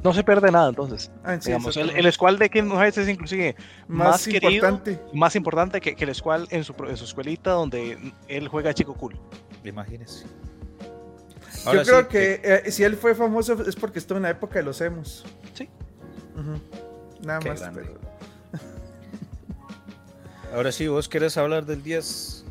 no 0.03 0.13
se 0.13 0.23
pierde 0.23 0.51
nada 0.51 0.69
entonces. 0.69 1.11
Ah, 1.23 1.37
sí, 1.39 1.47
digamos, 1.49 1.75
el, 1.77 1.89
el 1.89 2.11
squad 2.13 2.37
de 2.37 2.49
Kingdom 2.49 2.77
Hearts 2.77 2.97
es 2.99 3.09
inclusive 3.09 3.55
más, 3.87 4.09
más 4.09 4.23
querido, 4.25 4.51
importante. 4.69 4.99
más 5.13 5.35
importante 5.35 5.81
que, 5.81 5.95
que 5.95 6.05
el 6.05 6.15
squad 6.15 6.45
en 6.49 6.63
su, 6.63 6.73
en 6.87 6.95
su 6.97 7.03
escuelita 7.05 7.51
donde 7.51 8.13
él 8.27 8.47
juega 8.47 8.73
chico 8.73 8.93
cool. 8.93 9.19
Imagínese. 9.63 10.25
Yo 11.65 11.69
Ahora 11.71 11.83
creo 11.83 12.01
sí, 12.03 12.07
que 12.09 12.41
eh, 12.43 12.71
si 12.71 12.83
él 12.83 12.95
fue 12.95 13.15
famoso 13.15 13.61
es 13.67 13.75
porque 13.75 13.99
estuvo 13.99 14.17
en 14.17 14.23
la 14.23 14.29
época 14.29 14.59
de 14.59 14.63
los 14.63 14.79
emos. 14.79 15.25
Sí. 15.53 15.67
Nada 17.21 17.39
Qué 17.39 17.49
más. 17.49 17.63
pero- 17.73 17.97
Ahora 20.53 20.71
sí, 20.71 20.87
vos 20.87 21.09
querés 21.09 21.35
hablar 21.37 21.65
del 21.65 21.83
10. 21.83 22.45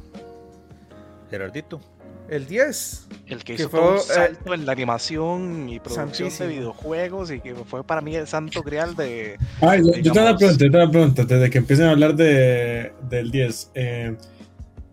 Gerardito. 1.31 1.81
El 2.29 2.47
10. 2.49 3.07
El 3.29 3.39
que 3.39 3.55
Que 3.55 3.63
hizo 3.63 3.69
fue, 3.71 3.79
todo 3.81 3.91
un 3.93 3.97
eh, 3.99 4.01
salto 4.03 4.53
en 4.55 4.67
la 4.67 4.73
animación 4.73 5.69
y 5.69 5.79
producción 5.79 6.09
santísimo. 6.09 6.49
de 6.49 6.55
videojuegos 6.57 7.31
y 7.31 7.41
que 7.41 7.55
fue 7.55 7.85
para 7.85 8.01
mí 8.01 8.17
el 8.17 8.27
santo 8.27 8.63
grial 8.63 8.97
de... 8.97 9.39
Ay, 9.61 9.79
yo, 9.81 9.93
yo 9.93 10.13
una 10.13 10.33
digamos- 10.33 10.39
pregunta, 10.39 10.65
yo 10.65 10.71
tengo 10.71 10.85
una 10.85 10.91
pregunta, 10.91 11.25
desde 11.25 11.51
que 11.51 11.59
empiecen 11.59 11.87
a 11.87 11.91
hablar 11.93 12.17
de, 12.17 12.93
del 13.09 13.31
10. 13.31 13.71
eh, 13.75 14.17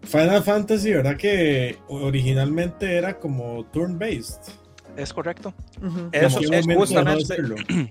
Final 0.04 0.43
Fantasy, 0.43 0.91
¿verdad 0.93 1.15
que 1.17 1.78
originalmente 1.88 2.98
era 2.98 3.17
como 3.17 3.65
turn-based? 3.72 4.41
Es 4.97 5.13
correcto. 5.13 5.53
Eso 6.12 6.39
¿En 6.41 6.49
qué 6.49 6.60
es 6.60 6.65
justamente, 6.77 7.36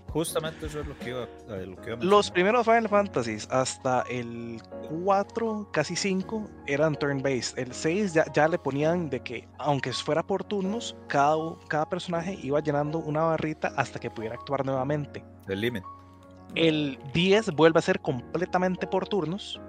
justamente 0.08 0.66
eso 0.66 0.80
es 0.80 0.86
lo 0.86 0.98
que 0.98 1.10
iba, 1.10 1.22
a- 1.22 1.56
lo 1.56 1.76
que 1.76 1.90
iba 1.90 1.98
a 2.00 2.04
Los 2.04 2.30
primeros 2.30 2.64
Final 2.64 2.88
Fantasies 2.88 3.48
hasta 3.50 4.02
el 4.10 4.60
4, 5.04 5.68
casi 5.72 5.96
5, 5.96 6.48
eran 6.66 6.94
turn-based. 6.94 7.58
El 7.58 7.72
6 7.72 8.14
ya, 8.14 8.24
ya 8.32 8.48
le 8.48 8.58
ponían 8.58 9.10
de 9.10 9.20
que, 9.20 9.48
aunque 9.58 9.92
fuera 9.92 10.22
por 10.22 10.44
turnos, 10.44 10.96
cada, 11.08 11.36
cada 11.68 11.88
personaje 11.88 12.38
iba 12.42 12.60
llenando 12.60 12.98
una 12.98 13.22
barrita 13.22 13.72
hasta 13.76 13.98
que 13.98 14.10
pudiera 14.10 14.34
actuar 14.34 14.64
nuevamente. 14.64 15.24
El 15.48 15.60
límite. 15.60 15.86
El 16.54 16.98
10 17.14 17.52
vuelve 17.52 17.78
a 17.78 17.82
ser 17.82 18.00
completamente 18.00 18.86
por 18.86 19.08
turnos. 19.08 19.60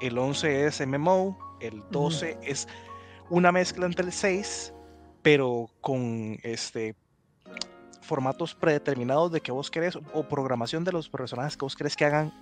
El 0.00 0.16
11 0.18 0.66
es 0.66 0.86
MMO. 0.86 1.38
El 1.60 1.82
12 1.90 2.38
es 2.42 2.66
una 3.30 3.50
mezcla 3.52 3.86
entre 3.86 4.04
el 4.06 4.12
6, 4.12 4.72
pero 5.26 5.68
con 5.80 6.38
este 6.44 6.94
formatos 8.00 8.54
predeterminados 8.54 9.32
de 9.32 9.40
que 9.40 9.50
vos 9.50 9.72
querés 9.72 9.98
o 10.12 10.22
programación 10.22 10.84
de 10.84 10.92
los 10.92 11.08
personajes 11.08 11.56
que 11.56 11.64
vos 11.64 11.74
querés 11.74 11.96
que 11.96 12.04
hagan 12.04 12.32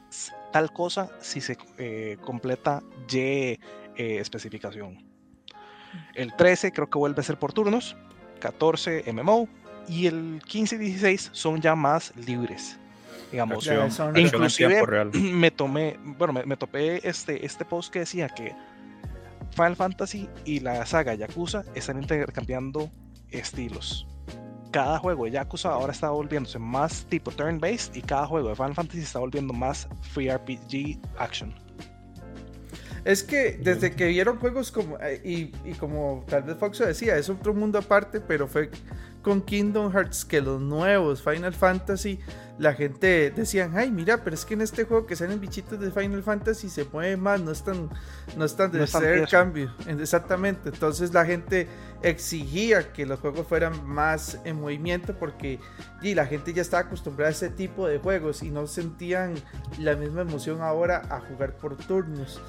tal 0.53 0.71
cosa 0.71 1.09
si 1.23 1.41
se 1.41 1.57
eh, 1.79 2.19
completa 2.21 2.83
Y 3.11 3.17
eh, 3.17 3.59
especificación. 3.97 5.03
El 6.15 6.37
13 6.37 6.73
creo 6.73 6.91
que 6.91 6.99
vuelve 6.99 7.21
a 7.21 7.25
ser 7.25 7.39
por 7.39 7.55
turnos, 7.55 7.97
14 8.41 9.11
MMO 9.15 9.49
y 9.89 10.07
el 10.07 10.43
15 10.47 10.75
y 10.75 10.79
16 10.81 11.31
son 11.33 11.63
ya 11.63 11.75
más 11.75 12.13
libres. 12.17 12.79
Digamos, 13.33 13.57
Acción, 13.67 13.91
son- 13.91 14.09
acción 14.09 14.17
en 14.17 14.27
Inclusive- 14.27 14.85
real. 14.87 15.11
me 15.15 15.51
tomé, 15.51 15.97
bueno, 16.05 16.35
me, 16.35 16.45
me 16.45 16.59
topé 16.59 17.01
este, 17.09 17.47
este 17.47 17.65
post 17.65 17.91
que 17.91 18.01
decía 18.01 18.29
que 18.29 18.53
Final 19.53 19.77
Fantasy 19.77 20.29
y 20.45 20.61
la 20.61 20.85
saga 20.87 21.15
Yakuza 21.15 21.65
están 21.75 22.03
intercambiando 22.03 22.91
estilos. 23.31 24.07
Cada 24.71 24.99
juego 24.99 25.25
de 25.25 25.33
Yakuza 25.33 25.71
ahora 25.71 25.93
está 25.93 26.11
volviéndose 26.11 26.59
más 26.59 27.07
tipo 27.09 27.31
turn-based 27.31 27.95
y 27.95 28.03
cada 28.03 28.27
juego 28.27 28.49
de 28.49 28.57
Final 28.57 28.75
Fantasy 28.75 29.01
está 29.01 29.21
volviendo 29.21 29.53
más 29.53 29.89
free 30.01 30.31
RPG 30.31 30.99
action. 31.19 31.55
Es 33.05 33.23
que 33.23 33.59
desde 33.63 33.95
que 33.95 34.07
vieron 34.07 34.39
juegos 34.39 34.73
como, 34.73 34.99
eh, 34.99 35.21
y, 35.23 35.53
y 35.69 35.75
como 35.75 36.25
tal 36.27 36.43
vez 36.45 36.57
Fox 36.57 36.79
decía, 36.79 37.17
es 37.17 37.29
otro 37.29 37.53
mundo 37.53 37.79
aparte, 37.79 38.21
pero 38.21 38.49
fue 38.49 38.71
con 39.25 39.41
Kingdom 39.41 39.91
Hearts 39.91 40.25
que 40.25 40.41
los 40.43 40.61
nuevos 40.61 41.23
Final 41.23 41.55
Fantasy, 41.55 42.21
la 42.59 42.75
gente 42.75 43.33
decían, 43.35 43.73
ay, 43.77 43.91
mira, 43.91 44.23
pero 44.23 44.35
es 44.35 44.45
que 44.45 44.55
en 44.55 44.61
este 44.61 44.85
juego 44.85 45.07
que 45.07 45.17
salen 45.17 45.41
bichitos 45.41 45.81
de 45.81 45.91
Final 45.91 46.23
Fantasy 46.23 46.69
se 46.69 46.85
mueve 46.85 47.17
más, 47.17 47.41
no 47.41 47.51
es 47.51 47.65
tan, 47.65 47.89
no 48.37 48.45
es 48.45 48.55
tan 48.55 48.71
de 48.71 48.79
No 48.81 48.85
tieso. 48.87 49.27
cambio. 49.31 49.75
En- 49.87 49.99
Exactamente, 49.99 50.69
entonces 50.69 51.13
la 51.15 51.25
gente 51.25 51.67
exigía 52.03 52.93
que 52.93 53.07
los 53.07 53.19
juegos 53.19 53.47
fueran 53.49 53.85
más 53.87 54.39
en 54.45 54.61
movimiento 54.61 55.15
porque 55.19 55.59
y 56.03 56.15
la 56.15 56.27
gente 56.27 56.53
ya 56.53 56.61
estaba 56.63 56.83
acostumbrada 56.85 57.31
a 57.31 57.33
ese 57.33 57.49
tipo 57.49 57.89
de 57.89 57.99
juegos 57.99 58.43
y 58.43 58.51
no 58.51 58.67
sentían 58.67 59.35
la 59.79 59.97
misma 59.97 60.21
emoción 60.21 60.61
ahora 60.61 61.03
a 61.09 61.19
jugar 61.21 61.57
por 61.57 61.77
turnos. 61.77 62.41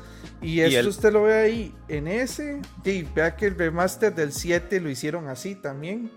Y 0.41 0.59
esto 0.59 0.79
el- 0.81 0.87
usted 0.89 1.13
lo 1.13 1.23
ve 1.23 1.33
ahí 1.35 1.75
en 1.87 2.07
ese. 2.09 2.61
Y 2.83 3.03
vea 3.03 3.35
que 3.37 3.45
el 3.47 3.57
remaster 3.57 4.13
del 4.13 4.33
7 4.33 4.81
lo 4.81 4.89
hicieron 4.89 5.29
así 5.29 5.55
también. 5.55 6.11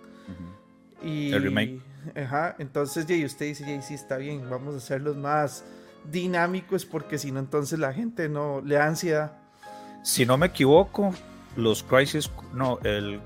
Y, 1.02 1.32
El 1.32 1.42
remake. 1.42 1.80
Ajá, 2.16 2.56
entonces 2.58 3.08
y 3.10 3.24
usted 3.24 3.46
dice, 3.46 3.64
"Yey, 3.64 3.82
sí 3.82 3.94
está 3.94 4.16
bien, 4.16 4.48
vamos 4.48 4.74
a 4.74 4.78
hacerlos 4.78 5.16
más 5.16 5.64
dinámicos 6.10 6.84
porque 6.84 7.18
si 7.18 7.32
no 7.32 7.40
entonces 7.40 7.78
la 7.78 7.92
gente 7.92 8.28
no 8.28 8.60
le 8.64 8.76
da 8.76 8.86
ansiedad. 8.86 9.32
Si 10.02 10.24
no 10.24 10.36
me 10.36 10.46
equivoco, 10.46 11.12
los 11.56 11.82
Crisis, 11.82 12.30
no, 12.54 12.78
el 12.84 13.20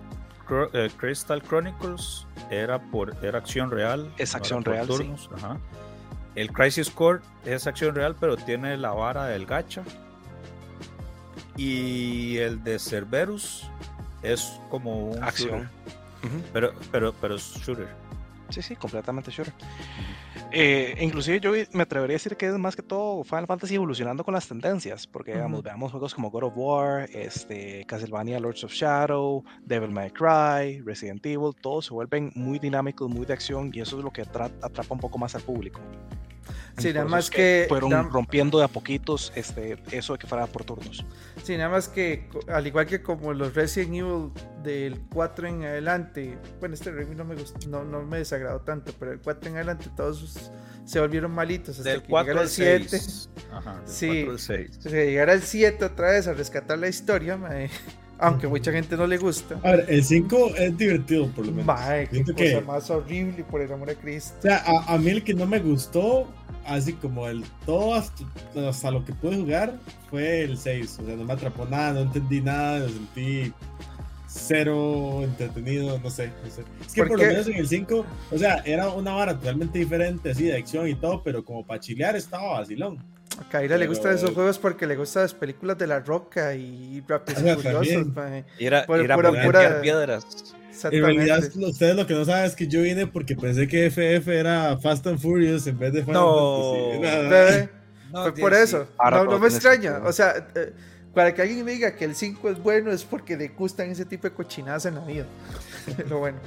Crystal 0.98 1.42
Chronicles 1.42 2.26
era 2.50 2.78
por 2.90 3.14
era 3.24 3.38
acción 3.38 3.70
real. 3.70 4.12
Es 4.18 4.34
acción 4.34 4.64
real, 4.64 4.88
sí. 4.88 5.10
ajá. 5.34 5.58
El 6.34 6.50
Crisis 6.50 6.90
Core 6.90 7.20
es 7.44 7.66
acción 7.66 7.94
real, 7.94 8.16
pero 8.18 8.36
tiene 8.36 8.76
la 8.76 8.92
vara 8.92 9.26
del 9.26 9.44
gacha. 9.46 9.82
Y 11.56 12.38
el 12.38 12.64
de 12.64 12.78
Cerberus 12.78 13.68
es 14.22 14.58
como 14.70 15.10
un 15.10 15.22
Acción. 15.22 15.50
shooter, 15.50 15.68
Pero 16.52 16.72
pero 16.90 17.12
pero 17.20 17.34
es 17.36 17.54
shooter. 17.64 17.88
Sí, 18.50 18.60
sí, 18.60 18.76
completamente 18.76 19.30
sure. 19.30 19.50
Eh, 20.50 20.94
inclusive 21.00 21.40
yo 21.40 21.52
me 21.72 21.84
atrevería 21.84 22.14
a 22.16 22.18
decir 22.18 22.36
que 22.36 22.46
es 22.46 22.58
más 22.58 22.76
que 22.76 22.82
todo 22.82 23.24
Final 23.24 23.46
Fantasy 23.46 23.76
evolucionando 23.76 24.22
con 24.24 24.34
las 24.34 24.46
tendencias, 24.46 25.06
porque 25.06 25.32
digamos, 25.32 25.60
Ujú. 25.60 25.64
veamos 25.64 25.90
juegos 25.90 26.14
como 26.14 26.30
God 26.30 26.42
of 26.44 26.52
War, 26.56 27.08
este, 27.14 27.84
Castlevania 27.86 28.38
Lords 28.38 28.62
of 28.64 28.72
Shadow, 28.72 29.42
Devil 29.64 29.90
May 29.90 30.10
Cry, 30.10 30.82
Resident 30.82 31.24
Evil, 31.24 31.52
todos 31.62 31.86
se 31.86 31.94
vuelven 31.94 32.30
muy 32.34 32.58
dinámicos, 32.58 33.08
muy 33.08 33.24
de 33.24 33.32
acción 33.32 33.70
y 33.72 33.80
eso 33.80 33.96
es 33.98 34.04
lo 34.04 34.10
que 34.10 34.22
atra- 34.22 34.52
atrapa 34.60 34.92
un 34.94 35.00
poco 35.00 35.16
más 35.16 35.34
al 35.34 35.42
público. 35.42 35.80
Sí, 36.78 36.92
nada 36.92 37.06
más 37.06 37.28
que, 37.30 37.66
fueron 37.68 37.90
nada- 37.90 38.02
rompiendo 38.10 38.58
de 38.58 38.64
a 38.64 38.68
poquitos 38.68 39.32
este, 39.36 39.76
eso 39.90 40.14
de 40.14 40.18
que 40.18 40.26
fuera 40.26 40.46
por 40.46 40.64
turnos. 40.64 41.04
sí, 41.42 41.56
nada 41.56 41.68
más 41.68 41.88
que 41.88 42.28
al 42.48 42.66
igual 42.66 42.86
que 42.86 43.02
como 43.02 43.32
los 43.34 43.54
Resident 43.54 43.94
Evil 43.94 44.30
del 44.62 45.00
4 45.12 45.48
en 45.48 45.64
adelante, 45.64 46.38
bueno, 46.60 46.74
este 46.74 46.90
remake 46.90 47.16
no 47.16 47.24
me 47.24 47.34
gustó, 47.34 47.68
no, 47.68 47.84
no 47.84 48.02
me 48.02 48.18
desagradó 48.18 48.60
tanto, 48.60 48.92
pero 48.98 49.12
el 49.12 49.20
4 49.20 49.50
en 49.50 49.56
adelante 49.56 49.90
todos 49.96 50.50
se 50.84 50.98
volvieron 51.00 51.30
malitos 51.32 51.78
hasta 51.78 51.90
Del 51.90 52.02
que 52.02 52.08
4 52.08 52.26
llegara 52.32 52.40
al 52.40 52.46
el 52.46 52.88
7. 52.88 52.88
6. 52.88 53.30
Ajá, 53.52 53.74
del 53.80 53.88
Sí. 53.88 54.06
4 54.06 54.30
al 54.32 54.38
6. 54.40 54.78
O 54.78 54.82
sea, 54.88 55.04
llegar 55.04 55.30
al 55.30 55.42
7 55.42 55.84
otra 55.84 56.10
vez 56.12 56.26
a 56.26 56.32
rescatar 56.32 56.78
la 56.78 56.88
historia, 56.88 57.36
mae, 57.36 57.70
aunque 58.22 58.46
mucha 58.48 58.72
gente 58.72 58.96
no 58.96 59.06
le 59.06 59.18
gusta. 59.18 59.58
A 59.62 59.72
ver, 59.72 59.86
el 59.88 60.04
5 60.04 60.56
es 60.56 60.76
divertido, 60.78 61.26
por 61.28 61.44
lo 61.44 61.52
menos. 61.52 61.66
Mae, 61.66 62.08
qué 62.08 62.22
cosa 62.22 62.34
que- 62.34 62.60
más 62.62 62.88
horrible, 62.90 63.44
por 63.44 63.60
el 63.60 63.72
amor 63.72 63.88
de 63.88 63.96
Cristo. 63.96 64.34
O 64.38 64.42
sea, 64.42 64.62
a, 64.64 64.94
a 64.94 64.98
mí 64.98 65.10
el 65.10 65.22
que 65.24 65.34
no 65.34 65.46
me 65.46 65.58
gustó, 65.58 66.28
así 66.66 66.92
como 66.94 67.28
el 67.28 67.44
todo 67.66 67.94
hasta, 67.94 68.24
hasta 68.68 68.90
lo 68.90 69.04
que 69.04 69.12
pude 69.12 69.36
jugar, 69.36 69.74
fue 70.08 70.42
el 70.42 70.56
6. 70.56 70.98
O 71.02 71.06
sea, 71.06 71.16
no 71.16 71.24
me 71.24 71.32
atrapó 71.32 71.66
nada, 71.66 71.92
no 71.92 72.00
entendí 72.00 72.40
nada, 72.40 72.78
lo 72.80 72.88
sentí 72.88 73.52
cero 74.34 75.20
entretenido, 75.24 75.98
no 75.98 76.10
sé, 76.10 76.30
no 76.42 76.50
sé. 76.50 76.62
Es 76.86 76.94
que 76.94 77.02
¿Por 77.02 77.08
por, 77.08 77.20
lo 77.20 77.26
menos 77.26 77.46
en 77.48 77.56
el 77.56 77.68
5, 77.68 78.06
o 78.30 78.38
sea, 78.38 78.62
era 78.64 78.88
una 78.88 79.12
vara 79.12 79.38
totalmente 79.38 79.78
diferente, 79.78 80.30
así, 80.30 80.44
de 80.44 80.56
acción 80.56 80.88
y 80.88 80.94
todo, 80.94 81.22
pero 81.22 81.44
como 81.44 81.66
para 81.66 81.80
chilear 81.80 82.16
estaba 82.16 82.60
vacilón. 82.60 82.98
A 83.38 83.48
Kaira 83.48 83.76
le 83.78 83.86
gustan 83.86 84.14
esos 84.14 84.30
juegos 84.32 84.58
porque 84.58 84.86
le 84.86 84.96
gustan 84.96 85.22
las 85.24 85.34
películas 85.34 85.78
de 85.78 85.86
La 85.86 86.00
Roca 86.00 86.54
y 86.54 87.02
Rápidos 87.06 87.42
y 87.42 87.48
Ah, 87.48 87.54
Furiosos, 87.56 87.86
también. 87.88 88.14
mae. 88.14 88.44
Ir 88.58 88.74
a, 88.74 88.86
Por 88.86 89.00
ir 89.02 89.10
a 89.12 89.14
pura- 89.16 89.42
pura- 89.42 89.80
piedras. 89.80 90.26
En 90.84 90.90
realidad, 91.04 91.38
Exactamente. 91.38 91.70
ustedes 91.72 91.96
lo 91.96 92.06
que 92.06 92.14
no 92.14 92.24
saben 92.24 92.44
es 92.46 92.56
que 92.56 92.66
yo 92.66 92.82
vine 92.82 93.06
porque 93.06 93.36
pensé 93.36 93.68
que 93.68 93.86
FF 93.86 94.28
era 94.28 94.76
Fast 94.78 95.06
and 95.06 95.18
Furious 95.20 95.66
en 95.66 95.78
vez 95.78 95.92
de 95.92 96.00
Final 96.02 96.14
No. 96.14 96.74
Fantasy. 97.02 97.68
No, 98.12 98.22
Fue 98.22 98.34
por 98.34 98.54
eso. 98.54 98.86
No, 99.10 99.38
me 99.38 99.46
extraña. 99.48 100.00
O 100.04 100.12
sea, 100.12 100.48
eh, 100.54 100.72
para 101.14 101.34
que 101.34 101.42
alguien 101.42 101.64
me 101.64 101.72
diga 101.72 101.94
que 101.94 102.04
el 102.04 102.14
5 102.14 102.50
es 102.50 102.62
bueno 102.62 102.90
es 102.90 103.04
porque 103.04 103.36
le 103.36 103.48
gustan 103.48 103.90
ese 103.90 104.04
tipo 104.04 104.28
de 104.28 104.34
cochinadas 104.34 104.86
en 104.86 104.94
la 104.94 105.04
vida. 105.04 105.26
Pero 105.96 106.18
bueno. 106.18 106.38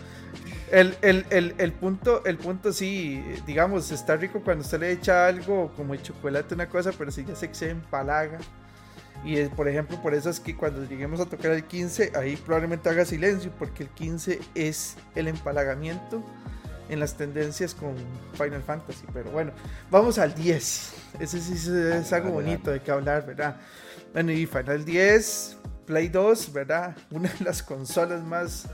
El, 0.71 0.97
el, 1.03 1.25
el, 1.29 1.53
el 1.59 1.71
punto, 1.73 2.25
el 2.25 2.37
punto 2.37 2.73
sí, 2.73 3.23
digamos, 3.45 3.91
está 3.91 4.15
rico 4.15 4.41
cuando 4.43 4.63
usted 4.63 4.79
le 4.79 4.91
echa 4.91 5.27
algo 5.27 5.71
como 5.75 5.93
el 5.93 6.01
chocolate, 6.01 6.55
una 6.55 6.67
cosa, 6.67 6.91
pero 6.91 7.11
si 7.11 7.23
ya 7.23 7.35
se 7.35 7.45
excede 7.45 7.69
en 7.69 7.81
palaga. 7.81 8.39
Y 9.23 9.37
es, 9.37 9.49
por 9.49 9.67
ejemplo, 9.67 10.01
por 10.01 10.15
eso 10.15 10.29
es 10.29 10.39
que 10.39 10.55
cuando 10.55 10.83
lleguemos 10.83 11.19
a 11.19 11.25
tocar 11.25 11.51
el 11.51 11.63
15, 11.63 12.13
ahí 12.15 12.35
probablemente 12.35 12.89
haga 12.89 13.05
silencio, 13.05 13.51
porque 13.57 13.83
el 13.83 13.89
15 13.89 14.39
es 14.55 14.97
el 15.13 15.27
empalagamiento 15.27 16.23
en 16.89 16.99
las 16.99 17.15
tendencias 17.15 17.73
con 17.73 17.95
Final 18.33 18.61
Fantasy. 18.63 19.05
Pero 19.13 19.29
bueno, 19.31 19.51
vamos 19.91 20.17
al 20.17 20.33
10. 20.33 20.93
Ese 21.19 21.41
sí 21.41 21.53
es, 21.53 21.67
es 21.67 22.11
algo 22.11 22.31
bonito 22.31 22.71
de 22.71 22.81
que 22.81 22.91
hablar, 22.91 23.25
¿verdad? 23.25 23.57
Bueno, 24.15 24.31
y 24.31 24.45
Final 24.45 24.85
10, 24.85 25.57
Play 25.85 26.07
2, 26.07 26.53
¿verdad? 26.53 26.95
Una 27.11 27.27
de 27.29 27.43
las 27.43 27.61
consolas 27.61 28.23
más 28.23 28.67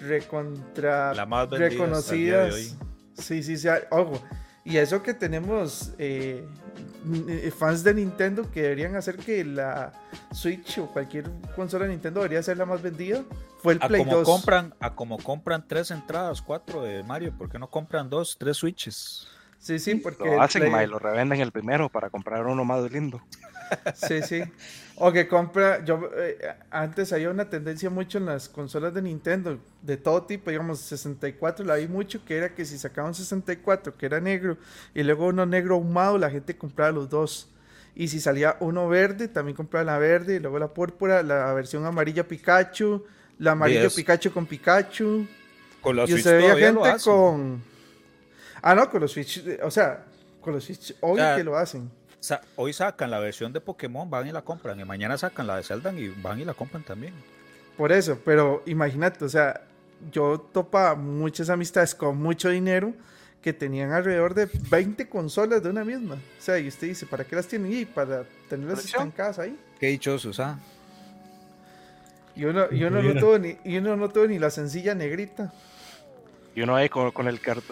recontra 0.00 1.12
La 1.14 1.24
reconocidas. 1.50 2.76
Sí, 3.18 3.42
sí, 3.42 3.56
sí. 3.56 3.68
Ojo. 3.90 4.22
Y 4.64 4.76
eso 4.78 5.02
que 5.02 5.12
tenemos 5.12 5.92
eh, 5.98 6.46
n- 7.04 7.50
fans 7.50 7.82
de 7.84 7.92
Nintendo 7.92 8.50
que 8.50 8.62
deberían 8.62 8.94
hacer 8.96 9.16
que 9.16 9.44
la 9.44 9.92
Switch 10.32 10.78
o 10.78 10.86
cualquier 10.86 11.28
consola 11.56 11.84
de 11.86 11.90
Nintendo 11.90 12.20
debería 12.20 12.42
ser 12.42 12.56
la 12.56 12.64
más 12.64 12.80
vendida. 12.80 13.24
Fue 13.62 13.74
el 13.74 13.78
A 13.82 13.88
Play 13.88 14.00
como 14.04 14.16
2. 14.18 14.24
compran, 14.26 14.74
a 14.80 14.94
como 14.94 15.18
compran 15.18 15.66
tres 15.66 15.90
entradas, 15.90 16.40
cuatro 16.40 16.82
de 16.82 17.02
Mario, 17.02 17.36
¿por 17.36 17.50
qué 17.50 17.58
no 17.58 17.68
compran 17.68 18.08
dos, 18.08 18.36
tres 18.38 18.56
switches? 18.56 19.26
Sí, 19.58 19.78
sí, 19.78 19.96
porque. 19.96 20.24
Lo 20.24 20.40
hacen, 20.40 20.60
Play- 20.62 20.70
ma, 20.70 20.84
y 20.84 20.86
lo 20.86 20.98
revenden 20.98 21.40
el 21.40 21.50
primero 21.52 21.88
para 21.90 22.08
comprar 22.10 22.46
uno 22.46 22.64
más 22.64 22.90
lindo. 22.90 23.20
Sí, 23.94 24.22
sí. 24.22 24.42
O 24.96 25.10
que 25.12 25.26
compra, 25.26 25.84
yo 25.84 26.08
eh, 26.16 26.38
antes 26.70 27.12
había 27.12 27.28
una 27.28 27.50
tendencia 27.50 27.90
mucho 27.90 28.18
en 28.18 28.26
las 28.26 28.48
consolas 28.48 28.94
de 28.94 29.02
Nintendo, 29.02 29.58
de 29.82 29.96
todo 29.96 30.22
tipo, 30.22 30.50
digamos, 30.50 30.78
64, 30.80 31.64
la 31.64 31.76
vi 31.76 31.88
mucho, 31.88 32.24
que 32.24 32.36
era 32.36 32.54
que 32.54 32.64
si 32.64 32.78
sacaban 32.78 33.08
un 33.08 33.14
64, 33.14 33.96
que 33.96 34.06
era 34.06 34.20
negro, 34.20 34.56
y 34.94 35.02
luego 35.02 35.26
uno 35.26 35.46
negro 35.46 35.74
ahumado, 35.74 36.16
la 36.16 36.30
gente 36.30 36.56
compraba 36.56 36.92
los 36.92 37.10
dos. 37.10 37.50
Y 37.96 38.08
si 38.08 38.20
salía 38.20 38.56
uno 38.60 38.88
verde, 38.88 39.26
también 39.26 39.56
compraba 39.56 39.84
la 39.84 39.98
verde, 39.98 40.36
y 40.36 40.38
luego 40.38 40.60
la 40.60 40.68
púrpura, 40.68 41.24
la 41.24 41.52
versión 41.54 41.84
amarilla 41.86 42.26
Pikachu, 42.26 43.04
la 43.38 43.52
amarilla 43.52 43.88
Pikachu 43.88 44.32
con 44.32 44.46
Pikachu. 44.46 45.26
con 45.80 45.96
los 45.96 46.08
y 46.08 46.12
Switch 46.12 46.26
usted 46.26 46.38
veía 46.38 46.56
gente 46.56 47.04
con. 47.04 47.62
Ah, 48.62 48.74
no, 48.74 48.88
con 48.88 49.00
los 49.00 49.12
Switch. 49.12 49.44
O 49.62 49.70
sea, 49.70 50.04
con 50.40 50.54
los 50.54 50.64
Switch, 50.64 50.94
hoy 51.00 51.16
sea, 51.16 51.36
que 51.36 51.44
lo 51.44 51.56
hacen. 51.56 51.90
Sa- 52.24 52.40
hoy 52.56 52.72
sacan 52.72 53.10
la 53.10 53.18
versión 53.18 53.52
de 53.52 53.60
Pokémon, 53.60 54.08
van 54.08 54.26
y 54.26 54.32
la 54.32 54.40
compran. 54.40 54.80
Y 54.80 54.84
mañana 54.86 55.18
sacan 55.18 55.46
la 55.46 55.56
de 55.56 55.62
Zelda 55.62 55.92
y 55.92 56.08
van 56.08 56.40
y 56.40 56.44
la 56.46 56.54
compran 56.54 56.82
también. 56.82 57.12
Por 57.76 57.92
eso, 57.92 58.18
pero 58.24 58.62
imagínate, 58.64 59.22
o 59.26 59.28
sea, 59.28 59.60
yo 60.10 60.38
topa 60.40 60.94
muchas 60.94 61.50
amistades 61.50 61.94
con 61.94 62.16
mucho 62.16 62.48
dinero 62.48 62.94
que 63.42 63.52
tenían 63.52 63.92
alrededor 63.92 64.32
de 64.32 64.48
20 64.70 65.06
consolas 65.06 65.62
de 65.62 65.68
una 65.68 65.84
misma. 65.84 66.14
O 66.14 66.40
sea, 66.40 66.58
y 66.58 66.66
usted 66.66 66.86
dice, 66.86 67.04
¿para 67.04 67.24
qué 67.24 67.36
las 67.36 67.46
tienen? 67.46 67.70
Y 67.70 67.84
para 67.84 68.24
tenerlas 68.48 68.86
estancadas 68.86 69.38
ahí. 69.38 69.58
Qué 69.78 69.88
dichosos, 69.88 70.40
¿ah? 70.40 70.58
Y 72.36 72.44
uno, 72.46 72.66
y 72.70 72.82
uno 72.84 73.02
no 73.02 73.20
tuvo 73.20 73.38
ni, 73.38 73.58
y 73.64 73.76
uno 73.76 73.96
no 73.96 74.08
tuvo 74.08 74.26
ni 74.26 74.38
la 74.38 74.48
sencilla 74.48 74.94
negrita. 74.94 75.52
Y 76.54 76.62
uno 76.62 76.74
ahí 76.74 76.88
con, 76.88 77.10
con 77.10 77.28
el, 77.28 77.38
el, 77.44 77.62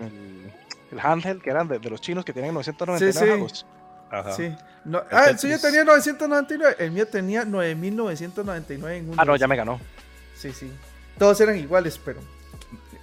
el- 0.00 0.52
el 0.92 0.98
handheld 1.00 1.40
que 1.42 1.50
eran 1.50 1.68
de, 1.68 1.78
de 1.78 1.88
los 1.90 2.00
chinos 2.00 2.24
que 2.24 2.32
tienen 2.32 2.52
999 2.54 3.12
Sí, 3.12 3.18
sí. 3.18 3.26
juegos. 3.26 3.66
Ajá. 4.10 4.32
Sí. 4.32 4.54
No, 4.84 5.00
El 5.00 5.06
ah, 5.10 5.24
el 5.30 5.38
suyo 5.38 5.58
tenía 5.60 5.84
999, 5.84 6.76
el 6.78 6.90
mío 6.90 7.06
tenía 7.06 7.44
9999 7.44 8.96
en 8.96 9.08
uno. 9.10 9.16
Ah, 9.20 9.24
no, 9.24 9.36
ya 9.36 9.46
me 9.46 9.56
ganó. 9.56 9.80
Sí, 10.36 10.52
sí. 10.52 10.70
Todos 11.18 11.40
eran 11.40 11.56
iguales, 11.58 12.00
pero 12.02 12.20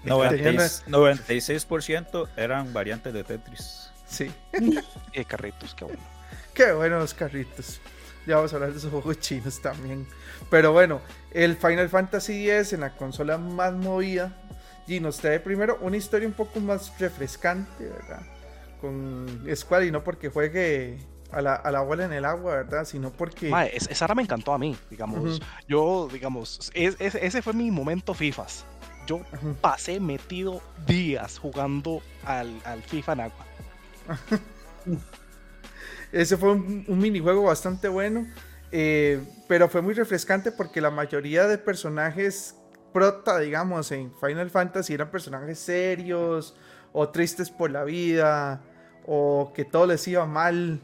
96%, 0.06 0.86
96% 0.88 2.30
eran 2.36 2.74
variantes 2.74 3.14
de 3.14 3.24
Tetris. 3.24 3.90
sí. 4.08 4.32
Y 5.14 5.26
carritos, 5.26 5.74
qué 5.76 5.86
bueno. 5.86 6.02
Qué 6.54 6.72
buenos 6.72 7.14
carritos. 7.14 7.80
Ya 8.26 8.36
vamos 8.36 8.52
a 8.52 8.56
hablar 8.58 8.72
de 8.72 8.80
esos 8.80 8.92
juegos 8.92 9.20
chinos 9.20 9.62
también. 9.62 10.06
Pero 10.50 10.74
bueno, 10.74 11.02
el 11.32 11.56
Final 11.56 11.88
Fantasy 11.88 12.50
X 12.50 12.74
en 12.74 12.82
la 12.82 12.92
consola 12.92 13.38
más 13.38 13.74
movida. 13.74 14.32
Y 14.88 15.00
nos 15.00 15.18
trae 15.18 15.40
primero 15.40 15.78
una 15.82 15.98
historia 15.98 16.28
un 16.28 16.34
poco 16.34 16.60
más 16.60 16.92
refrescante, 17.00 17.86
¿verdad? 17.86 18.22
Con 18.82 19.46
Squall 19.56 19.86
y 19.86 19.92
no 19.92 20.04
porque 20.04 20.30
juegue 20.30 20.98
a 21.32 21.42
la, 21.42 21.56
a 21.56 21.72
la 21.72 21.82
bola 21.82 22.06
en 22.06 22.14
el 22.14 22.26
agua, 22.26 22.56
¿verdad? 22.56 22.86
Sino 22.86 23.12
porque... 23.12 23.50
Mae, 23.50 23.76
es- 23.76 23.88
esa 23.90 24.06
ahora 24.06 24.16
me 24.16 24.22
encantó 24.24 24.54
a 24.54 24.58
mí, 24.58 24.78
digamos. 24.90 25.42
Yo, 25.68 26.08
digamos, 26.12 26.72
es- 26.74 26.96
es- 27.00 27.16
ese 27.16 27.42
fue 27.42 27.54
mi 27.54 27.70
momento 27.72 28.14
FIFAs. 28.14 28.66
Yo 29.08 29.22
pasé 29.62 30.00
metido 30.00 30.62
días 30.86 31.38
jugando 31.40 32.02
al, 32.26 32.52
al 32.66 32.82
FIFA 32.84 33.14
en 33.14 33.20
agua. 33.22 33.46
Ese 36.12 36.38
fue 36.38 36.52
un, 36.54 36.86
un 36.88 36.98
minijuego 37.00 37.44
bastante 37.44 37.88
bueno, 37.90 38.26
eh, 38.72 39.22
pero 39.48 39.68
fue 39.68 39.82
muy 39.82 39.94
refrescante 39.94 40.52
porque 40.52 40.80
la 40.82 40.90
mayoría 40.92 41.48
de 41.48 41.58
personajes 41.58 42.56
prota, 42.94 43.38
digamos, 43.40 43.92
en 43.92 44.14
Final 44.20 44.50
Fantasy 44.50 44.94
eran 44.94 45.12
personajes 45.12 45.60
serios 45.60 46.56
o 47.00 47.10
tristes 47.10 47.52
por 47.52 47.70
la 47.70 47.84
vida 47.84 48.62
o 49.06 49.52
que 49.56 49.64
todo 49.66 49.86
les 49.86 50.08
iba 50.08 50.26
mal 50.26 50.80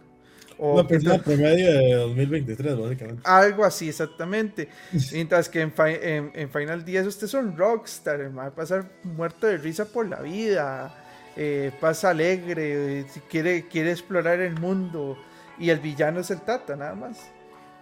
o 0.60 0.76
Una 0.76 0.84
que 0.84 0.90
persona 0.96 1.18
to- 1.18 1.24
promedio 1.24 1.74
de 1.74 1.94
2023, 1.96 2.78
básicamente. 2.78 3.22
algo 3.26 3.66
así 3.66 3.90
exactamente. 3.90 4.70
Mientras 5.12 5.50
que 5.50 5.62
en, 5.62 5.72
Fi- 5.72 5.98
en- 6.02 6.32
en 6.36 6.50
Final 6.52 6.86
10 6.86 7.08
usted 7.08 7.26
es 7.26 7.34
un 7.34 7.58
rockstar, 7.58 8.22
el 8.22 8.30
mae 8.30 8.46
va 8.46 8.52
a 8.52 8.56
pasar 8.56 8.86
muerto 9.04 9.48
de 9.48 9.58
risa 9.58 9.86
por 9.86 10.08
la 10.08 10.22
vida, 10.22 10.94
eh, 11.36 11.72
pasa 11.82 12.12
alegre, 12.12 13.06
si 13.10 13.20
quiere, 13.22 13.68
quiere 13.68 13.92
explorar 13.92 14.40
el 14.40 14.54
mundo 14.60 15.18
y 15.58 15.72
el 15.72 15.80
villano 15.80 16.20
es 16.20 16.30
el 16.30 16.42
Tata, 16.42 16.76
nada 16.76 16.94
más. 16.94 17.18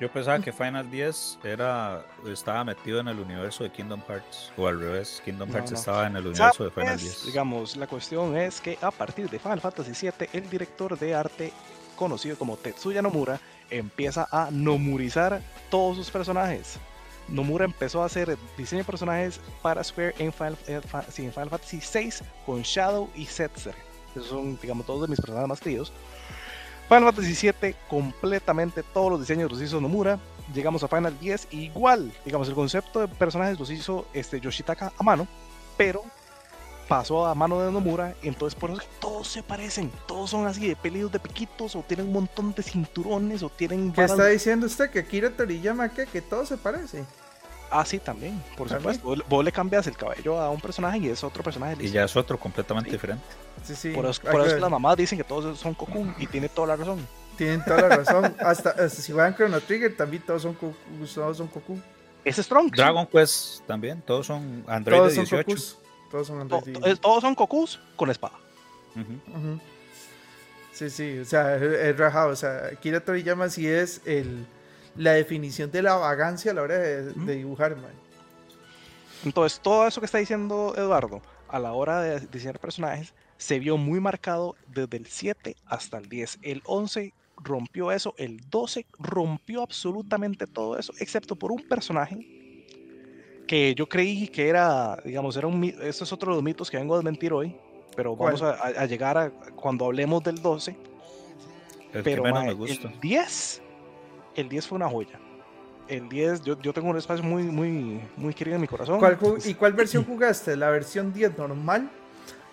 Yo 0.01 0.11
pensaba 0.11 0.39
que 0.39 0.51
Final 0.51 0.89
10 0.89 1.37
era, 1.43 2.03
estaba 2.25 2.63
metido 2.63 2.99
en 2.99 3.07
el 3.07 3.19
universo 3.19 3.63
de 3.63 3.69
Kingdom 3.69 4.01
Hearts. 4.07 4.51
O 4.57 4.65
al 4.65 4.79
revés, 4.79 5.21
Kingdom 5.23 5.47
No, 5.47 5.53
Hearts 5.53 5.71
no. 5.73 5.77
estaba 5.77 6.07
en 6.07 6.15
el 6.15 6.25
universo 6.25 6.63
de. 6.63 6.71
Final 6.71 6.97
10. 6.97 7.25
Digamos, 7.27 7.75
la 7.75 7.85
cuestión 7.85 8.35
es 8.35 8.59
que 8.59 8.79
a 8.81 8.89
partir 8.89 9.29
de 9.29 9.37
Final 9.37 9.61
Fantasy 9.61 9.91
VII, 9.91 10.27
el 10.33 10.49
director 10.49 10.97
de 10.97 11.13
arte 11.13 11.53
conocido 11.95 12.35
como 12.35 12.57
Tetsuya 12.57 13.03
Nomura 13.03 13.39
empieza 13.69 14.27
a 14.31 14.49
nomurizar 14.49 15.39
todos 15.69 15.97
sus 15.97 16.09
personajes. 16.09 16.79
Nomura 17.27 17.65
empezó 17.65 18.01
a 18.01 18.07
hacer 18.07 18.35
diseño 18.57 18.79
de 18.79 18.85
personajes 18.85 19.39
para 19.61 19.83
Square 19.83 20.15
en 20.17 20.33
Final, 20.33 20.57
eh, 20.67 20.81
sí, 21.11 21.25
en 21.25 21.31
Final 21.31 21.51
Fantasy 21.51 21.79
VI 21.79 22.25
con 22.47 22.63
Shadow 22.63 23.07
y 23.13 23.27
Setzer. 23.27 23.75
Esos 24.15 24.29
son, 24.29 24.57
digamos, 24.59 24.83
todos 24.87 25.03
de 25.03 25.09
mis 25.09 25.21
personajes 25.21 25.47
más 25.47 25.59
queridos. 25.59 25.93
Final 26.91 27.13
Fantasy 27.13 27.49
VII, 27.61 27.73
completamente 27.87 28.83
todos 28.83 29.11
los 29.11 29.21
diseños 29.21 29.49
los 29.49 29.61
hizo 29.61 29.79
Nomura. 29.79 30.19
Llegamos 30.53 30.83
a 30.83 30.89
Final 30.89 31.17
10, 31.17 31.47
igual, 31.51 32.11
digamos, 32.25 32.49
el 32.49 32.53
concepto 32.53 32.99
de 32.99 33.07
personajes 33.07 33.57
los 33.57 33.69
hizo 33.69 34.07
este, 34.11 34.41
Yoshitaka 34.41 34.91
a 34.97 35.01
mano, 35.01 35.25
pero 35.77 36.03
pasó 36.89 37.25
a 37.25 37.33
mano 37.33 37.61
de 37.61 37.71
Nomura, 37.71 38.13
entonces 38.21 38.59
por 38.59 38.71
eso 38.71 38.81
todos 38.99 39.29
se 39.29 39.41
parecen, 39.41 39.89
todos 40.05 40.31
son 40.31 40.45
así 40.47 40.67
de 40.67 40.75
pelidos 40.75 41.13
de 41.13 41.19
piquitos, 41.19 41.77
o 41.77 41.83
tienen 41.83 42.07
un 42.07 42.11
montón 42.11 42.53
de 42.53 42.61
cinturones, 42.61 43.41
o 43.41 43.49
tienen 43.49 43.93
¿Qué 43.93 44.03
está 44.03 44.25
diciendo 44.25 44.65
usted? 44.65 44.89
Que 44.89 44.99
Akira 44.99 45.29
Toriyama, 45.29 45.87
¿qué? 45.93 46.07
Que 46.07 46.21
todo 46.21 46.45
se 46.45 46.57
parece. 46.57 47.05
Ah, 47.71 47.85
sí, 47.85 47.99
también, 47.99 48.41
por 48.57 48.67
También. 48.67 48.95
supuesto. 48.95 49.03
Vos, 49.23 49.29
vos 49.29 49.45
le 49.45 49.51
cambias 49.51 49.87
el 49.87 49.95
cabello 49.95 50.39
a 50.41 50.49
un 50.49 50.59
personaje 50.59 50.97
y 50.97 51.07
es 51.07 51.23
otro 51.23 51.41
personaje. 51.41 51.77
Y 51.79 51.89
ya 51.89 52.03
es 52.03 52.15
otro 52.17 52.37
completamente 52.37 52.89
Sí. 52.89 52.95
diferente. 52.97 53.23
Sí, 53.63 53.75
sí. 53.75 53.89
Por 53.91 54.05
eso, 54.05 54.21
por 54.21 54.31
eso 54.41 54.43
claro, 54.43 54.59
las 54.59 54.69
mamás 54.71 54.97
dicen 54.97 55.17
que 55.17 55.23
todos 55.23 55.57
son 55.57 55.73
Cocoon 55.73 56.13
y 56.19 56.27
tiene 56.27 56.49
toda 56.49 56.67
la 56.67 56.75
razón. 56.75 57.07
Tienen 57.37 57.63
toda 57.63 57.81
la 57.87 57.95
razón. 57.97 58.25
hasta, 58.39 58.71
hasta 58.71 58.89
si 58.89 59.11
juegan 59.13 59.35
Chrono 59.35 59.59
Trigger, 59.61 59.95
también 59.95 60.21
todos 60.23 60.41
son. 60.41 60.55
Todos 60.55 61.37
son 61.37 61.47
Goku. 61.47 61.79
Es 62.25 62.35
Strong. 62.37 62.71
Dragon 62.75 63.07
Quest 63.07 63.61
también, 63.65 64.01
todos 64.01 64.27
son 64.27 64.63
Android 64.67 64.97
Todos 64.97 65.09
de 65.11 65.15
son 65.15 65.23
18. 65.25 65.47
Gokus. 65.47 65.77
Todos 66.11 66.27
son 66.27 66.47
To- 66.49 66.57
Android 66.57 66.77
to- 66.77 66.87
eh, 66.87 66.95
todos 66.97 67.21
son 67.21 67.33
Cocus 67.35 67.79
con 67.95 68.09
espada. 68.11 68.33
Sí, 70.73 70.89
sí, 70.89 71.19
o 71.19 71.25
sea, 71.25 71.55
es, 71.55 71.97
rajado. 71.97 72.29
O 72.31 72.35
sea, 72.35 72.67
Akira 72.73 72.99
Toriyama 72.99 73.49
sí 73.49 73.67
es 73.67 74.01
el, 74.05 74.45
la 74.95 75.13
definición 75.13 75.71
de 75.71 75.81
la 75.81 75.95
vagancia 75.95 76.51
a 76.51 76.53
la 76.55 76.61
hora 76.63 76.77
de, 76.77 77.13
de 77.13 77.35
dibujar, 77.35 77.75
man. 77.75 77.91
Entonces, 79.23 79.59
todo 79.59 79.87
eso 79.87 80.01
que 80.01 80.05
está 80.05 80.17
diciendo 80.17 80.73
Eduardo 80.75 81.21
a 81.47 81.59
la 81.59 81.73
hora 81.73 82.01
de 82.01 82.19
diseñar 82.27 82.59
personajes 82.59 83.13
se 83.37 83.59
vio 83.59 83.77
muy 83.77 83.99
marcado 83.99 84.55
desde 84.67 84.97
el 84.97 85.05
7 85.07 85.55
hasta 85.65 85.97
el 85.97 86.07
10. 86.09 86.39
El 86.41 86.61
11 86.65 87.13
rompió 87.37 87.91
eso, 87.91 88.13
el 88.17 88.39
12 88.49 88.85
rompió 88.99 89.61
absolutamente 89.63 90.45
todo 90.47 90.77
eso, 90.77 90.93
excepto 90.99 91.35
por 91.35 91.51
un 91.51 91.67
personaje 91.67 92.17
que 93.47 93.73
yo 93.75 93.87
creí 93.89 94.27
que 94.27 94.47
era, 94.47 94.97
digamos, 95.03 95.35
era 95.35 95.47
un 95.47 95.63
Eso 95.63 96.03
es 96.03 96.13
otro 96.13 96.31
de 96.31 96.35
los 96.37 96.43
mitos 96.43 96.69
que 96.69 96.77
vengo 96.77 96.93
a 96.95 96.97
desmentir 96.99 97.33
hoy, 97.33 97.55
pero 97.95 98.15
¿Cuál? 98.15 98.33
vamos 98.39 98.41
a, 98.43 98.51
a- 98.63 98.81
a 98.81 98.85
llegar 98.85 99.17
a 99.17 99.29
cuando 99.55 99.85
hablemos 99.85 100.23
del 100.23 100.41
12. 100.41 100.75
El 101.93 102.03
Pero 102.03 102.23
que 102.23 102.29
menos 102.31 102.39
mae, 102.39 102.47
me 102.49 102.53
gusta. 102.53 102.87
el 102.87 102.99
10, 103.01 103.61
el 104.35 104.49
10 104.49 104.67
fue 104.67 104.75
una 104.77 104.89
joya. 104.89 105.19
El 105.87 106.07
10, 106.07 106.41
yo, 106.43 106.59
yo 106.61 106.73
tengo 106.73 106.89
un 106.89 106.97
espacio 106.97 107.23
muy, 107.23 107.43
muy, 107.43 108.01
muy 108.15 108.33
querido 108.33 108.55
en 108.55 108.61
mi 108.61 108.67
corazón. 108.67 108.99
¿Cuál 108.99 109.19
ju- 109.19 109.37
Es- 109.37 109.45
¿Y 109.47 109.55
cuál 109.55 109.73
versión 109.73 110.05
jugaste? 110.05 110.55
¿La 110.55 110.69
versión 110.69 111.11
10 111.11 111.37
normal? 111.37 111.89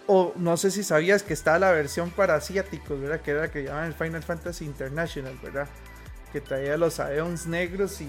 O 0.07 0.33
no 0.37 0.57
sé 0.57 0.71
si 0.71 0.83
sabías 0.83 1.23
que 1.23 1.35
estaba 1.35 1.59
la 1.59 1.71
versión 1.71 2.11
para 2.11 2.35
asiáticos, 2.35 2.99
¿verdad? 3.01 3.21
Que 3.21 3.31
era 3.33 3.41
la 3.43 3.51
que 3.51 3.63
llamaban 3.63 3.89
el 3.89 3.95
Final 3.95 4.23
Fantasy 4.23 4.65
International, 4.65 5.39
¿verdad? 5.43 5.69
Que 6.33 6.41
traía 6.41 6.77
los 6.77 6.99
Aeons 6.99 7.47
negros 7.47 8.01
y. 8.01 8.09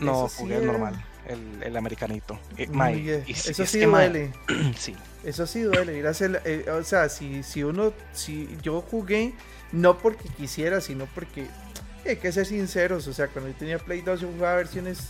No, 0.00 0.28
sí 0.28 0.36
jugué 0.42 0.56
el 0.56 0.66
normal, 0.66 1.04
el, 1.26 1.62
el 1.62 1.76
americanito. 1.76 2.38
Eh, 2.56 2.68
y 3.26 3.32
Eso 3.32 3.62
es 3.62 3.70
sí 3.70 3.86
mae, 3.86 4.08
duele. 4.08 4.32
sí. 4.76 4.96
Eso 5.24 5.46
sí 5.46 5.60
duele. 5.62 6.06
hacer- 6.08 6.40
eh, 6.44 6.68
o 6.70 6.82
sea, 6.82 7.08
si, 7.08 7.42
si 7.42 7.62
uno. 7.62 7.92
Si 8.12 8.48
yo 8.62 8.80
jugué, 8.80 9.34
no 9.72 9.98
porque 9.98 10.28
quisiera, 10.30 10.80
sino 10.80 11.06
porque. 11.14 11.46
Hay 12.08 12.16
que 12.16 12.32
ser 12.32 12.46
sinceros. 12.46 13.06
O 13.06 13.12
sea, 13.12 13.28
cuando 13.28 13.50
yo 13.50 13.56
tenía 13.56 13.78
Play 13.78 14.02
2, 14.02 14.20
yo 14.20 14.28
jugaba 14.28 14.56
versiones 14.56 15.08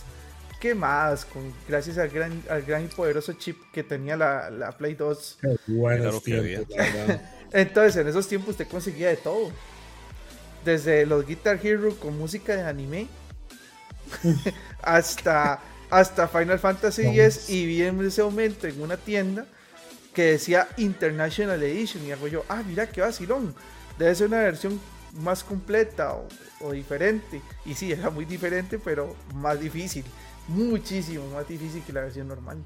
quemadas. 0.59 1.25
Con, 1.25 1.53
gracias 1.67 1.97
al 1.97 2.09
gran, 2.09 2.43
al 2.49 2.63
gran 2.63 2.85
y 2.85 2.87
poderoso 2.87 3.33
chip 3.33 3.57
que 3.71 3.83
tenía 3.83 4.15
la, 4.17 4.49
la 4.49 4.71
Play 4.71 4.95
2. 4.95 5.37
Qué 5.41 5.57
buenos 5.67 6.01
Era 6.01 6.11
lo 6.11 6.21
que 6.21 6.31
tiempos, 6.31 6.77
la 6.77 6.83
verdad. 6.83 7.21
Entonces, 7.51 7.95
en 7.97 8.07
esos 8.07 8.27
tiempos 8.27 8.51
usted 8.51 8.67
conseguía 8.67 9.09
de 9.09 9.17
todo. 9.17 9.51
Desde 10.65 11.05
los 11.05 11.25
Guitar 11.25 11.59
Hero 11.63 11.95
con 11.95 12.17
música 12.17 12.55
de 12.55 12.63
anime 12.63 13.07
hasta, 14.81 15.59
hasta 15.89 16.27
Final 16.27 16.59
Fantasy 16.59 17.07
X 17.07 17.49
y 17.49 17.65
vi 17.65 17.83
en 17.83 18.05
ese 18.05 18.23
momento 18.23 18.67
en 18.67 18.81
una 18.81 18.97
tienda 18.97 19.45
que 20.13 20.31
decía 20.31 20.67
International 20.77 21.61
Edition 21.61 22.03
y 22.05 22.11
hago 22.11 22.27
yo, 22.27 22.43
ah, 22.49 22.63
mira 22.67 22.87
qué 22.87 23.01
vacilón. 23.01 23.53
Debe 23.97 24.15
ser 24.15 24.27
una 24.27 24.39
versión 24.39 24.79
más 25.13 25.43
completa 25.43 26.13
o, 26.13 26.27
o 26.61 26.71
diferente. 26.71 27.41
Y 27.65 27.73
sí, 27.73 27.91
era 27.91 28.09
muy 28.09 28.25
diferente, 28.25 28.79
pero 28.79 29.15
más 29.35 29.59
difícil. 29.59 30.05
Muchísimo 30.47 31.29
más 31.31 31.47
difícil 31.47 31.83
que 31.83 31.93
la 31.93 32.01
versión 32.01 32.27
normal. 32.27 32.57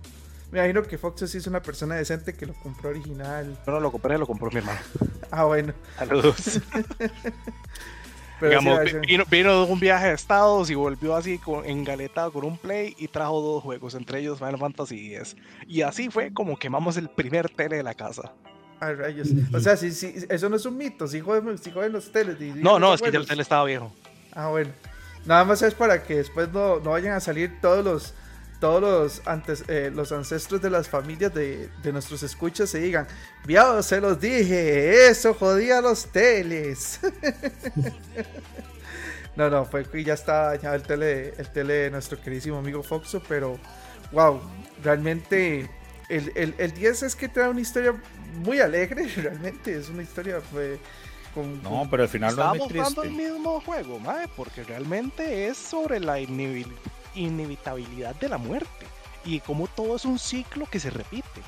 Me 0.51 0.59
imagino 0.59 0.83
que 0.83 0.97
Fox 0.97 1.29
sí 1.29 1.37
es 1.37 1.47
una 1.47 1.61
persona 1.61 1.95
decente 1.95 2.33
que 2.33 2.45
lo 2.45 2.53
compró 2.55 2.89
original. 2.89 3.57
No 3.65 3.79
lo 3.79 3.89
compré, 3.91 4.17
lo 4.17 4.27
compró 4.27 4.49
mi 4.51 4.57
hermano. 4.57 4.79
Ah, 5.33 5.45
bueno. 5.45 5.73
Saludos. 5.97 6.59
Digamos, 8.41 8.79
vino, 9.07 9.23
vino, 9.29 9.65
de 9.65 9.71
un 9.71 9.79
viaje 9.79 10.07
a 10.07 10.11
Estados 10.11 10.69
y 10.69 10.75
volvió 10.75 11.15
así 11.15 11.37
con, 11.37 11.63
engaletado 11.63 12.33
con 12.33 12.43
un 12.43 12.57
play 12.57 12.95
y 12.97 13.07
trajo 13.07 13.39
dos 13.39 13.63
juegos, 13.63 13.95
entre 13.95 14.19
ellos 14.19 14.39
Final 14.39 14.57
Fantasy 14.57 15.15
X. 15.15 15.37
Y 15.67 15.83
así 15.83 16.09
fue 16.09 16.33
como 16.33 16.59
quemamos 16.59 16.97
el 16.97 17.07
primer 17.07 17.49
tele 17.49 17.77
de 17.77 17.83
la 17.83 17.93
casa. 17.93 18.33
Ay, 18.82 18.95
rayos. 18.95 19.27
O 19.53 19.59
sea, 19.59 19.77
sí, 19.77 19.91
sí, 19.91 20.11
eso 20.27 20.49
no 20.49 20.55
es 20.55 20.65
un 20.65 20.75
mito, 20.75 21.07
sí 21.07 21.21
joden, 21.21 21.55
sí 21.59 21.71
los 21.71 22.11
teles. 22.11 22.38
no, 22.55 22.79
no, 22.79 22.95
es 22.95 23.01
que 23.01 23.11
ya 23.11 23.19
el 23.19 23.27
tele 23.27 23.43
estaba 23.43 23.63
viejo. 23.63 23.93
Ah, 24.34 24.47
bueno. 24.47 24.71
Nada 25.23 25.45
más 25.45 25.61
es 25.61 25.75
para 25.75 26.01
que 26.01 26.15
después 26.15 26.51
no, 26.51 26.79
no 26.79 26.89
vayan 26.89 27.13
a 27.13 27.19
salir 27.19 27.61
todos 27.61 27.86
los 27.86 28.15
todos 28.59 28.82
los, 28.82 29.27
antes, 29.27 29.63
eh, 29.67 29.91
los 29.93 30.11
ancestros 30.11 30.61
de 30.61 30.69
las 30.69 30.88
familias 30.88 31.34
de, 31.34 31.69
de 31.82 31.91
nuestros 31.91 32.21
escuchas 32.21 32.69
se 32.69 32.79
digan, 32.79 33.07
viado, 33.43 33.82
se 33.82 33.99
los 33.99 34.19
dije, 34.21 35.07
eso 35.09 35.34
jodía 35.34 35.82
los 35.82 36.05
teles. 36.05 36.99
no, 39.36 39.49
no, 39.49 39.65
fue 39.65 39.84
que 39.86 40.03
ya 40.03 40.13
está 40.13 40.55
dañado 40.55 40.75
el 40.75 40.84
tele, 40.84 41.34
el 41.38 41.49
tele 41.49 41.73
de 41.73 41.91
nuestro 41.91 42.21
queridísimo 42.21 42.57
amigo 42.57 42.84
Foxo, 42.84 43.21
pero 43.27 43.59
wow, 44.11 44.39
realmente 44.84 45.67
el, 46.09 46.32
el, 46.36 46.53
el 46.59 46.71
10 46.71 47.03
es 47.03 47.15
que 47.15 47.29
trae 47.29 47.49
una 47.49 47.61
historia 47.61 47.95
muy 48.39 48.59
alegre, 48.59 49.07
realmente 49.15 49.77
es 49.77 49.89
una 49.89 50.03
historia... 50.03 50.39
Pues, 50.51 50.79
con, 51.34 51.63
no, 51.63 51.88
pero 51.89 52.03
al 52.03 52.09
final 52.09 52.36
no 52.36 52.53
es 52.53 52.59
muy 52.59 52.67
triste. 52.67 53.01
el 53.03 53.11
mismo 53.11 53.61
juego, 53.61 53.99
mae, 53.99 54.27
porque 54.36 54.65
realmente 54.65 55.47
es 55.47 55.57
sobre 55.57 56.01
la 56.01 56.19
inevitabilidad 56.19 58.15
de 58.15 58.27
la 58.27 58.38
muerte 58.38 58.86
y 59.23 59.39
como 59.39 59.67
todo 59.67 59.95
es 59.95 60.05
un 60.05 60.19
ciclo 60.19 60.65
que 60.69 60.79
se 60.79 60.89
repite. 60.89 61.41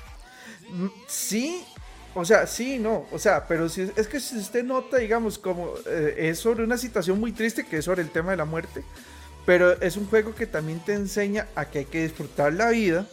Mm, 0.70 0.88
sí, 1.08 1.66
o 2.16 2.24
sea, 2.24 2.46
sí, 2.46 2.78
no, 2.78 3.06
o 3.12 3.20
sea, 3.20 3.48
pero 3.48 3.68
si, 3.70 3.92
es 3.96 4.08
que 4.08 4.20
si 4.20 4.38
usted 4.38 4.64
nota, 4.64 4.98
digamos, 4.98 5.38
como 5.38 5.74
eh, 5.86 6.16
es 6.18 6.40
sobre 6.40 6.64
una 6.64 6.78
situación 6.78 7.20
muy 7.20 7.32
triste 7.32 7.66
que 7.66 7.78
es 7.78 7.86
sobre 7.86 8.04
el 8.04 8.10
tema 8.10 8.32
de 8.32 8.38
la 8.38 8.46
muerte, 8.46 8.84
pero 9.46 9.82
es 9.82 9.98
un 9.98 10.08
juego 10.08 10.36
que 10.36 10.46
también 10.46 10.80
te 10.80 10.94
enseña 10.94 11.48
a 11.56 11.66
que 11.66 11.80
hay 11.80 11.86
que 11.86 12.04
disfrutar 12.04 12.54
la 12.54 12.70
vida 12.70 13.08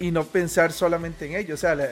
y 0.00 0.10
no 0.10 0.24
pensar 0.24 0.72
solamente 0.72 1.26
en 1.26 1.36
ello. 1.36 1.54
O 1.54 1.58
sea, 1.58 1.74
la, 1.74 1.88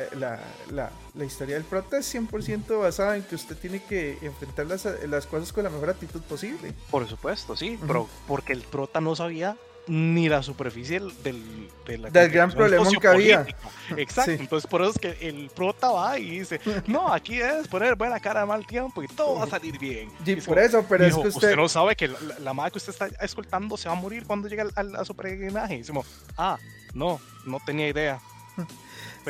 la, 0.71 0.91
la, 1.15 1.25
historia 1.25 1.55
del 1.55 1.65
prota 1.65 1.99
es 1.99 2.15
100% 2.15 2.81
basada 2.81 3.17
en 3.17 3.23
que 3.23 3.35
usted 3.35 3.57
tiene 3.57 3.83
que 3.83 4.19
enfrentar 4.23 4.67
las, 4.67 4.87
las, 5.09 5.27
cosas 5.27 5.53
con 5.53 5.65
la 5.65 5.71
mejor 5.71 5.91
actitud 5.91 6.21
posible. 6.23 6.73
Por 6.91 7.09
supuesto, 7.09 7.57
sí, 7.57 7.79
pero 7.87 8.09
porque 8.27 8.53
el 8.53 8.63
prota 8.63 9.01
no 9.01 9.17
sabía 9.17 9.57
ni 9.89 10.29
la 10.29 10.43
superficie 10.43 11.01
del, 11.23 11.71
del 11.85 12.31
gran 12.31 12.51
problema 12.51 12.89
que 13.01 13.07
había. 13.07 13.47
Exacto, 13.97 14.33
entonces 14.33 14.69
por 14.69 14.83
eso 14.83 14.91
es 14.91 14.99
que 14.99 15.29
el 15.29 15.49
prota 15.55 15.91
va 15.91 16.19
y 16.19 16.41
dice, 16.41 16.61
no, 16.87 17.13
aquí 17.13 17.41
es 17.41 17.69
poner 17.69 17.95
buena 17.95 18.19
cara 18.19 18.43
a 18.43 18.47
mal 18.47 18.67
tiempo 18.67 19.03
y 19.03 19.09
todo 19.09 19.37
va 19.37 19.45
a 19.45 19.49
salir 19.49 19.79
bien. 19.79 20.11
Y, 20.25 20.37
por 20.37 20.59
eso, 20.59 20.85
pero 20.89 21.07
es 21.07 21.15
que 21.15 21.21
usted... 21.21 21.35
usted... 21.35 21.57
no 21.57 21.69
sabe 21.69 21.95
que 21.95 22.11
la, 22.41 22.53
madre 22.53 22.73
que 22.73 22.79
usted 22.79 22.93
está 22.93 23.07
escoltando 23.25 23.77
se 23.77 23.89
va 23.89 23.97
a 23.97 24.01
morir 24.01 24.25
cuando 24.27 24.49
llegue 24.49 24.65
al, 24.75 24.97
a 24.97 25.05
su 25.05 25.15
peregrinaje. 25.15 25.77
Y 25.77 25.79
decimos, 25.79 26.07
ah, 26.37 26.59
no, 26.97 27.21
no 27.45 27.61
tenía 27.65 27.89
idea. 27.89 28.21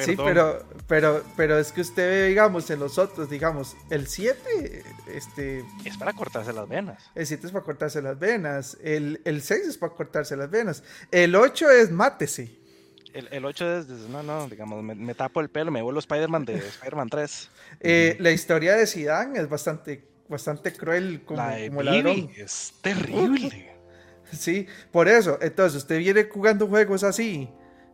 Sí, 0.04 0.14
pero, 0.14 0.62
pero, 0.86 1.24
pero 1.36 1.58
es 1.58 1.72
que 1.72 1.80
usted 1.80 2.06
ve, 2.06 2.28
digamos, 2.28 2.68
en 2.68 2.80
los 2.80 2.98
otros, 2.98 3.30
digamos, 3.30 3.76
el 3.88 4.06
7, 4.06 4.84
este... 5.06 5.64
Es 5.86 5.96
para 5.96 6.12
cortarse 6.12 6.52
las 6.52 6.68
venas. 6.68 7.02
El 7.14 7.26
7 7.26 7.46
es 7.46 7.52
para 7.52 7.64
cortarse 7.64 8.02
las 8.02 8.18
venas, 8.18 8.76
el, 8.82 9.22
el 9.24 9.40
6 9.40 9.68
es 9.68 9.78
para 9.78 9.94
cortarse 9.94 10.36
las 10.36 10.50
venas, 10.50 10.82
el 11.10 11.34
8 11.34 11.70
es 11.70 11.90
mátese. 11.90 12.58
El, 13.14 13.28
el 13.30 13.44
8 13.46 13.78
es, 13.78 13.86
no, 14.10 14.22
no, 14.22 14.46
digamos, 14.48 14.82
me, 14.82 15.14
tapo 15.14 15.40
el 15.40 15.48
pelo, 15.48 15.70
me 15.70 15.80
vuelvo 15.80 16.00
Spider-Man 16.00 16.44
de 16.44 16.56
Spider-Man 16.68 17.08
3. 17.08 17.50
Eh, 17.80 18.16
la 18.20 18.32
historia 18.32 18.76
de 18.76 18.86
Zidane 18.86 19.38
es 19.38 19.48
bastante, 19.48 20.04
bastante 20.28 20.74
cruel 20.74 21.22
como, 21.24 21.40
la 21.40 21.56
como 21.68 21.82
ladrón. 21.82 22.30
Es 22.36 22.74
terrible. 22.82 23.76
Sí, 24.33 24.66
por 24.91 25.09
eso, 25.09 25.39
entonces 25.41 25.83
usted 25.83 25.99
viene 25.99 26.24
jugando 26.24 26.66
juegos 26.66 27.05
así, 27.05 27.49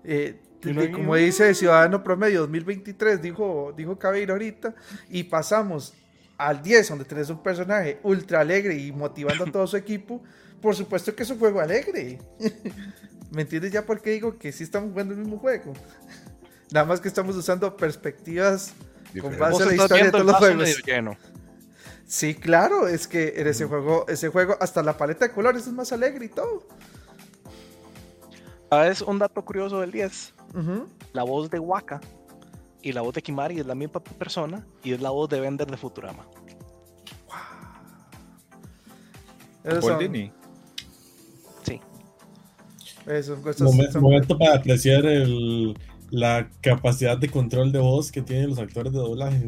eh, 0.05 0.41
como 0.95 1.16
dice 1.16 1.55
Ciudadano 1.55 2.03
Promedio 2.03 2.41
2023, 2.41 3.20
dijo, 3.20 3.74
dijo 3.76 3.99
Cabeiro 3.99 4.35
ahorita, 4.35 4.74
y 5.11 5.24
pasamos 5.24 5.95
al 6.39 6.62
10, 6.62 6.89
donde 6.89 7.05
tenés 7.05 7.30
un 7.30 7.43
personaje 7.43 7.99
ultra 8.03 8.41
alegre 8.41 8.74
y 8.74 8.93
motivando 8.93 9.45
a 9.45 9.51
todo 9.51 9.66
su 9.66 9.76
equipo, 9.76 10.22
por 10.61 10.76
supuesto 10.76 11.14
que 11.14 11.24
es 11.24 11.30
un 11.30 11.39
juego 11.39 11.61
alegre. 11.61 12.18
¿Me 13.30 13.43
entiendes 13.43 13.72
ya 13.72 13.85
por 13.85 14.01
qué 14.01 14.11
digo 14.11 14.39
que 14.39 14.53
sí 14.53 14.62
estamos 14.62 14.91
jugando 14.91 15.14
el 15.14 15.20
mismo 15.20 15.39
juego? 15.39 15.72
Nada 16.70 16.87
más 16.87 17.01
que 17.01 17.09
estamos 17.09 17.35
usando 17.37 17.76
perspectivas 17.76 18.74
con 19.20 19.39
base 19.39 19.62
en 19.62 19.68
la 19.68 19.74
historia 19.74 20.05
de 20.05 20.11
todos 20.11 20.26
los 20.26 20.37
juegos. 20.37 20.83
Sí, 22.12 22.34
claro, 22.34 22.88
es 22.88 23.08
que 23.08 23.40
en 23.40 23.46
ese 23.46 23.64
juego, 23.64 24.04
ese 24.06 24.28
juego, 24.28 24.54
hasta 24.60 24.82
la 24.82 24.98
paleta 24.98 25.26
de 25.26 25.32
colores 25.32 25.66
es 25.66 25.72
más 25.72 25.92
alegre 25.92 26.26
y 26.26 26.28
todo. 26.28 26.62
¿Sabes 28.68 29.00
un 29.00 29.18
dato 29.18 29.42
curioso 29.42 29.80
del 29.80 29.92
10? 29.92 30.34
La 31.14 31.22
voz 31.22 31.48
de 31.48 31.58
Waka 31.58 32.02
y 32.82 32.92
la 32.92 33.00
voz 33.00 33.14
de 33.14 33.22
Kimari 33.22 33.60
es 33.60 33.66
la 33.66 33.74
misma 33.74 34.00
persona 34.00 34.66
y 34.84 34.92
es 34.92 35.00
la 35.00 35.08
voz 35.08 35.30
de 35.30 35.40
Bender 35.40 35.66
de 35.70 35.78
Futurama. 35.78 36.26
Wow. 39.64 39.98
Disney. 39.98 40.30
Sí. 41.62 41.80
Eso, 43.06 43.38
momento 44.02 44.36
para 44.36 44.56
apreciar 44.56 45.06
el, 45.06 45.74
la 46.10 46.50
capacidad 46.60 47.16
de 47.16 47.30
control 47.30 47.72
de 47.72 47.78
voz 47.78 48.12
que 48.12 48.20
tienen 48.20 48.50
los 48.50 48.58
actores 48.58 48.92
de 48.92 48.98
doblaje. 48.98 49.46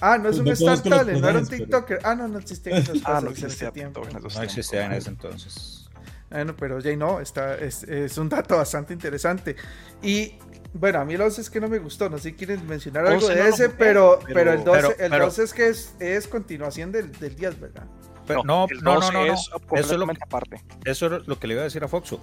Ah, 0.00 0.18
no 0.18 0.28
es 0.28 0.38
un 0.38 0.48
Star 0.48 0.82
Talent, 0.82 1.20
no 1.20 1.28
era 1.28 1.38
un 1.38 1.46
TikToker. 1.46 2.00
Ah, 2.04 2.14
no, 2.14 2.28
no 2.28 2.38
existía 2.38 2.72
en 2.76 2.82
esos 2.82 3.02
Ah, 3.04 3.20
no 3.22 3.30
existía 3.30 3.70
tiempo. 3.70 4.02
No 4.12 4.42
existía 4.42 4.86
en 4.86 4.92
ese 4.92 5.10
entonces. 5.10 5.88
Bueno, 6.30 6.56
pero 6.56 6.80
ya 6.80 6.94
no, 6.96 7.20
está, 7.20 7.54
es, 7.54 7.84
es, 7.84 8.18
un 8.18 8.28
dato 8.28 8.56
bastante 8.56 8.92
interesante. 8.92 9.56
Y 10.02 10.34
bueno, 10.74 11.00
a 11.00 11.04
mí 11.04 11.14
el 11.14 11.20
11 11.20 11.40
es 11.40 11.50
que 11.50 11.60
no 11.60 11.68
me 11.68 11.78
gustó, 11.78 12.10
no 12.10 12.18
sé 12.18 12.30
si 12.30 12.32
quieren 12.34 12.66
mencionar 12.66 13.06
algo 13.06 13.28
de 13.28 13.48
ese, 13.48 13.70
pero, 13.70 14.18
pero, 14.32 14.52
el 14.52 14.64
12, 14.64 14.96
el 14.98 15.10
12 15.10 15.42
es 15.42 15.54
que 15.54 15.68
es, 15.68 15.94
es 16.00 16.26
continuación 16.26 16.90
del, 16.90 17.12
del 17.12 17.36
10, 17.36 17.60
¿verdad? 17.60 17.86
Pero, 18.26 18.42
no, 18.42 18.66
no, 18.82 18.98
no, 18.98 19.12
no, 19.12 19.24
eso 19.32 19.60
es 19.70 19.90
lo 19.92 20.06
que, 20.08 20.18
aparte. 20.20 20.60
Eso 20.84 21.06
es 21.06 21.26
lo 21.28 21.38
que 21.38 21.46
le 21.46 21.54
iba 21.54 21.60
a 21.60 21.64
decir 21.64 21.84
a 21.84 21.88
Foxo. 21.88 22.20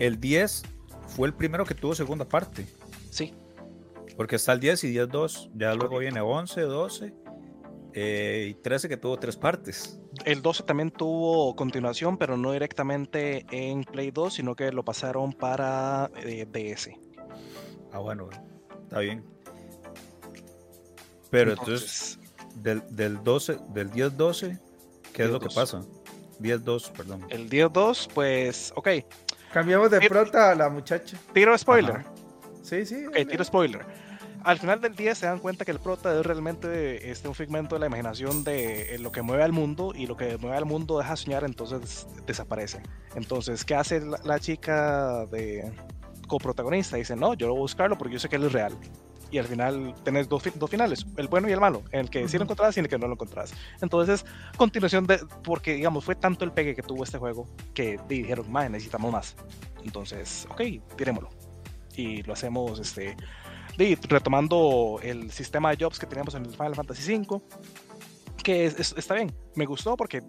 El 0.00 0.20
10 0.20 0.64
fue 1.14 1.28
el 1.28 1.34
primero 1.34 1.64
que 1.64 1.74
tuvo 1.74 1.94
segunda 1.94 2.24
parte. 2.24 2.66
Sí. 3.10 3.32
Porque 4.16 4.36
está 4.36 4.52
el 4.52 4.60
10 4.60 4.84
y 4.84 4.94
10-2, 4.94 5.50
ya 5.54 5.74
luego 5.74 5.98
viene 5.98 6.20
11, 6.20 6.60
12 6.60 7.14
eh, 7.96 8.46
y 8.50 8.54
13 8.54 8.88
que 8.88 8.96
tuvo 8.96 9.16
tres 9.18 9.36
partes. 9.36 10.00
El 10.24 10.42
12 10.42 10.64
también 10.64 10.90
tuvo 10.90 11.54
continuación, 11.56 12.16
pero 12.16 12.36
no 12.36 12.52
directamente 12.52 13.46
en 13.50 13.84
Play 13.84 14.10
2, 14.10 14.34
sino 14.34 14.54
que 14.54 14.70
lo 14.72 14.84
pasaron 14.84 15.32
para 15.32 16.10
eh, 16.16 16.46
DS. 16.46 16.90
Ah, 17.92 17.98
bueno, 17.98 18.28
está 18.82 19.00
bien. 19.00 19.24
Pero 21.30 21.52
entonces, 21.52 22.18
del, 22.56 22.82
del, 22.90 23.22
12, 23.22 23.58
del 23.70 23.90
10-12, 23.90 24.60
¿qué 25.12 25.24
es 25.24 25.30
lo 25.30 25.40
que 25.40 25.48
pasa? 25.48 25.82
10-2, 26.40 26.90
perdón. 26.92 27.26
El 27.30 27.48
10-2, 27.48 28.08
pues, 28.12 28.72
ok. 28.76 28.88
Cambiamos 29.52 29.90
de 29.90 30.00
prota 30.08 30.50
a 30.50 30.54
la 30.54 30.68
muchacha. 30.68 31.16
Tiro 31.32 31.56
spoiler. 31.56 32.04
Sí, 32.62 32.84
sí. 32.86 33.06
Ok, 33.06 33.28
tiro 33.28 33.44
spoiler 33.44 34.03
al 34.44 34.58
final 34.58 34.80
del 34.80 34.94
día 34.94 35.14
se 35.14 35.26
dan 35.26 35.38
cuenta 35.38 35.64
que 35.64 35.70
el 35.70 35.80
prota 35.80 36.18
es 36.18 36.24
realmente 36.24 37.10
este, 37.10 37.28
un 37.28 37.34
figmento 37.34 37.74
de 37.74 37.80
la 37.80 37.86
imaginación 37.86 38.44
de 38.44 38.94
eh, 38.94 38.98
lo 38.98 39.10
que 39.10 39.22
mueve 39.22 39.42
al 39.42 39.52
mundo 39.52 39.92
y 39.94 40.06
lo 40.06 40.16
que 40.16 40.36
mueve 40.36 40.56
al 40.56 40.66
mundo 40.66 40.98
deja 40.98 41.16
soñar, 41.16 41.44
entonces 41.44 42.06
desaparece. 42.26 42.82
Entonces, 43.14 43.64
¿qué 43.64 43.74
hace 43.74 44.02
la, 44.02 44.38
chica 44.38 45.24
de 45.26 45.72
coprotagonista? 46.28 46.96
Dice, 46.96 47.16
no, 47.16 47.34
yo 47.34 47.46
lo 47.46 47.54
voy 47.54 47.60
a 47.60 47.62
buscarlo 47.62 47.96
porque 47.96 48.12
yo 48.12 48.20
sé 48.20 48.28
que 48.28 48.36
él 48.36 48.44
es 48.44 48.52
real. 48.52 48.76
Y 49.30 49.38
al 49.38 49.46
final 49.46 49.94
tenés 50.04 50.28
dos, 50.28 50.44
dos 50.54 50.70
finales, 50.70 51.06
el 51.16 51.26
bueno 51.26 51.48
y 51.48 51.52
el 51.52 51.60
malo, 51.60 51.82
en 51.90 52.00
el 52.00 52.10
que 52.10 52.28
sí 52.28 52.36
lo 52.36 52.44
encontrás 52.44 52.76
y 52.76 52.80
en 52.80 52.86
el 52.86 52.90
que 52.90 52.98
no 52.98 53.08
lo 53.08 53.14
encontrás. 53.14 53.52
Entonces, 53.80 54.24
continuación 54.56 55.06
de, 55.06 55.18
porque 55.42 55.74
digamos, 55.74 56.04
fue 56.04 56.14
tanto 56.14 56.44
el 56.44 56.52
pegue 56.52 56.74
que 56.76 56.82
tuvo 56.82 57.02
este 57.02 57.18
juego 57.18 57.48
que 57.72 57.98
dijeron, 58.08 58.52
más 58.52 58.70
necesitamos 58.70 59.10
más. 59.10 59.34
Entonces, 59.82 60.46
ok, 60.50 60.60
tirémoslo. 60.96 61.30
Y 61.96 62.22
lo 62.22 62.32
hacemos, 62.32 62.78
este, 62.78 63.16
retomando 63.76 65.00
el 65.02 65.30
sistema 65.30 65.70
de 65.70 65.84
jobs 65.84 65.98
que 65.98 66.06
teníamos 66.06 66.34
en 66.34 66.46
el 66.46 66.52
Final 66.52 66.74
Fantasy 66.74 67.14
V, 67.14 67.40
que 68.42 68.66
está 68.66 69.14
bien, 69.14 69.32
me 69.54 69.66
gustó 69.66 69.96
porque 69.96 70.22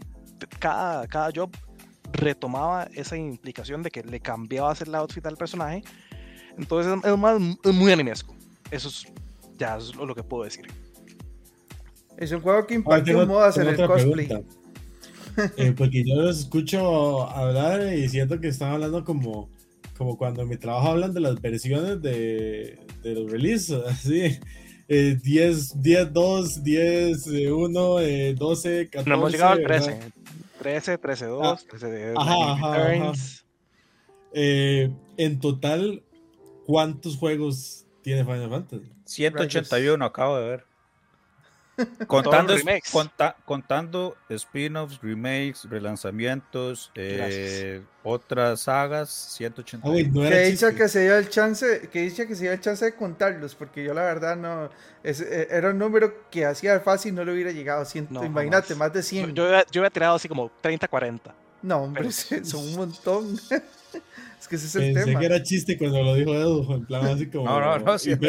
cada, 0.60 1.08
cada 1.08 1.30
job 1.36 1.50
retomaba 2.14 2.88
esa 2.94 3.18
implicación 3.18 3.84
de 3.84 3.92
que 3.92 4.04
le 4.04 4.20
cambiaba 4.20 4.74
el 4.80 4.96
outfit 4.96 5.26
al 5.26 5.38
personaje. 5.38 5.84
Entonces 6.58 6.94
es, 7.04 7.18
más, 7.18 7.40
muy 7.40 7.92
animesco. 7.92 8.36
Eso 8.72 8.88
es 8.88 9.06
ya 9.58 9.78
es 9.78 9.96
lo 9.96 10.14
que 10.16 10.24
puedo 10.24 10.44
decir. 10.44 10.68
Es 12.18 12.32
un 12.32 12.42
juego 12.42 12.66
que 12.66 12.76
impartió 12.76 13.22
ah, 13.22 13.26
modas 13.26 13.58
en 13.58 13.68
el 13.68 13.76
cosplay. 13.76 14.30
Eh, 15.58 15.74
porque 15.78 16.02
yo 16.06 16.16
los 16.16 16.40
escucho 16.40 17.30
hablar 17.30 17.94
y 17.94 18.08
siento 18.08 18.40
que 18.40 18.48
están 18.48 18.72
hablando 18.72 19.04
como 19.04 19.50
como 19.98 20.18
cuando 20.18 20.42
en 20.42 20.50
mi 20.50 20.58
trabajo 20.58 20.90
hablan 20.90 21.14
de 21.14 21.20
las 21.22 21.42
versiones 21.42 22.02
de, 22.02 22.80
de 23.02 23.14
los 23.16 23.32
releases, 23.32 23.82
así. 23.88 24.40
eh, 24.88 25.18
10, 25.24 25.82
10, 25.82 26.14
2, 26.14 26.64
10, 26.64 27.28
1, 27.52 28.00
eh, 28.02 28.36
12, 28.38 28.90
14. 28.90 29.10
No 29.10 29.16
hemos 29.16 29.32
llegado 29.32 29.52
al 29.54 29.60
¿verdad? 29.64 29.86
13. 29.86 30.12
13, 30.60 30.98
13, 30.98 31.26
2, 31.26 31.42
Ah, 31.46 31.60
13 31.70 31.88
de 31.92 32.14
ajá, 32.18 32.52
ajá, 32.54 32.88
Returns. 32.88 33.46
Eh, 34.34 34.92
en 35.18 35.40
total, 35.40 36.04
¿cuántos 36.66 37.18
juegos 37.18 37.86
tiene 38.02 38.24
Final 38.26 38.50
Fantasy? 38.50 38.92
181 39.06 40.04
acabo 40.04 40.38
de 40.38 40.50
ver. 40.50 40.66
Contando, 42.08 42.54
conta- 42.92 43.36
contando 43.46 44.16
spin-offs, 44.30 45.00
remakes, 45.02 45.68
relanzamientos, 45.70 46.92
eh, 46.96 47.82
otras 48.04 48.62
sagas, 48.62 49.28
Ah, 49.28 49.36
181. 49.38 49.92
güey, 49.92 50.08
no 50.10 50.22
Que 50.22 50.28
era 50.28 50.38
dicha 50.48 50.74
que 50.74 50.88
se 50.88 51.04
dio 51.04 51.18
el 51.18 51.30
chance, 51.30 51.90
que 51.92 52.02
dicha 52.04 52.26
que 52.26 52.36
se 52.36 52.44
dio 52.44 52.54
el 52.54 52.62
chance 52.62 52.86
de 52.86 52.96
contarlos, 52.96 53.56
porque 53.56 53.84
yo 53.84 53.94
la 53.94 54.04
verdad 54.04 54.38
no, 54.38 54.70
es- 55.04 55.20
eh, 55.22 55.48
era 55.52 55.72
un 55.72 55.78
número 55.78 56.30
que 56.30 56.46
hacía 56.46 56.80
fácil 56.80 57.14
no 57.14 57.26
le 57.26 57.34
hubiera 57.34 57.52
llegado 57.52 57.82
a 57.82 57.86
100, 57.86 58.08
No, 58.10 58.24
imagínate, 58.24 58.70
jamás. 58.70 58.90
más 58.90 58.94
de 58.94 59.00
Yo, 59.02 59.08
100. 59.26 59.36
yo, 59.36 59.46
había- 59.46 59.66
yo 59.72 59.82
había 59.82 59.90
tirado 59.90 60.16
así 60.16 60.28
como 60.30 60.50
30, 60.62 60.88
40. 60.88 61.36
no, 61.62 61.78
hombre, 61.84 62.08
pero- 62.30 62.46
son 62.46 62.62
un 62.68 62.76
montón. 62.78 63.38
es 64.40 64.48
que 64.48 64.56
ese 64.56 64.68
es 64.68 64.76
el 64.76 64.94
Pensé 64.94 65.06
tema. 65.06 65.20
que 65.20 65.26
era 65.26 65.44
chiste 65.44 65.78
cuando 65.78 66.02
lo 66.04 66.14
dijo 66.16 66.34
Edu, 66.34 66.74
en 66.74 66.86
plan 66.86 67.06
así 67.08 67.28
como 67.30 67.46
No, 67.46 67.60
no, 67.60 67.80
no, 67.80 67.98
sí, 68.00 68.12
es 68.12 68.20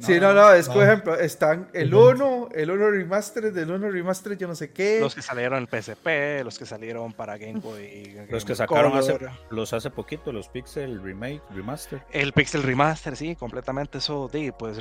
Sí, 0.00 0.18
no, 0.18 0.32
no, 0.32 0.52
es 0.52 0.68
que, 0.68 0.74
por 0.74 0.82
ejemplo, 0.84 1.14
están 1.18 1.68
el 1.72 1.94
1, 1.94 2.48
el 2.54 2.70
1 2.70 2.90
Remastered, 2.90 3.56
el 3.56 3.70
1 3.70 3.90
Remastered, 3.90 4.38
yo 4.38 4.48
no 4.48 4.54
sé 4.54 4.70
qué. 4.70 5.00
Los 5.00 5.14
que 5.14 5.22
salieron 5.22 5.58
en 5.58 5.66
PSP, 5.66 6.44
los 6.44 6.58
que 6.58 6.66
salieron 6.66 7.12
para 7.12 7.36
Game 7.36 7.60
Boy. 7.60 7.82
Y 7.84 8.12
Game 8.12 8.28
los 8.30 8.44
que 8.44 8.54
sacaron 8.54 8.96
hace, 8.96 9.18
los 9.50 9.72
hace 9.72 9.90
poquito, 9.90 10.32
los 10.32 10.48
Pixel 10.48 11.02
Remake, 11.02 11.42
Remaster. 11.54 12.02
El 12.10 12.32
Pixel 12.32 12.62
Remaster, 12.62 13.16
sí, 13.16 13.36
completamente 13.36 13.98
eso, 13.98 14.28
de, 14.32 14.52
pues 14.52 14.80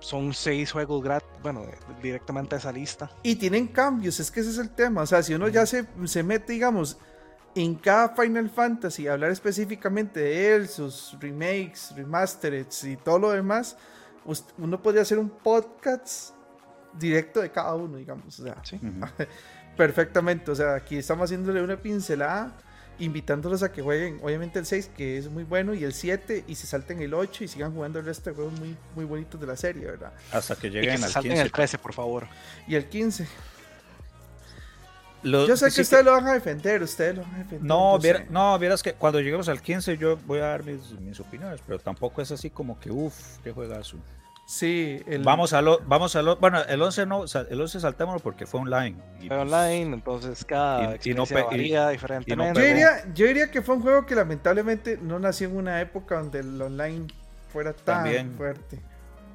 son 0.00 0.32
seis 0.32 0.72
juegos 0.72 1.02
gratis, 1.02 1.28
bueno, 1.42 1.64
directamente 2.02 2.54
a 2.54 2.58
esa 2.58 2.72
lista. 2.72 3.10
Y 3.22 3.36
tienen 3.36 3.68
cambios, 3.68 4.20
es 4.20 4.30
que 4.30 4.40
ese 4.40 4.50
es 4.50 4.58
el 4.58 4.70
tema, 4.70 5.02
o 5.02 5.06
sea, 5.06 5.22
si 5.22 5.34
uno 5.34 5.48
ya 5.48 5.66
se, 5.66 5.86
se 6.04 6.22
mete, 6.22 6.52
digamos, 6.52 6.98
en 7.54 7.74
cada 7.74 8.10
Final 8.10 8.48
Fantasy, 8.48 9.08
hablar 9.08 9.30
específicamente 9.30 10.20
de 10.20 10.54
él, 10.54 10.68
sus 10.68 11.16
remakes, 11.20 11.92
remastereds 11.96 12.84
y 12.84 12.96
todo 12.96 13.18
lo 13.18 13.30
demás 13.30 13.76
uno 14.58 14.82
podría 14.82 15.02
hacer 15.02 15.18
un 15.18 15.30
podcast 15.30 16.30
directo 16.98 17.40
de 17.40 17.50
cada 17.50 17.74
uno, 17.74 17.96
digamos. 17.96 18.38
O 18.38 18.44
sea, 18.44 18.56
Sí. 18.64 18.78
Perfectamente. 19.76 20.50
O 20.50 20.54
sea, 20.54 20.74
aquí 20.74 20.96
estamos 20.98 21.24
haciéndole 21.24 21.62
una 21.62 21.76
pincelada, 21.80 22.52
invitándolos 22.98 23.62
a 23.62 23.72
que 23.72 23.80
jueguen, 23.80 24.18
obviamente, 24.22 24.58
el 24.58 24.66
6, 24.66 24.90
que 24.94 25.16
es 25.16 25.30
muy 25.30 25.44
bueno, 25.44 25.72
y 25.72 25.84
el 25.84 25.94
7, 25.94 26.44
y 26.46 26.54
se 26.54 26.66
salten 26.66 27.00
el 27.00 27.14
8 27.14 27.44
y 27.44 27.48
sigan 27.48 27.72
jugando 27.72 27.98
el 27.98 28.04
resto 28.04 28.28
de 28.30 28.36
juegos 28.36 28.58
muy, 28.58 28.76
muy 28.94 29.04
bonitos 29.06 29.40
de 29.40 29.46
la 29.46 29.56
serie, 29.56 29.86
¿verdad? 29.86 30.12
Hasta 30.32 30.56
que 30.56 30.66
Y 30.66 30.70
que 30.72 30.80
lleguen 30.80 30.98
se 30.98 31.04
al 31.06 31.10
salten 31.12 31.30
15. 31.32 31.42
el 31.44 31.52
13, 31.52 31.78
por 31.78 31.94
favor. 31.94 32.26
Y 32.68 32.74
el 32.74 32.88
15. 32.88 33.26
Lo- 35.22 35.46
Yo 35.46 35.56
sé 35.56 35.66
que 35.66 35.70
sí 35.72 35.80
ustedes 35.82 36.04
lo 36.04 36.12
van 36.12 36.26
a 36.28 36.32
defender, 36.32 36.82
ustedes 36.82 37.16
lo 37.16 37.22
van 37.22 37.34
a 37.34 37.38
defender. 37.38 37.62
No, 37.62 37.98
viera- 37.98 38.24
no, 38.30 38.58
vieras 38.58 38.82
que 38.82 38.94
cuando 38.94 39.20
lleguemos 39.20 39.48
al 39.48 39.60
15 39.60 39.96
yo 39.98 40.16
voy 40.26 40.38
a 40.38 40.46
dar 40.46 40.64
mis, 40.64 40.92
mis 41.00 41.20
opiniones, 41.20 41.60
pero 41.66 41.78
tampoco 41.78 42.22
es 42.22 42.30
así 42.30 42.48
como 42.50 42.78
que, 42.80 42.90
uff, 42.90 43.38
qué 43.44 43.52
juegazo. 43.52 43.96
Sí, 44.46 45.00
el, 45.06 45.22
Vamos 45.22 45.52
a 45.52 45.62
lo, 45.62 45.78
vamos 45.86 46.16
a 46.16 46.22
lo, 46.22 46.34
bueno, 46.36 46.60
el 46.68 46.82
11 46.82 47.06
no, 47.06 47.24
el 47.50 47.60
11 47.60 47.78
saltémoslo 47.78 48.18
porque 48.20 48.46
fue 48.46 48.60
online. 48.60 48.96
y, 49.20 49.28
Fue 49.28 49.36
pues, 49.36 49.40
online, 49.42 49.94
entonces 49.94 50.44
cada 50.44 50.96
y- 50.96 51.10
y 51.10 51.14
no 51.14 51.22
y- 51.22 51.92
diferentemente. 51.92 52.60
yo, 52.60 52.66
diría, 52.66 52.88
yo 53.14 53.26
diría 53.26 53.50
que 53.52 53.62
fue 53.62 53.76
un 53.76 53.82
juego 53.82 54.06
que 54.06 54.16
lamentablemente 54.16 54.98
no 55.00 55.20
nació 55.20 55.48
en 55.50 55.56
una 55.56 55.80
época 55.80 56.16
donde 56.16 56.40
el 56.40 56.60
online 56.60 57.06
fuera 57.52 57.72
tan 57.74 58.02
También. 58.02 58.34
fuerte. 58.36 58.80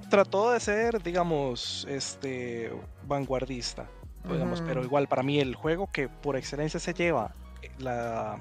Trató 0.10 0.52
de 0.52 0.60
ser, 0.60 1.02
digamos, 1.02 1.88
este 1.90 2.72
vanguardista, 3.08 3.86
digamos, 4.34 4.62
pero 4.62 4.84
igual 4.84 5.08
para 5.08 5.24
mí 5.24 5.40
el 5.40 5.56
juego 5.56 5.92
que 5.92 6.10
por 6.10 6.36
excelencia 6.36 6.80
se 6.80 6.94
lleva 6.94 7.36
eh, 7.62 7.70
la 7.80 8.40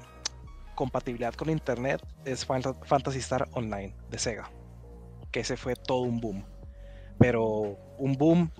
compatibilidad 0.75 1.33
con 1.33 1.49
internet 1.49 2.01
es 2.25 2.45
Final 2.45 2.75
Fantasy 2.83 3.19
Star 3.19 3.47
Online 3.53 3.95
de 4.09 4.17
Sega, 4.17 4.51
que 5.31 5.41
ese 5.41 5.57
fue 5.57 5.75
todo 5.75 5.99
un 5.99 6.19
boom, 6.19 6.45
pero 7.17 7.77
un 7.97 8.13
boom 8.13 8.51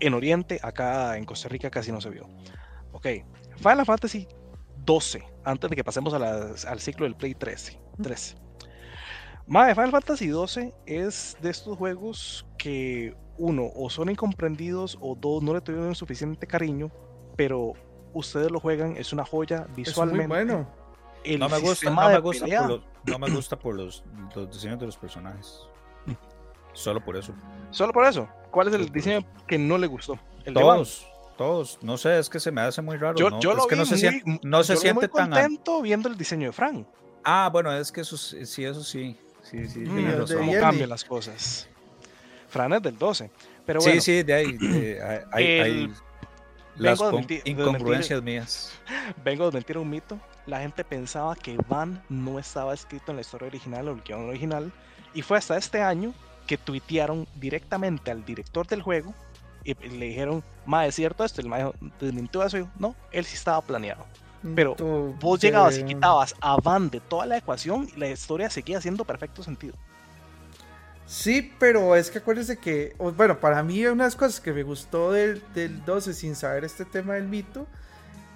en 0.00 0.14
Oriente, 0.14 0.60
acá 0.62 1.16
en 1.16 1.24
Costa 1.24 1.48
Rica 1.48 1.70
casi 1.70 1.90
no 1.90 2.00
se 2.00 2.10
vio. 2.10 2.28
Ok, 2.92 3.06
Final 3.56 3.84
Fantasy 3.84 4.28
12, 4.84 5.24
antes 5.44 5.70
de 5.70 5.76
que 5.76 5.84
pasemos 5.84 6.14
a 6.14 6.70
al 6.70 6.80
ciclo 6.80 7.04
del 7.04 7.16
Play 7.16 7.34
13. 7.34 7.80
13. 8.02 8.36
Mae, 9.48 9.74
Final 9.74 9.90
Fantasy 9.92 10.26
12 10.26 10.72
es 10.86 11.36
de 11.40 11.50
estos 11.50 11.76
juegos 11.78 12.46
que 12.58 13.14
uno 13.38 13.70
o 13.74 13.90
son 13.90 14.10
incomprendidos 14.10 14.98
o 15.00 15.14
dos 15.14 15.42
no 15.42 15.54
le 15.54 15.60
tuvieron 15.60 15.94
suficiente 15.94 16.46
cariño, 16.46 16.90
pero 17.36 17.72
ustedes 18.12 18.50
lo 18.50 18.60
juegan, 18.60 18.96
es 18.96 19.12
una 19.12 19.24
joya 19.24 19.62
Es 19.62 19.68
muy 19.68 19.76
visualmente. 19.76 20.26
bueno. 20.28 20.68
El 21.24 21.40
no 21.40 21.48
me 21.48 21.58
gusta, 21.58 21.90
no 21.90 22.08
me 22.08 22.18
gusta 22.20 22.44
pelea, 22.44 22.60
por 22.60 22.70
los, 22.70 22.80
no 23.04 23.18
me 23.18 23.30
gusta 23.30 23.58
por 23.58 23.74
los, 23.74 24.04
los 24.34 24.50
diseños 24.52 24.78
de 24.78 24.86
los 24.86 24.96
personajes. 24.96 25.60
Solo 26.72 27.02
por 27.04 27.16
eso. 27.16 27.32
Solo 27.70 27.92
por 27.92 28.04
eso. 28.06 28.28
¿Cuál 28.50 28.68
es 28.68 28.74
el 28.74 28.90
diseño 28.92 29.26
que 29.46 29.58
no 29.58 29.78
le 29.78 29.86
gustó? 29.86 30.18
El. 30.44 30.54
Todos, 30.54 31.06
todos, 31.36 31.78
no 31.82 31.96
sé, 31.96 32.18
es 32.18 32.28
que 32.28 32.38
se 32.38 32.50
me 32.52 32.60
hace 32.60 32.82
muy 32.82 32.96
raro. 32.96 33.16
Yo, 33.18 33.30
¿no? 33.30 33.40
yo 33.40 33.52
es 33.52 33.56
lo 33.56 33.66
que 33.66 33.74
vi 33.74 33.78
no 33.80 33.86
se 33.86 33.92
muy- 33.94 34.00
siente, 34.00 34.40
no 34.46 34.62
se 34.62 34.74
yo 34.74 34.78
lo 34.78 34.80
vi 34.82 34.92
muy 34.92 35.00
siente 35.02 35.08
tan. 35.08 35.30
contento 35.30 35.82
viendo 35.82 36.08
el 36.08 36.16
diseño 36.16 36.46
de 36.48 36.52
Frank. 36.52 36.86
Ah, 37.24 37.48
bueno, 37.52 37.72
es 37.72 37.90
que 37.90 38.02
eso 38.02 38.16
sí, 38.16 38.44
sí, 38.46 38.64
eso 38.64 38.84
sí. 38.84 39.18
Sí, 39.42 39.66
sí, 39.68 39.80
Mm, 39.80 40.18
razón. 40.18 40.38
cómo 40.38 40.52
cambian 40.60 40.88
las 40.90 41.04
cosas. 41.04 41.68
Fran 42.56 42.72
es 42.72 42.82
del 42.82 42.96
12. 42.98 43.30
Pero 43.66 43.80
Sí, 43.80 43.88
bueno, 43.88 44.00
sí, 44.02 44.22
de 44.22 44.34
ahí. 44.34 44.52
de- 44.56 45.24
hay, 45.32 45.44
El- 45.44 45.62
hay 45.62 45.92
las 46.76 47.00
incongruencias 47.44 48.22
mías. 48.22 48.72
vengo 49.24 49.44
a 49.44 49.46
desmentir 49.46 49.78
un 49.78 49.90
mito. 49.90 50.18
La 50.46 50.60
gente 50.60 50.84
pensaba 50.84 51.34
que 51.34 51.56
Van 51.68 52.02
no 52.08 52.38
estaba 52.38 52.72
escrito 52.72 53.10
en 53.10 53.16
la 53.16 53.22
historia 53.22 53.48
original 53.48 53.88
o 53.88 53.92
el 53.92 54.02
guion 54.02 54.28
original. 54.28 54.72
Y 55.14 55.22
fue 55.22 55.38
hasta 55.38 55.56
este 55.56 55.82
año 55.82 56.12
que 56.46 56.56
tuitearon 56.56 57.26
directamente 57.34 58.10
al 58.10 58.24
director 58.24 58.66
del 58.66 58.82
juego 58.82 59.12
y 59.64 59.74
le 59.74 60.06
dijeron, 60.06 60.44
ma, 60.64 60.86
¿es 60.86 60.94
cierto 60.94 61.24
esto? 61.24 61.40
El 61.40 61.48
ma 61.48 61.72
desmintió 62.00 62.42
eso. 62.44 62.58
Y 62.58 62.68
no, 62.78 62.94
él 63.10 63.24
sí 63.24 63.34
estaba 63.34 63.60
planeado. 63.62 64.04
Pero 64.54 64.76
Vos 65.18 65.40
llegabas 65.40 65.76
y 65.78 65.82
quitabas 65.82 66.36
a 66.40 66.56
Van 66.62 66.88
de 66.88 67.00
toda 67.00 67.26
la 67.26 67.38
ecuación 67.38 67.88
y 67.96 67.98
la 67.98 68.08
historia 68.08 68.48
seguía 68.48 68.78
haciendo 68.78 69.04
perfecto 69.04 69.42
sentido. 69.42 69.74
Sí, 71.06 71.52
pero 71.60 71.94
es 71.94 72.10
que 72.10 72.18
acuérdese 72.18 72.56
que, 72.56 72.96
bueno, 72.98 73.38
para 73.38 73.62
mí 73.62 73.84
una 73.86 74.04
de 74.04 74.08
las 74.08 74.16
cosas 74.16 74.40
que 74.40 74.52
me 74.52 74.64
gustó 74.64 75.12
del, 75.12 75.42
del 75.54 75.84
12 75.84 76.12
sin 76.14 76.34
saber 76.34 76.64
este 76.64 76.84
tema 76.84 77.14
del 77.14 77.28
mito 77.28 77.66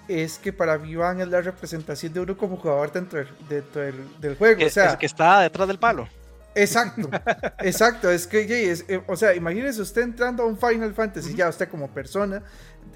es 0.07 0.37
que 0.37 0.53
para 0.53 0.77
mí 0.77 0.95
Van 0.95 1.19
es 1.21 1.27
la 1.27 1.41
representación 1.41 2.13
de 2.13 2.21
uno 2.21 2.37
como 2.37 2.57
jugador 2.57 2.91
dentro 2.91 3.19
del, 3.19 3.27
dentro 3.49 3.81
del, 3.81 4.19
del 4.21 4.37
juego. 4.37 4.65
O 4.65 4.69
sea, 4.69 4.91
es 4.91 4.97
que 4.97 5.05
está 5.05 5.41
detrás 5.41 5.67
del 5.67 5.79
palo. 5.79 6.07
Exacto, 6.55 7.09
exacto. 7.59 8.09
Es 8.09 8.25
que, 8.27 8.71
es- 8.71 8.85
eh, 8.87 9.03
o 9.07 9.15
sea, 9.17 9.35
imagínese 9.35 9.81
usted 9.81 10.01
entrando 10.03 10.43
a 10.43 10.45
un 10.45 10.57
Final 10.57 10.93
Fantasy, 10.93 11.35
ya 11.35 11.49
usted 11.49 11.67
como 11.69 11.89
persona, 11.89 12.41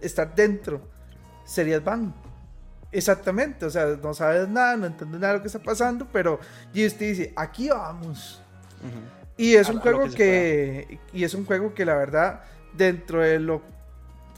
estar 0.02 0.34
dentro, 0.36 0.90
serías 1.46 1.84
Van. 1.84 2.14
Exactamente, 2.92 3.66
o 3.66 3.70
sea, 3.70 3.88
no 4.02 4.14
sabes 4.14 4.48
nada, 4.48 4.78
no 4.78 4.86
entiendes 4.86 5.20
nada 5.20 5.34
de 5.34 5.40
lo 5.40 5.44
que 5.44 5.48
está 5.48 5.60
pasando, 5.60 6.08
pero 6.14 6.40
y 6.74 6.86
usted 6.86 7.08
dice, 7.10 7.34
aquí 7.36 7.68
vamos. 7.70 8.42
Y 9.38 9.56
es 9.56 9.70
A 9.70 9.74
un 9.74 9.80
juego 9.80 10.10
que 10.10 11.00
y 11.12 11.24
es 11.24 11.34
un 11.34 11.46
juego 11.46 11.74
que 11.74 11.86
la 11.86 11.96
verdad, 11.96 12.42
dentro 12.74 13.22
de 13.22 13.40
lo 13.40 13.62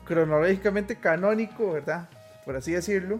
cronológicamente 0.05 0.95
canónico, 0.95 1.73
¿verdad? 1.73 2.09
Por 2.45 2.55
así 2.55 2.71
decirlo, 2.71 3.19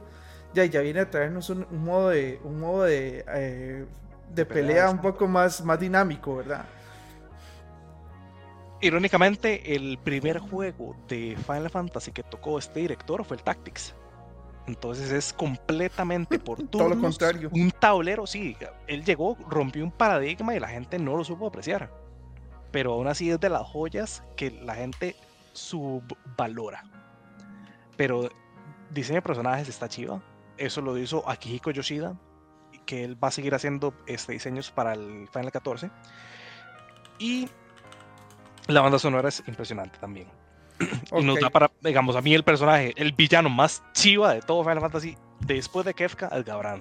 ya, 0.54 0.66
ya 0.66 0.82
viene 0.82 1.02
a 1.02 1.10
traernos 1.10 1.50
un, 1.50 1.68
un 1.70 1.84
modo 1.84 2.10
de, 2.10 2.40
un 2.44 2.60
modo 2.60 2.84
de, 2.84 3.24
eh, 3.28 3.86
de 4.34 4.46
pelea, 4.46 4.68
pelea 4.68 4.90
un 4.90 5.02
poco 5.02 5.28
más, 5.28 5.64
más 5.64 5.80
dinámico, 5.80 6.38
¿verdad? 6.38 6.66
Irónicamente, 8.80 9.76
el 9.76 9.98
primer 9.98 10.38
juego 10.40 10.96
de 11.08 11.36
Final 11.46 11.70
Fantasy 11.70 12.12
que 12.12 12.24
tocó 12.24 12.60
este 12.60 12.80
director 12.80 13.24
fue 13.26 13.38
el 13.38 13.44
Tactics. 13.44 13.96
Entonces 14.68 15.12
es 15.12 15.34
completamente 15.34 16.40
por 16.40 16.62
Todo 16.70 16.90
lo 16.90 17.00
contrario. 17.00 17.50
Un 17.54 17.72
tablero, 17.72 18.28
sí. 18.28 18.56
Él 18.88 19.04
llegó, 19.04 19.38
rompió 19.50 19.84
un 19.84 19.92
paradigma 19.92 20.56
y 20.56 20.60
la 20.60 20.68
gente 20.68 21.00
no 21.00 21.16
lo 21.16 21.24
supo 21.24 21.48
apreciar. 21.48 21.92
Pero 22.72 22.94
aún 22.94 23.08
así 23.08 23.32
es 23.32 23.40
de 23.40 23.50
las 23.50 23.64
joyas 23.64 24.24
que 24.36 24.52
la 24.52 24.76
gente 24.76 25.16
subvalora. 25.54 26.84
Pero 27.96 28.30
diseño 28.92 29.18
de 29.18 29.22
personajes 29.22 29.70
está 29.70 29.88
chiva. 29.88 30.22
Eso 30.58 30.82
lo 30.82 30.98
hizo 30.98 31.28
Akihiko 31.30 31.72
Yoshida, 31.72 32.16
que 32.86 33.04
él 33.04 33.22
va 33.22 33.30
a 33.30 33.32
seguir 33.32 33.56
haciendo 33.56 33.94
este, 34.06 34.34
diseños 34.34 34.72
para 34.72 34.94
el 34.94 35.28
Final 35.32 35.52
14. 35.52 35.90
Y 37.20 37.48
la 38.68 38.82
banda 38.82 39.00
sonora 39.00 39.30
es 39.30 39.44
impresionante 39.48 39.98
también. 40.00 40.28
Y 41.18 41.24
nos 41.24 41.40
da 41.40 41.50
para, 41.50 41.72
digamos, 41.82 42.16
a 42.16 42.22
mí 42.22 42.34
el 42.34 42.44
personaje, 42.44 42.94
el 42.98 43.12
villano 43.14 43.50
más 43.50 43.84
chiva 43.94 44.34
de 44.34 44.42
todo 44.42 44.64
Final 44.64 44.82
Fantasy, 44.82 45.18
después 45.40 45.86
de 45.86 45.94
Kefka, 45.94 46.28
es 46.28 46.46
Gabran. 46.46 46.80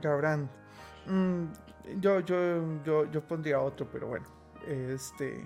Gabran. 0.00 0.50
Mm, 1.06 1.44
yo, 2.00 2.20
yo, 2.20 2.82
yo, 2.84 3.10
yo 3.10 3.20
pondría 3.22 3.60
otro, 3.60 3.86
pero 3.92 4.06
bueno. 4.08 4.26
Este. 4.66 5.44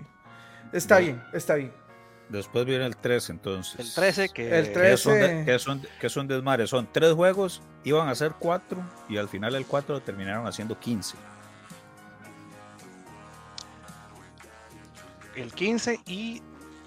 Está 0.73 0.99
Bien. 0.99 1.15
bien, 1.17 1.27
está 1.33 1.55
bien. 1.55 1.73
Después 2.29 2.65
viene 2.65 2.85
el 2.85 2.95
13, 2.95 3.33
entonces. 3.33 3.77
El 3.79 3.93
13 3.93 4.29
que... 4.29 4.57
El 4.57 4.67
Que 4.67 4.71
13. 4.73 4.93
es 4.93 5.05
un, 5.05 5.13
de- 5.19 5.45
que 5.45 5.55
es 5.55 5.67
un- 5.67 5.87
que 5.99 6.07
es 6.07 6.15
un 6.17 6.27
desmadre. 6.29 6.65
Son 6.65 6.87
tres 6.89 7.11
juegos, 7.13 7.61
iban 7.83 8.07
a 8.07 8.15
ser 8.15 8.31
cuatro 8.39 8.81
y 9.09 9.17
al 9.17 9.27
final 9.27 9.53
el 9.55 9.65
4 9.65 9.95
lo 9.95 10.01
terminaron 10.01 10.47
haciendo 10.47 10.79
15. 10.79 11.17
el 15.35 15.53
15 15.53 15.99
y 16.05 16.41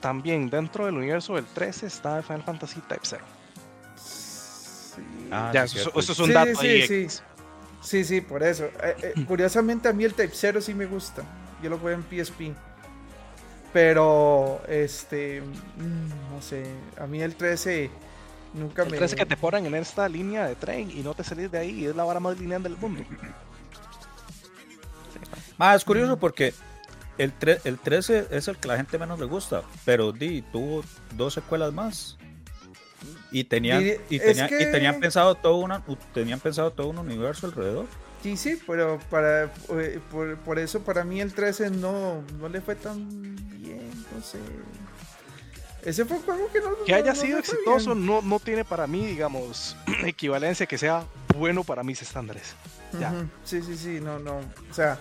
también 0.05 0.51
dentro 0.51 0.85
del 0.85 0.97
universo 0.99 1.35
del 1.35 1.47
13 1.47 1.87
está 1.87 2.23
Final 2.23 2.43
Fantasy 2.43 2.79
Type 2.83 3.01
0. 3.05 3.25
Sí. 3.97 5.03
Ah, 5.31 5.51
ya, 5.51 5.67
sí, 5.67 5.79
eso, 5.79 5.99
eso 5.99 6.13
es 6.13 6.19
un 6.19 6.27
Sí, 6.27 6.33
dato 6.35 6.61
sí, 6.61 6.67
ahí. 6.67 6.87
sí. 6.87 7.07
Sí, 7.81 8.05
sí, 8.05 8.21
por 8.21 8.43
eso. 8.43 8.67
Eh, 8.83 9.15
eh, 9.17 9.25
curiosamente 9.27 9.89
a 9.89 9.95
mí 9.95 10.05
el 10.05 10.13
Type 10.13 10.35
0 10.35 10.61
sí 10.61 10.75
me 10.75 10.85
gusta. 10.85 11.23
Yo 11.63 11.71
lo 11.71 11.79
juego 11.79 11.99
en 11.99 12.05
PSP. 12.23 12.53
Pero, 13.73 14.61
este, 14.69 15.41
mm, 15.41 16.35
no 16.35 16.43
sé, 16.43 16.67
a 17.01 17.07
mí 17.07 17.23
el 17.23 17.35
13 17.35 17.89
nunca 18.53 18.83
El 18.83 18.91
me... 18.91 18.99
13 18.99 19.17
que 19.17 19.25
te 19.25 19.39
ponen 19.39 19.65
en 19.65 19.75
esta 19.75 20.07
línea 20.07 20.45
de 20.45 20.55
tren 20.55 20.91
y 20.91 21.01
no 21.01 21.15
te 21.15 21.25
salís 21.25 21.51
de 21.51 21.57
ahí 21.59 21.71
y 21.71 21.87
es 21.87 21.97
la 21.97 22.05
vara 22.05 22.21
más 22.21 22.39
lineal 22.39 22.63
del 22.63 22.77
mundo. 22.77 23.03
Ah, 25.59 25.75
es 25.75 25.83
curioso 25.83 26.19
porque 26.19 26.53
el, 27.19 27.39
tre- 27.39 27.61
el 27.65 27.79
13 27.79 28.29
es 28.31 28.49
el 28.49 28.57
que 28.57 28.69
la 28.69 28.77
gente 28.77 28.99
menos 28.99 29.19
le 29.19 29.27
gusta, 29.27 29.63
pero 29.85 30.13
di, 30.13 30.43
tuvo 30.43 30.85
dos 31.17 31.35
secuelas 31.35 31.73
más. 31.73 32.17
Y 33.31 33.45
tenían, 33.45 33.83
y 33.83 33.93
y 34.09 34.19
que- 34.21 34.67
tenían 34.73 35.01
pensado 35.01 35.35
todo 35.35 35.57
una, 35.57 35.83
tenían 36.13 36.41
pensado 36.41 36.71
todo 36.71 36.89
un 36.89 36.99
universo 36.99 37.47
alrededor. 37.47 37.87
Sí, 38.23 38.37
sí, 38.39 38.59
pero 38.67 38.99
para, 39.11 39.45
eh, 39.45 40.01
por, 40.11 40.37
por 40.39 40.59
eso 40.59 40.81
para 40.83 41.05
mí 41.05 41.21
el 41.21 41.35
13 41.35 41.71
no, 41.71 42.23
no 42.39 42.49
le 42.49 42.61
fue 42.63 42.75
tan 42.75 43.07
bien, 43.61 43.91
no 44.17 44.23
sé. 44.23 44.39
Ese 45.83 46.07
fue 46.07 46.17
un 46.17 46.23
juego 46.23 46.51
que 46.51 46.61
no... 46.61 46.71
Que 46.87 46.93
no- 46.93 46.99
haya 46.99 47.13
no 47.13 47.21
sido 47.21 47.39
exitoso 47.39 47.95
no, 47.95 48.23
no 48.23 48.41
tiene 48.41 48.65
para 48.65 48.87
mí, 48.87 49.05
digamos, 49.05 49.77
equivalencia 50.07 50.65
que 50.65 50.79
sea 50.79 51.05
bueno 51.37 51.65
para 51.65 51.83
mis 51.83 52.01
estándares. 52.01 52.55
Ya. 52.99 53.13
Sí, 53.45 53.61
sí, 53.61 53.77
sí, 53.77 54.01
no, 54.01 54.19
no. 54.19 54.39
O 54.71 54.73
sea, 54.75 54.99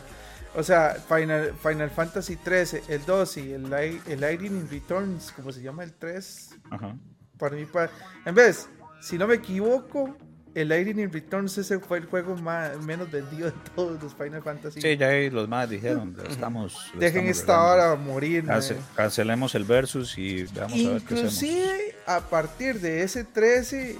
o 0.56 0.64
sea 0.64 0.96
Final, 1.08 1.54
Final 1.62 1.90
Fantasy 1.90 2.36
13, 2.38 2.84
el 2.90 3.06
2 3.06 3.38
y 3.38 3.54
el, 3.54 3.74
el 3.74 4.20
Lightning 4.22 4.68
Returns, 4.70 5.32
como 5.32 5.52
se 5.52 5.62
llama 5.62 5.84
el 5.84 5.94
3, 5.94 6.56
Ajá. 6.72 6.96
para 7.38 7.56
mí, 7.56 7.66
pa- 7.66 7.90
en 8.26 8.36
vez, 8.36 8.70
si 9.02 9.18
no 9.18 9.28
me 9.28 9.36
equivoco, 9.36 10.16
el 10.56 10.70
Lightning 10.70 11.12
Returns 11.12 11.58
ese 11.58 11.80
fue 11.80 11.98
el 11.98 12.06
juego 12.06 12.36
más, 12.38 12.78
menos 12.82 13.10
vendido 13.10 13.48
de 13.50 13.56
todos 13.76 14.02
los 14.04 14.14
Final 14.14 14.44
Fantasy. 14.44 14.80
Sí, 14.82 14.96
ya 14.98 15.08
ahí 15.08 15.32
los 15.32 15.50
más 15.50 15.68
dijeron, 15.68 16.16
estamos. 16.30 16.92
Dejen 16.94 17.26
estamos 17.28 17.38
esta 17.38 17.64
hora 17.64 17.96
morir. 17.96 18.46
Cance- 18.46 18.76
mae. 18.76 18.84
cancelemos 18.96 19.56
el 19.56 19.64
versus 19.64 20.16
y 20.18 20.44
veamos 20.44 20.74
a 20.86 20.90
ver 20.92 21.02
qué 21.02 21.14
hacemos. 21.16 21.42
Inclusive 21.44 21.96
a 22.06 22.20
partir 22.22 22.80
de 22.80 23.02
ese 23.02 23.24
13 23.24 23.98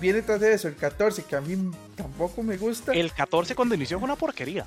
viene 0.00 0.22
tras 0.22 0.38
de 0.38 0.52
eso 0.52 0.68
el 0.68 0.76
14 0.76 1.24
que 1.24 1.34
a 1.34 1.40
mí 1.40 1.68
tampoco 1.96 2.44
me 2.44 2.56
gusta. 2.56 2.92
El 2.92 3.12
14 3.12 3.56
cuando 3.56 3.74
inició 3.74 3.98
fue 3.98 4.04
una 4.06 4.14
porquería. 4.16 4.66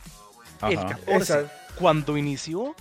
El 0.64 0.78
Ajá. 0.78 0.88
14 1.06 1.24
Esa. 1.24 1.52
cuando 1.76 2.18
inició, 2.18 2.76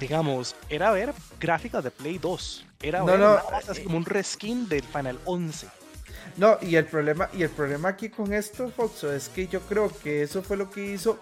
digamos, 0.00 0.54
era 0.68 0.90
ver 0.90 1.12
gráficas 1.38 1.84
de 1.84 1.90
Play 1.90 2.18
2. 2.18 2.66
Era 2.80 3.00
No, 3.00 3.06
ver 3.06 3.18
no, 3.18 3.26
nada 3.36 3.44
más 3.50 3.68
así 3.68 3.82
como 3.82 3.96
un 3.96 4.04
reskin 4.04 4.68
del 4.68 4.82
Final 4.82 5.18
11. 5.24 5.68
No, 6.36 6.58
y 6.60 6.76
el 6.76 6.84
problema, 6.86 7.30
y 7.32 7.42
el 7.42 7.50
problema 7.50 7.88
aquí 7.90 8.10
con 8.10 8.32
esto, 8.32 8.70
Foxo, 8.70 9.12
es 9.12 9.28
que 9.28 9.48
yo 9.48 9.60
creo 9.62 9.90
que 10.02 10.22
eso 10.22 10.42
fue 10.42 10.56
lo 10.56 10.70
que 10.70 10.92
hizo 10.92 11.18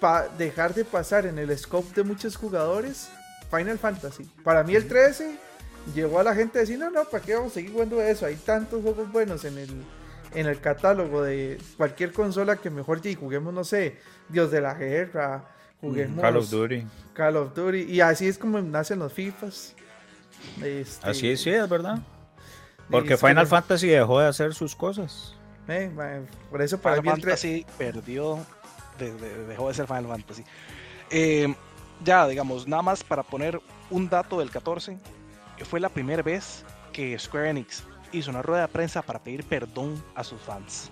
pa 0.00 0.28
dejar 0.28 0.74
de 0.74 0.84
pasar 0.84 1.26
en 1.26 1.38
el 1.38 1.56
scope 1.58 1.92
de 1.94 2.04
muchos 2.04 2.36
jugadores 2.36 3.08
Final 3.50 3.78
Fantasy. 3.78 4.24
Para 4.44 4.62
mí 4.62 4.74
el 4.76 4.86
13 4.86 5.38
llevó 5.94 6.20
a 6.20 6.22
la 6.22 6.34
gente 6.34 6.58
a 6.58 6.60
decir, 6.60 6.78
no, 6.78 6.90
no, 6.90 7.04
¿para 7.04 7.24
qué 7.24 7.34
vamos 7.34 7.52
a 7.52 7.54
seguir 7.54 7.72
jugando 7.72 8.00
eso? 8.00 8.26
Hay 8.26 8.36
tantos 8.36 8.82
juegos 8.82 9.10
buenos 9.10 9.44
en 9.44 9.56
el, 9.58 9.70
en 10.34 10.46
el 10.46 10.60
catálogo 10.60 11.22
de 11.22 11.58
cualquier 11.76 12.12
consola 12.12 12.56
que 12.56 12.70
mejor 12.70 13.00
y 13.04 13.14
juguemos, 13.14 13.52
no 13.54 13.64
sé, 13.64 13.96
Dios 14.28 14.50
de 14.50 14.60
la 14.60 14.74
Guerra, 14.74 15.44
juguemos 15.80 16.20
Call 16.20 16.36
of 16.36 16.50
Duty. 16.50 16.86
Call 17.14 17.36
of 17.36 17.54
Duty, 17.54 17.82
y 17.82 18.00
así 18.00 18.28
es 18.28 18.38
como 18.38 18.60
nacen 18.60 18.98
los 18.98 19.12
FIFAs. 19.12 19.74
Este, 20.62 21.08
Así 21.08 21.30
es, 21.30 21.40
sí, 21.40 21.50
es 21.50 21.68
verdad. 21.68 21.98
Porque 22.90 23.14
es 23.14 23.20
Final 23.20 23.46
Fantasy 23.46 23.88
dejó 23.88 24.20
de 24.20 24.28
hacer 24.28 24.54
sus 24.54 24.74
cosas. 24.74 25.34
eh, 25.68 25.90
por 26.50 26.62
eso 26.62 26.78
para 26.78 26.96
Final 26.96 27.14
mí 27.16 27.20
el 27.20 27.22
13 27.26 27.64
Fantasy 27.64 27.66
perdió, 27.76 28.38
de- 28.98 29.12
de- 29.12 29.46
dejó 29.46 29.68
de 29.68 29.74
ser 29.74 29.86
Final 29.86 30.06
Fantasy. 30.06 30.44
Eh, 31.10 31.54
ya, 32.04 32.26
digamos, 32.28 32.66
nada 32.68 32.82
más 32.82 33.02
para 33.04 33.22
poner 33.22 33.60
un 33.90 34.08
dato 34.08 34.38
del 34.38 34.50
14, 34.50 34.98
fue 35.68 35.80
la 35.80 35.88
primera 35.88 36.22
vez 36.22 36.64
que 36.92 37.18
Square 37.18 37.50
Enix 37.50 37.82
hizo 38.12 38.30
una 38.30 38.42
rueda 38.42 38.62
de 38.62 38.68
prensa 38.68 39.02
para 39.02 39.18
pedir 39.22 39.44
perdón 39.44 40.02
a 40.14 40.24
sus 40.24 40.40
fans. 40.40 40.90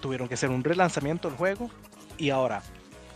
Tuvieron 0.00 0.28
que 0.28 0.34
hacer 0.34 0.50
un 0.50 0.64
relanzamiento 0.64 1.28
del 1.28 1.36
juego 1.36 1.70
y 2.18 2.30
ahora, 2.30 2.62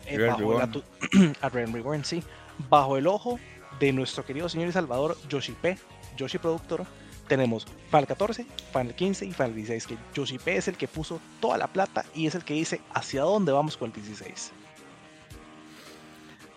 eh, 0.06 0.18
bajo, 0.18 0.40
la 0.58 0.66
Reborn. 0.66 0.72
tu- 0.72 0.84
a 1.40 1.48
Realm 1.48 1.72
Reborn, 1.72 2.04
sí, 2.04 2.22
bajo 2.68 2.96
el 2.96 3.06
ojo 3.06 3.38
de 3.80 3.92
nuestro 3.92 4.24
querido 4.24 4.48
señor 4.48 4.68
y 4.68 4.72
salvador 4.72 5.16
Yoshi 5.28 5.52
P, 5.52 5.78
Yoshi 6.16 6.38
Productor, 6.38 6.86
tenemos 7.26 7.66
Final 7.90 8.06
14, 8.06 8.46
Final 8.72 8.94
15 8.94 9.26
y 9.26 9.32
Final 9.32 9.54
16, 9.54 9.86
que 9.86 9.96
Yoshi 10.14 10.38
P 10.38 10.56
es 10.56 10.68
el 10.68 10.76
que 10.76 10.86
puso 10.86 11.20
toda 11.40 11.56
la 11.58 11.66
plata 11.68 12.04
y 12.14 12.26
es 12.26 12.34
el 12.34 12.44
que 12.44 12.54
dice 12.54 12.80
hacia 12.92 13.22
dónde 13.22 13.50
vamos 13.50 13.76
con 13.78 13.88
el 13.88 13.94
16. 13.94 14.52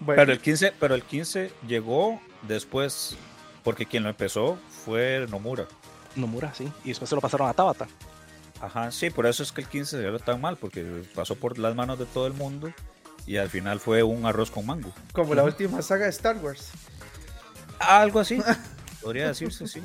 bueno, 0.01 0.21
Pero 0.21 0.31
el 0.33 0.39
15, 0.39 0.73
pero 0.79 0.93
el 0.95 1.03
15 1.03 1.51
llegó 1.67 2.19
después, 2.43 3.15
porque 3.63 3.85
quien 3.85 4.03
lo 4.03 4.09
empezó 4.09 4.59
fue 4.85 5.25
Nomura. 5.29 5.67
Nomura, 6.17 6.53
sí, 6.53 6.71
y 6.83 6.89
después 6.89 7.09
se 7.09 7.15
lo 7.15 7.21
pasaron 7.21 7.47
a 7.49 7.53
Tabata. 7.53 7.87
Ajá, 8.59 8.91
sí, 8.91 9.09
por 9.11 9.25
eso 9.27 9.43
es 9.43 9.51
que 9.51 9.61
el 9.61 9.67
15 9.67 9.97
salió 10.01 10.19
tan 10.19 10.41
mal, 10.41 10.57
porque 10.57 11.03
pasó 11.15 11.35
por 11.35 11.57
las 11.59 11.75
manos 11.75 11.99
de 11.99 12.05
todo 12.05 12.25
el 12.27 12.33
mundo 12.33 12.71
y 13.27 13.37
al 13.37 13.49
final 13.49 13.79
fue 13.79 14.01
un 14.03 14.25
arroz 14.25 14.49
con 14.51 14.65
mango. 14.65 14.91
como 15.13 15.35
la 15.35 15.43
última 15.43 15.81
saga 15.81 16.05
de 16.05 16.09
Star 16.11 16.37
Wars. 16.37 16.69
Algo 17.79 18.19
así, 18.19 18.41
podría 19.03 19.27
decirse, 19.27 19.67
sí. 19.67 19.81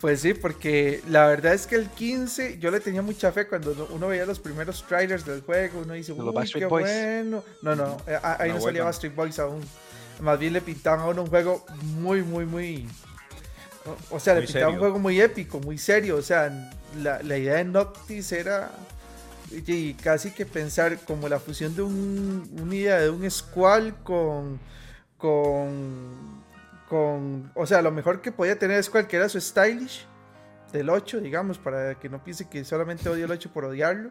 Pues 0.00 0.20
sí, 0.20 0.32
porque 0.32 1.02
la 1.08 1.26
verdad 1.26 1.54
es 1.54 1.66
que 1.66 1.74
el 1.74 1.88
15 1.88 2.58
yo 2.58 2.70
le 2.70 2.78
tenía 2.80 3.02
mucha 3.02 3.32
fe 3.32 3.48
cuando 3.48 3.88
uno- 3.90 4.06
veía 4.08 4.24
los 4.26 4.38
primeros 4.38 4.84
trailers 4.86 5.24
del 5.26 5.42
juego, 5.42 5.80
uno 5.80 5.94
dice, 5.94 6.12
uy, 6.12 6.48
qué 6.52 6.66
Boys". 6.66 6.86
bueno. 6.86 7.42
No, 7.62 7.74
no, 7.74 7.96
eh, 8.06 8.16
ah, 8.22 8.36
ahí 8.38 8.50
No, 8.50 8.54
no, 8.54 8.60
salía 8.60 8.82
bueno. 8.82 8.84
Backstreet 8.84 9.14
Boys 9.14 9.38
aún. 9.40 9.60
Más 10.20 10.38
bien 10.38 10.52
le 10.52 10.60
pintaban 10.60 11.00
a 11.00 11.06
uno 11.06 11.22
un 11.22 11.28
juego 11.28 11.66
muy, 11.82 12.22
muy, 12.22 12.46
muy... 12.46 12.88
o- 14.10 14.16
O 14.16 14.20
sea, 14.20 14.34
le 14.34 14.40
Muy 14.40 14.46
pintaban 14.46 14.68
un 14.68 14.74
serio. 14.74 14.78
juego 14.80 14.98
muy 14.98 15.20
épico, 15.20 15.60
muy 15.60 15.78
serio. 15.78 16.16
O 16.16 16.22
sea, 16.22 16.70
la, 17.02 17.22
la 17.22 17.36
idea 17.38 17.54
de 17.56 17.64
Noctis 17.64 18.32
era 18.32 18.70
y 19.50 19.94
casi 19.94 20.30
que 20.32 20.44
pensar 20.44 20.98
como 21.06 21.28
la 21.28 21.38
fusión 21.40 21.74
de 21.74 21.82
un, 21.82 22.48
una 22.60 22.74
idea 22.74 23.00
de 23.00 23.10
un 23.10 23.28
Squall 23.30 23.94
con... 24.02 24.58
con 25.16 26.38
con, 26.88 27.52
o 27.54 27.66
sea, 27.66 27.82
lo 27.82 27.90
mejor 27.90 28.22
que 28.22 28.32
podía 28.32 28.58
tener 28.58 28.82
Squall 28.82 29.06
que 29.06 29.16
era 29.16 29.28
su 29.28 29.38
stylish 29.38 30.06
del 30.72 30.88
8, 30.88 31.20
digamos, 31.20 31.58
para 31.58 31.96
que 31.96 32.08
no 32.08 32.24
piense 32.24 32.48
que 32.48 32.64
solamente 32.64 33.10
odio 33.10 33.26
el 33.26 33.30
8 33.30 33.50
por 33.52 33.66
odiarlo, 33.66 34.10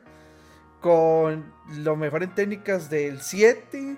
con 0.79 1.51
lo 1.71 1.95
mejor 1.95 2.21
en 2.21 2.35
técnicas 2.35 2.87
del 2.91 3.19
7 3.21 3.97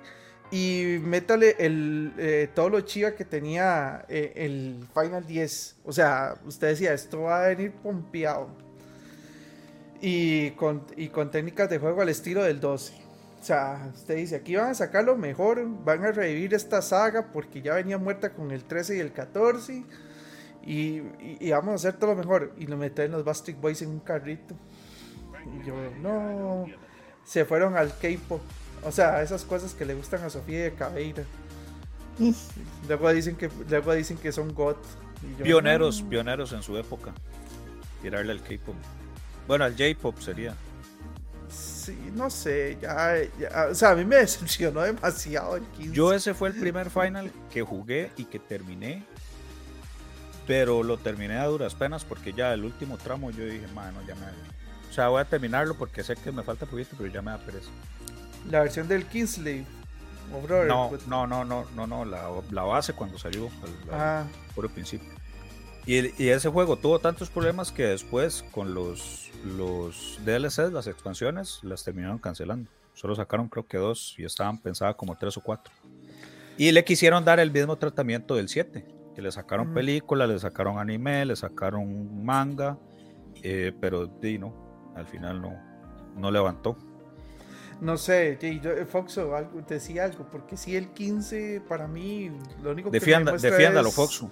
y 0.52 0.98
métale 1.04 1.56
el, 1.60 2.14
eh, 2.18 2.50
todo 2.56 2.70
lo 2.70 2.82
chiva 2.82 3.12
que 3.12 3.26
tenía 3.26 4.06
eh, 4.10 4.34
el 4.36 4.88
Final 4.94 5.26
10. 5.28 5.78
O 5.86 5.92
sea, 5.92 6.36
usted 6.46 6.70
decía, 6.70 6.94
esto 6.94 7.22
va 7.22 7.46
a 7.46 7.48
venir 7.50 7.72
pompeado. 7.72 8.50
Y 10.02 10.52
con, 10.52 10.86
y 10.96 11.10
con 11.10 11.30
técnicas 11.30 11.70
de 11.70 11.78
juego 11.78 12.02
al 12.02 12.10
estilo 12.10 12.44
del 12.44 12.60
12. 12.60 12.94
O 13.42 13.44
sea, 13.44 13.92
usted 13.94 14.16
dice, 14.18 14.38
aquí 14.38 14.56
van 14.56 14.70
a 14.72 14.74
sacar 14.74 15.04
lo 15.04 15.16
mejor, 15.18 15.66
van 15.84 16.04
a 16.04 16.12
revivir 16.12 16.54
esta 16.54 16.82
saga 16.82 17.28
porque 17.32 17.62
ya 17.62 17.76
venía 17.76 17.98
muerta 17.98 18.32
con 18.32 18.52
el 18.52 18.64
13 18.64 18.98
y 18.98 19.00
el 19.00 19.12
14. 19.14 19.84
Y, 20.66 21.02
y- 21.40 21.52
vamos 21.52 21.72
a 21.72 21.76
hacer 21.76 22.00
todo 22.00 22.12
lo 22.12 22.16
mejor. 22.18 22.54
Y 22.58 22.66
lo 22.68 22.78
meten 22.78 23.12
los 23.12 23.24
Bastard 23.24 23.56
Boys 23.58 23.82
en 23.82 23.90
un 23.90 24.00
carrito. 24.00 24.56
Y 25.62 25.66
yo, 25.66 25.76
no. 26.02 26.66
Se 27.24 27.46
fueron 27.46 27.76
al 27.78 27.90
K-pop. 27.98 28.42
O 28.84 28.92
sea, 28.92 29.22
esas 29.22 29.44
cosas 29.44 29.74
que 29.74 29.86
le 29.86 29.94
gustan 29.94 30.24
a 30.24 30.30
Sofía 30.30 30.64
de 30.64 30.74
Cabeira. 30.74 31.24
Luego 32.88 33.14
dicen 33.14 33.36
que, 33.36 33.50
luego 33.70 33.94
dicen 33.94 34.18
que 34.18 34.32
son 34.32 34.54
God. 34.54 34.76
Yo, 35.38 35.44
Pioneros, 35.44 36.02
no. 36.02 36.10
pioneros 36.10 36.54
en 36.54 36.64
su 36.64 36.78
época. 36.78 37.14
Tirarle 38.02 38.32
al 38.32 38.42
K-pop. 38.42 38.76
Bueno, 39.48 39.66
al 39.66 39.72
J-pop 39.74 40.20
sería. 40.20 40.56
Sí, 41.50 41.98
no 42.14 42.30
sé, 42.30 42.78
ya, 42.82 43.16
ya, 43.40 43.68
O 43.72 43.76
sea, 43.76 43.92
a 43.92 43.96
mí 43.96 44.06
me 44.06 44.18
decepcionó 44.18 44.82
demasiado 44.82 45.56
el 45.56 45.64
15. 45.64 45.94
Yo 45.94 46.14
ese 46.14 46.34
fue 46.34 46.50
el 46.50 46.56
primer 46.56 46.90
final 46.90 47.32
que 47.52 47.62
jugué 47.62 48.12
y 48.18 48.26
que 48.26 48.40
terminé. 48.40 49.04
Pero 50.46 50.84
lo 50.84 50.98
terminé 50.98 51.38
a 51.38 51.46
duras 51.46 51.76
penas 51.76 52.04
porque 52.06 52.34
ya 52.34 52.54
el 52.54 52.64
último 52.64 52.98
tramo 52.98 53.30
yo 53.32 53.46
dije, 53.46 53.68
mano, 53.74 54.00
ya 54.08 54.16
me... 54.16 54.22
O 54.90 54.94
sea, 54.94 55.10
voy 55.10 55.22
a 55.22 55.26
terminarlo 55.26 55.76
porque 55.76 56.04
sé 56.04 56.16
que 56.16 56.32
me 56.32 56.44
falta 56.44 56.66
poquito, 56.66 56.96
pero 56.98 57.12
ya 57.12 57.22
me 57.22 57.32
da 57.32 57.38
pereza. 57.38 57.70
La 58.50 58.62
versión 58.62 58.88
del 58.88 59.06
Kingsley 59.06 59.66
o. 60.34 60.68
No, 60.68 60.92
no, 61.08 61.28
no, 61.28 61.46
no, 61.46 61.66
no, 61.76 61.88
no, 61.88 62.06
la, 62.06 62.30
la 62.52 62.64
base 62.64 62.94
cuando 62.94 63.18
salió, 63.18 63.50
al, 63.64 63.94
al 63.94 64.00
Ah, 64.00 64.28
principio. 64.74 65.10
Y, 65.86 65.96
el- 65.98 66.14
y 66.18 66.30
ese 66.30 66.50
juego 66.50 66.78
tuvo 66.78 67.00
tantos 67.00 67.30
problemas 67.30 67.72
que 67.72 67.84
después 67.84 68.44
con 68.52 68.74
los, 68.74 69.32
los 69.44 70.20
DLCs, 70.26 70.72
las 70.72 70.88
expansiones, 70.88 71.60
las 71.64 71.84
terminaron 71.84 72.20
cancelando. 72.20 72.70
Solo 72.94 73.16
sacaron 73.16 73.48
creo 73.50 73.66
que 73.66 73.78
dos 73.78 74.14
y 74.18 74.26
estaban 74.26 74.62
pensadas 74.62 74.96
como 74.96 75.16
tres 75.18 75.38
o 75.38 75.42
cuatro. 75.42 75.74
Y 76.58 76.72
le 76.74 76.84
quisieron 76.84 77.24
dar 77.24 77.40
el 77.40 77.52
mismo 77.52 77.78
tratamiento 77.78 78.36
del 78.36 78.50
7, 78.50 78.86
que 79.16 79.22
le 79.22 79.32
sacaron 79.32 79.68
Ujú. 79.68 79.76
película, 79.76 80.28
le 80.28 80.38
sacaron 80.38 80.78
anime, 80.78 81.26
le 81.26 81.36
sacaron 81.38 82.24
manga, 82.26 82.78
eh, 83.42 83.72
pero 83.80 84.06
di, 84.08 84.38
no, 84.38 84.92
al 84.96 85.08
final 85.08 85.42
no, 85.42 85.54
no 86.18 86.30
levantó. 86.30 86.78
No 87.82 87.98
sé, 87.98 88.38
yo- 88.62 88.86
Foxo 88.86 89.36
algo, 89.36 89.62
decía 89.68 90.06
algo, 90.06 90.26
porque 90.32 90.58
si 90.58 90.76
el 90.76 90.90
15 90.90 91.62
para 91.68 91.88
mí 91.88 92.32
lo 92.62 92.72
único 92.72 92.92
que 92.92 93.00
Defienda, 93.00 93.32
me 93.34 93.38
defiéndalo, 93.38 93.90
es, 93.90 93.96
Foxu. 93.96 94.30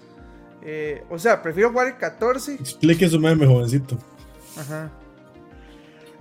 eh, 0.62 1.04
o 1.10 1.18
sea, 1.18 1.42
prefiero 1.42 1.72
jugar 1.72 1.88
el 1.88 1.98
14. 1.98 2.56
Explique 2.56 3.08
su 3.08 3.20
meme, 3.20 3.46
jovencito. 3.46 3.98
Ajá. 4.58 4.92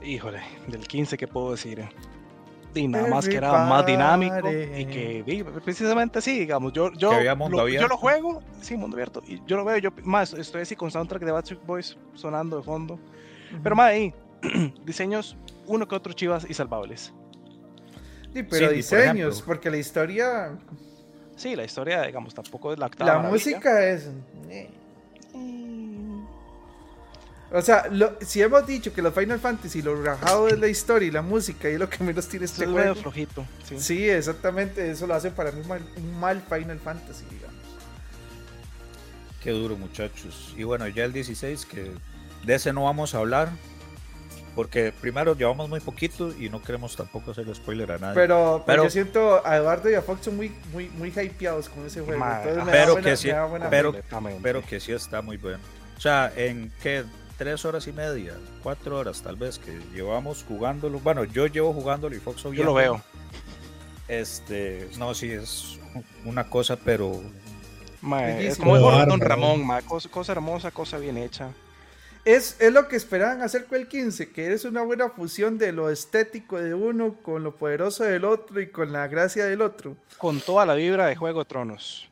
Híjole, 0.02 0.40
del 0.68 0.86
15, 0.86 1.16
¿qué 1.16 1.26
puedo 1.26 1.52
decir? 1.52 1.82
Y 2.74 2.86
nada 2.88 3.08
más 3.08 3.26
que 3.26 3.36
era 3.36 3.50
más 3.66 3.86
dinámico 3.86 4.50
y 4.52 4.84
que 4.84 5.44
precisamente 5.64 6.20
sí, 6.20 6.40
digamos, 6.40 6.72
yo, 6.74 6.92
yo, 6.92 7.08
Que 7.08 7.16
había 7.16 7.34
mundo 7.34 7.56
lo, 7.56 7.62
abierto. 7.62 7.82
yo 7.82 7.88
lo 7.88 7.96
juego, 7.96 8.42
sí, 8.60 8.76
mundo 8.76 8.96
abierto, 8.96 9.22
y 9.26 9.42
yo 9.46 9.56
lo 9.56 9.64
veo, 9.64 9.78
yo 9.78 9.90
más 10.04 10.34
estoy 10.34 10.60
así 10.62 10.76
con 10.76 10.90
soundtrack 10.90 11.24
de 11.24 11.32
Backstreet 11.32 11.64
Boys 11.64 11.96
sonando 12.14 12.58
de 12.58 12.62
fondo, 12.62 12.98
pero 13.62 13.74
más 13.74 13.92
ahí, 13.92 14.12
diseños, 14.84 15.38
uno 15.66 15.86
que 15.88 15.94
otro 15.94 16.12
chivas 16.12 16.46
y 16.48 16.54
salvables. 16.54 17.12
Sí, 18.34 18.42
pero 18.42 18.50
Sí, 18.50 18.62
y 18.64 18.66
por 18.66 18.74
diseños, 18.74 19.42
porque 19.42 19.70
la 19.70 19.76
historia, 19.78 20.58
Sí, 21.36 21.54
la 21.56 21.64
historia, 21.64 22.02
digamos, 22.02 22.34
tampoco 22.34 22.72
es 22.72 22.78
la 22.78 22.84
la 22.84 22.86
octava 22.86 23.12
maravilla. 23.18 23.30
música 23.32 23.86
es. 23.88 24.08
eh. 24.48 24.70
O 27.52 27.62
sea, 27.62 27.86
lo- 27.90 28.16
si 28.22 28.42
hemos 28.42 28.66
dicho 28.66 28.92
que 28.92 29.00
los 29.00 29.14
Final 29.14 29.38
Fantasy, 29.38 29.80
lo 29.80 30.02
rajado 30.02 30.48
es 30.48 30.58
la 30.58 30.66
historia 30.66 31.06
y 31.08 31.10
la 31.12 31.22
música 31.22 31.70
y 31.70 31.74
es 31.74 31.78
lo 31.78 31.88
que 31.88 32.02
menos 32.02 32.26
tiene 32.28 32.44
es 32.44 32.52
este 32.52 32.66
medio 32.66 32.80
juego. 32.80 32.94
flojito, 32.96 33.46
sí. 33.64 33.78
Sí, 33.78 34.08
exactamente, 34.08 34.90
eso 34.90 35.06
lo 35.06 35.14
hace 35.14 35.30
para 35.30 35.52
mí 35.52 35.62
mal- 35.66 35.86
un 35.96 36.18
mal 36.18 36.42
Final 36.42 36.78
Fantasy, 36.80 37.24
digamos. 37.30 37.54
Qué 39.42 39.52
duro, 39.52 39.76
muchachos. 39.76 40.52
Y 40.56 40.64
bueno, 40.64 40.88
ya 40.88 41.04
el 41.04 41.12
16, 41.12 41.64
que 41.66 41.92
de 42.44 42.54
ese 42.56 42.72
no 42.72 42.82
vamos 42.84 43.14
a 43.14 43.18
hablar, 43.18 43.48
porque 44.56 44.92
primero 45.00 45.36
llevamos 45.36 45.68
muy 45.68 45.78
poquito 45.78 46.32
y 46.36 46.48
no 46.48 46.60
queremos 46.62 46.96
tampoco 46.96 47.30
hacer 47.30 47.54
spoiler 47.54 47.92
a 47.92 47.98
nadie. 47.98 48.14
Pero, 48.14 48.64
yo 48.66 48.90
siento 48.90 49.46
a 49.46 49.56
Eduardo 49.56 49.88
y 49.90 49.94
a 49.94 50.02
Fox 50.02 50.24
son 50.24 50.36
muy, 50.36 50.52
muy, 50.72 50.88
muy 50.88 51.10
hypeados 51.10 51.68
con 51.68 51.86
ese 51.86 52.00
juego. 52.00 52.18
Ma- 52.18 52.38
entonces 52.42 52.64
me 52.64 52.72
pero 52.72 52.86
da 52.86 52.92
buena- 52.94 53.10
que 53.10 53.16
sí, 53.16 53.26
me 53.28 53.32
da 53.34 53.44
buena 53.44 53.70
pero- 53.70 53.92
que 54.62 54.80
sí 54.80 54.92
está 54.92 55.20
muy 55.22 55.36
bueno. 55.36 55.60
O 55.96 56.00
sea, 56.00 56.32
en 56.34 56.72
qué 56.82 57.04
tres 57.38 57.64
horas 57.66 57.86
y 57.86 57.92
media, 57.92 58.32
cuatro 58.62 58.98
horas 58.98 59.22
tal 59.22 59.36
vez 59.36 59.58
que 59.58 59.78
llevamos 59.94 60.44
jugándolo. 60.48 60.98
Bueno, 61.00 61.24
yo 61.24 61.46
llevo 61.46 61.72
jugándolo 61.72 62.16
y 62.16 62.18
Fox 62.18 62.42
yo 62.44 62.64
lo 62.64 62.74
veo. 62.74 63.00
Este, 64.08 64.88
no, 64.98 65.14
sí 65.14 65.30
es 65.32 65.78
una 66.24 66.48
cosa, 66.48 66.76
pero 66.76 67.20
Ma, 68.00 68.30
es 68.30 68.56
como. 68.56 68.78
Don 68.78 69.20
Ramón, 69.20 69.66
ma, 69.66 69.82
cosa, 69.82 70.08
cosa 70.08 70.32
hermosa, 70.32 70.70
cosa 70.70 70.98
bien 70.98 71.16
hecha. 71.18 71.50
Es, 72.26 72.60
es 72.60 72.72
lo 72.72 72.88
que 72.88 72.96
esperaban 72.96 73.40
hacer 73.40 73.66
con 73.66 73.78
el 73.78 73.86
15, 73.86 74.30
que 74.32 74.52
es 74.52 74.64
una 74.64 74.82
buena 74.82 75.08
fusión 75.10 75.58
de 75.58 75.70
lo 75.70 75.90
estético 75.90 76.60
de 76.60 76.74
uno 76.74 77.14
con 77.22 77.44
lo 77.44 77.54
poderoso 77.54 78.02
del 78.02 78.24
otro 78.24 78.60
y 78.60 78.68
con 78.68 78.92
la 78.92 79.06
gracia 79.06 79.44
del 79.44 79.62
otro. 79.62 79.96
Con 80.18 80.40
toda 80.40 80.66
la 80.66 80.74
vibra 80.74 81.06
de 81.06 81.14
Juego 81.14 81.38
de 81.38 81.44
Tronos. 81.44 82.10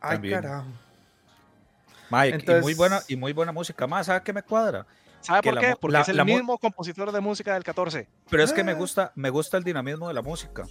Ay, 0.00 0.12
También. 0.18 0.40
carajo. 0.40 0.66
Mike, 2.10 2.44
y 2.58 2.60
muy 2.62 2.74
buena 2.74 3.00
y 3.08 3.16
muy 3.16 3.32
buena 3.32 3.50
música 3.50 3.86
más, 3.88 4.06
¿sabes 4.06 4.22
qué 4.22 4.32
me 4.32 4.42
cuadra? 4.44 4.86
¿Sabe 5.20 5.42
por 5.42 5.54
la 5.54 5.60
qué? 5.60 5.74
Porque 5.78 5.92
la- 5.94 6.00
es 6.02 6.08
el 6.10 6.16
la 6.16 6.24
mismo 6.24 6.56
compositor 6.56 7.10
de 7.10 7.20
música 7.20 7.54
del 7.54 7.64
14. 7.64 8.06
Pero 8.30 8.42
es 8.44 8.52
que 8.52 8.62
me 8.62 8.70
Ah. 8.72 8.76
gusta, 8.76 9.12
me 9.16 9.30
gusta 9.30 9.56
el 9.56 9.64
dinamismo 9.64 10.06
de 10.06 10.14
la 10.14 10.22
música, 10.22 10.62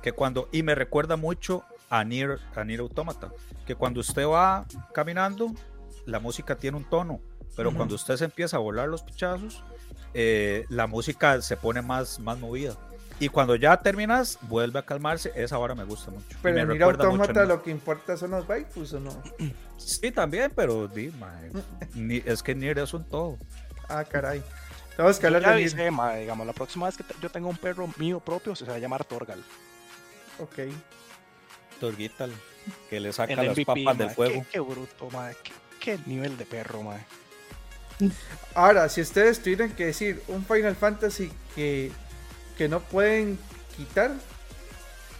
que 0.00 0.12
cuando 0.12 0.48
y 0.52 0.62
me 0.62 0.76
recuerda 0.76 1.16
mucho 1.16 1.64
a 1.90 2.04
Nier, 2.04 2.38
a 2.54 2.62
Nier 2.62 2.80
Automata, 2.80 3.32
que 3.66 3.74
cuando 3.74 3.98
usted 3.98 4.26
va 4.28 4.64
caminando, 4.94 5.50
la 6.06 6.20
música 6.20 6.54
tiene 6.56 6.76
un 6.76 6.84
tono, 6.88 7.20
pero 7.56 7.70
Ujú. 7.70 7.76
cuando 7.78 7.94
usted 7.94 8.16
se 8.16 8.24
empieza 8.26 8.56
a 8.56 8.60
volar 8.60 8.88
los 8.88 9.02
pichazos, 9.02 9.62
eh, 10.14 10.66
la 10.68 10.86
música 10.86 11.40
se 11.42 11.56
pone 11.56 11.82
más, 11.82 12.18
más 12.20 12.38
movida. 12.38 12.76
Y 13.18 13.28
cuando 13.30 13.56
ya 13.56 13.76
terminas, 13.78 14.38
vuelve 14.42 14.78
a 14.78 14.82
calmarse. 14.84 15.32
Esa 15.34 15.58
hora 15.58 15.74
me 15.74 15.84
gusta 15.84 16.10
mucho. 16.10 16.36
Pero 16.42 16.58
en 16.58 16.68
Nier 16.68 16.78
recuerda 16.78 17.04
mucho 17.04 17.22
a 17.22 17.24
Automata 17.26 17.40
Nier. 17.40 17.48
lo 17.48 17.62
que 17.62 17.70
importa 17.70 18.14
son 18.18 18.32
los 18.32 18.46
waifus 18.46 18.92
o 18.92 19.00
no. 19.00 19.22
Sí, 19.78 20.10
también, 20.12 20.52
pero 20.54 20.86
di, 20.86 21.10
ni- 21.94 22.22
es 22.26 22.42
que 22.42 22.54
Nier 22.54 22.78
es 22.78 22.92
un 22.92 23.04
todo. 23.08 23.38
Ah, 23.88 24.04
caray. 24.04 24.42
Tenemos 24.96 25.18
que 25.18 25.26
hablar 25.26 25.40
Ya 25.42 25.48
de 25.52 25.56
Nier. 25.56 25.68
avisé, 25.70 25.90
ma, 25.90 26.14
digamos, 26.14 26.46
la 26.46 26.52
próxima 26.52 26.86
vez 26.86 26.96
que 26.98 27.04
yo 27.22 27.30
tenga 27.30 27.48
un 27.48 27.56
perro 27.56 27.88
mío 27.96 28.20
propio, 28.20 28.54
se 28.54 28.66
va 28.66 28.74
a 28.74 28.78
llamar 28.78 29.02
Torgal. 29.04 29.42
Ok. 30.38 30.58
Torguita, 31.80 32.26
que 32.90 33.00
le 33.00 33.12
saca 33.12 33.42
las 33.42 33.58
papas 33.60 33.96
del 33.98 34.08
ma, 34.08 34.12
fuego. 34.14 34.42
Qué, 34.42 34.46
qué 34.52 34.60
bruto, 34.60 35.10
ma, 35.10 35.30
qué, 35.42 35.52
qué 35.80 35.98
nivel 36.06 36.36
de 36.36 36.44
perro, 36.46 36.82
ma. 36.82 36.96
Ahora, 38.54 38.88
si 38.88 39.00
ustedes 39.00 39.42
tuvieran 39.42 39.70
que 39.72 39.86
decir 39.86 40.22
un 40.28 40.44
Final 40.44 40.76
Fantasy 40.76 41.30
que, 41.54 41.90
que 42.56 42.68
no 42.68 42.80
pueden 42.80 43.38
quitar, 43.76 44.12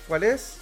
¿cuál 0.09 0.23
es? 0.25 0.57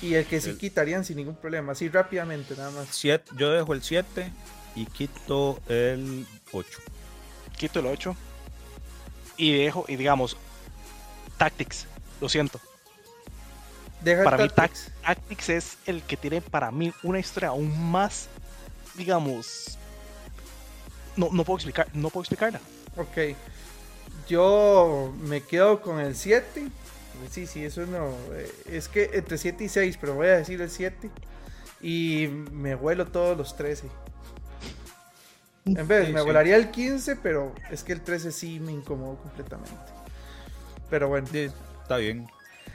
Y 0.00 0.14
el 0.14 0.26
que 0.26 0.40
sí 0.40 0.50
El- 0.50 0.58
quitarían 0.58 1.04
sin 1.04 1.16
ningún 1.16 1.36
problema, 1.36 1.72
así 1.72 1.88
rápidamente 1.88 2.56
nada 2.56 2.70
más. 2.70 2.88
Siete- 2.90 3.30
yo 3.36 3.50
dejo 3.52 3.72
el 3.72 3.82
7 3.82 4.32
y 4.74 4.86
quito 4.86 5.60
el 5.68 6.26
8. 6.52 6.78
Quito 7.56 7.78
el 7.80 7.86
8 7.86 8.16
y 9.36 9.56
dejo, 9.64 9.84
y 9.88 9.96
digamos, 9.96 10.36
Tactics, 11.38 11.86
lo 12.20 12.28
siento. 12.28 12.60
Deja 14.00 14.24
Para 14.24 14.38
mí. 14.38 14.48
Tactics 15.02 15.48
es 15.48 15.76
el 15.86 16.02
que 16.02 16.16
tiene 16.16 16.40
para 16.40 16.70
mí 16.72 16.92
una 17.04 17.18
historia 17.20 17.50
aún 17.50 17.90
más, 17.90 18.28
digamos, 18.94 19.78
no, 21.16 21.30
no 21.32 21.44
puedo 21.44 21.56
explicar, 21.58 21.88
no 21.94 22.10
puedo 22.10 22.22
explicarla. 22.22 22.60
Ok. 22.96 23.36
Yo 24.28 25.12
me 25.20 25.42
quedo 25.42 25.80
con 25.80 26.00
el 26.00 26.14
7. 26.16 26.70
Sí, 27.30 27.46
sí, 27.46 27.64
eso 27.64 27.86
no. 27.86 28.16
eh, 28.32 28.50
Es 28.66 28.88
que 28.88 29.10
entre 29.14 29.38
7 29.38 29.64
y 29.64 29.68
6, 29.68 29.98
pero 30.00 30.14
voy 30.14 30.28
a 30.28 30.36
decir 30.38 30.60
el 30.60 30.70
7. 30.70 31.10
Y 31.80 32.28
me 32.52 32.74
vuelo 32.74 33.06
todos 33.08 33.36
los 33.36 33.56
13. 33.56 33.88
En 35.64 35.86
vez, 35.86 36.06
Sí, 36.08 36.12
me 36.12 36.20
sí. 36.20 36.26
volaría 36.26 36.56
el 36.56 36.70
15, 36.70 37.16
pero 37.16 37.54
es 37.70 37.84
que 37.84 37.92
el 37.92 38.02
13 38.02 38.32
sí 38.32 38.58
me 38.60 38.72
incomodó 38.72 39.16
completamente. 39.16 39.70
Pero 40.90 41.08
bueno. 41.08 41.28
Está 41.82 41.96
bien. 41.98 42.28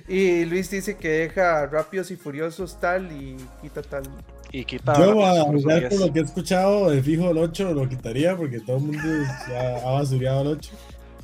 Y 0.07 0.45
Luis 0.45 0.69
dice 0.69 0.97
que 0.97 1.09
deja 1.09 1.65
Rápidos 1.65 2.11
y 2.11 2.15
Furiosos 2.17 2.79
tal 2.79 3.11
y 3.11 3.35
quita 3.61 3.81
tal. 3.81 4.03
Y 4.51 4.63
quita. 4.65 4.97
Yo 4.97 5.25
a 5.25 5.35
y 5.37 5.61
jugar 5.61 5.89
por 5.89 5.99
lo 5.99 6.13
que 6.13 6.19
he 6.19 6.23
escuchado, 6.23 6.89
de 6.89 7.01
fijo 7.03 7.29
el 7.31 7.37
8 7.37 7.73
lo 7.73 7.87
quitaría 7.89 8.35
porque 8.37 8.59
todo 8.61 8.77
el 8.77 8.83
mundo 8.83 9.03
ya 9.49 9.77
ha 9.77 9.91
basureado 9.91 10.41
el 10.43 10.47
8. 10.59 10.71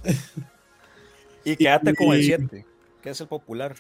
Y 1.46 1.58
quédate 1.58 1.94
con 1.94 2.14
el 2.14 2.22
Y- 2.22 2.24
7, 2.24 2.66
que 3.02 3.10
es 3.10 3.20
el 3.20 3.28
popular. 3.28 3.76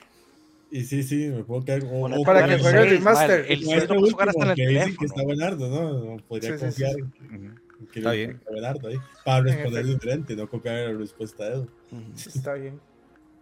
Y 0.69 0.83
sí, 0.83 1.01
sí, 1.03 1.27
me 1.29 1.43
puedo 1.43 1.63
quedar 1.63 1.79
con 1.81 1.99
Bueno, 2.01 2.17
Para 2.25 2.45
que 2.45 2.55
el 2.55 2.61
juegue 2.61 2.79
el 2.81 2.89
remaster. 2.89 3.41
ma, 3.41 3.47
El 3.47 3.63
con 3.63 3.69
6 3.69 3.81
lo 3.83 3.87
puedo 3.87 4.11
jugar 4.11 4.27
último 4.27 4.41
hasta 4.43 4.51
el 4.51 4.55
que 4.55 4.67
dicen 4.67 4.97
que 4.97 5.05
está 5.05 5.23
buenardo, 5.23 5.69
¿no? 5.69 6.15
No 6.15 6.23
podría 6.23 6.57
Sí, 6.57 6.65
sí, 6.65 6.71
sí. 6.71 6.83
confiar 6.83 6.95
Ujú. 6.95 7.89
que 7.93 7.99
Está 7.99 8.11
bien. 8.11 8.31
está 8.31 8.51
buenardo 8.51 8.87
ahí. 8.89 8.95
Para 9.23 9.41
responder 9.41 9.85
diferente, 9.85 10.35
no 10.35 10.49
copiar 10.49 10.75
la 10.91 10.97
respuesta 10.97 11.49
de 11.49 11.55
él. 11.55 11.69
Sí, 12.15 12.29
Está 12.35 12.53
bien. 12.55 12.81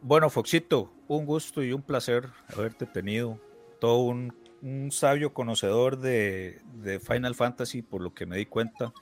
Bueno, 0.04 0.30
Foxito, 0.30 0.92
un 1.08 1.26
gusto 1.26 1.64
y 1.64 1.72
un 1.74 1.82
placer 1.82 2.28
haberte 2.56 2.86
tenido. 2.86 3.40
Todo 3.80 4.00
un, 4.04 4.34
un 4.62 4.92
sabio 4.92 5.34
conocedor 5.34 6.00
de, 6.00 6.62
de 6.76 7.00
Final 7.00 7.36
Fantasy, 7.36 7.82
por 7.82 8.02
lo 8.02 8.14
que 8.14 8.26
me 8.26 8.38
di 8.38 8.46
cuenta. 8.46 8.94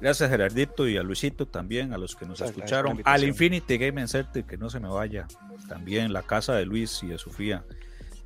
Gracias 0.00 0.28
a 0.28 0.30
Gerardito 0.30 0.88
y 0.88 0.96
a 0.96 1.02
Luisito 1.02 1.46
también, 1.46 1.92
a 1.92 1.98
los 1.98 2.14
que 2.14 2.24
nos 2.24 2.38
gracias 2.38 2.56
escucharon. 2.56 3.00
Al. 3.04 3.24
Infinity 3.24 3.78
Game 3.78 4.06
Center, 4.06 4.44
que 4.44 4.56
no 4.56 4.70
se 4.70 4.78
me 4.78 4.88
vaya. 4.88 5.26
También 5.68 6.12
la 6.12 6.22
casa 6.22 6.54
de 6.54 6.64
Luis 6.64 7.02
y 7.02 7.08
de 7.08 7.18
Sofía. 7.18 7.64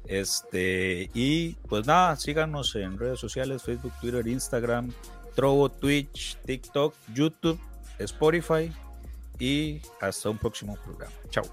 Este, 0.06 1.10
y 1.14 1.54
pues 1.68 1.86
nada, 1.86 2.16
síganos 2.16 2.74
en 2.74 2.98
redes 2.98 3.20
sociales, 3.20 3.62
Facebook, 3.62 3.92
Twitter, 4.00 4.26
Instagram, 4.26 4.90
Trovo, 5.34 5.70
Twitch, 5.70 6.36
TikTok, 6.44 6.94
YouTube, 7.14 7.58
Spotify 7.98 8.70
y 9.38 9.80
hasta 10.00 10.28
un 10.28 10.38
próximo 10.38 10.76
programa. 10.84 11.14
Chao. 11.30 11.44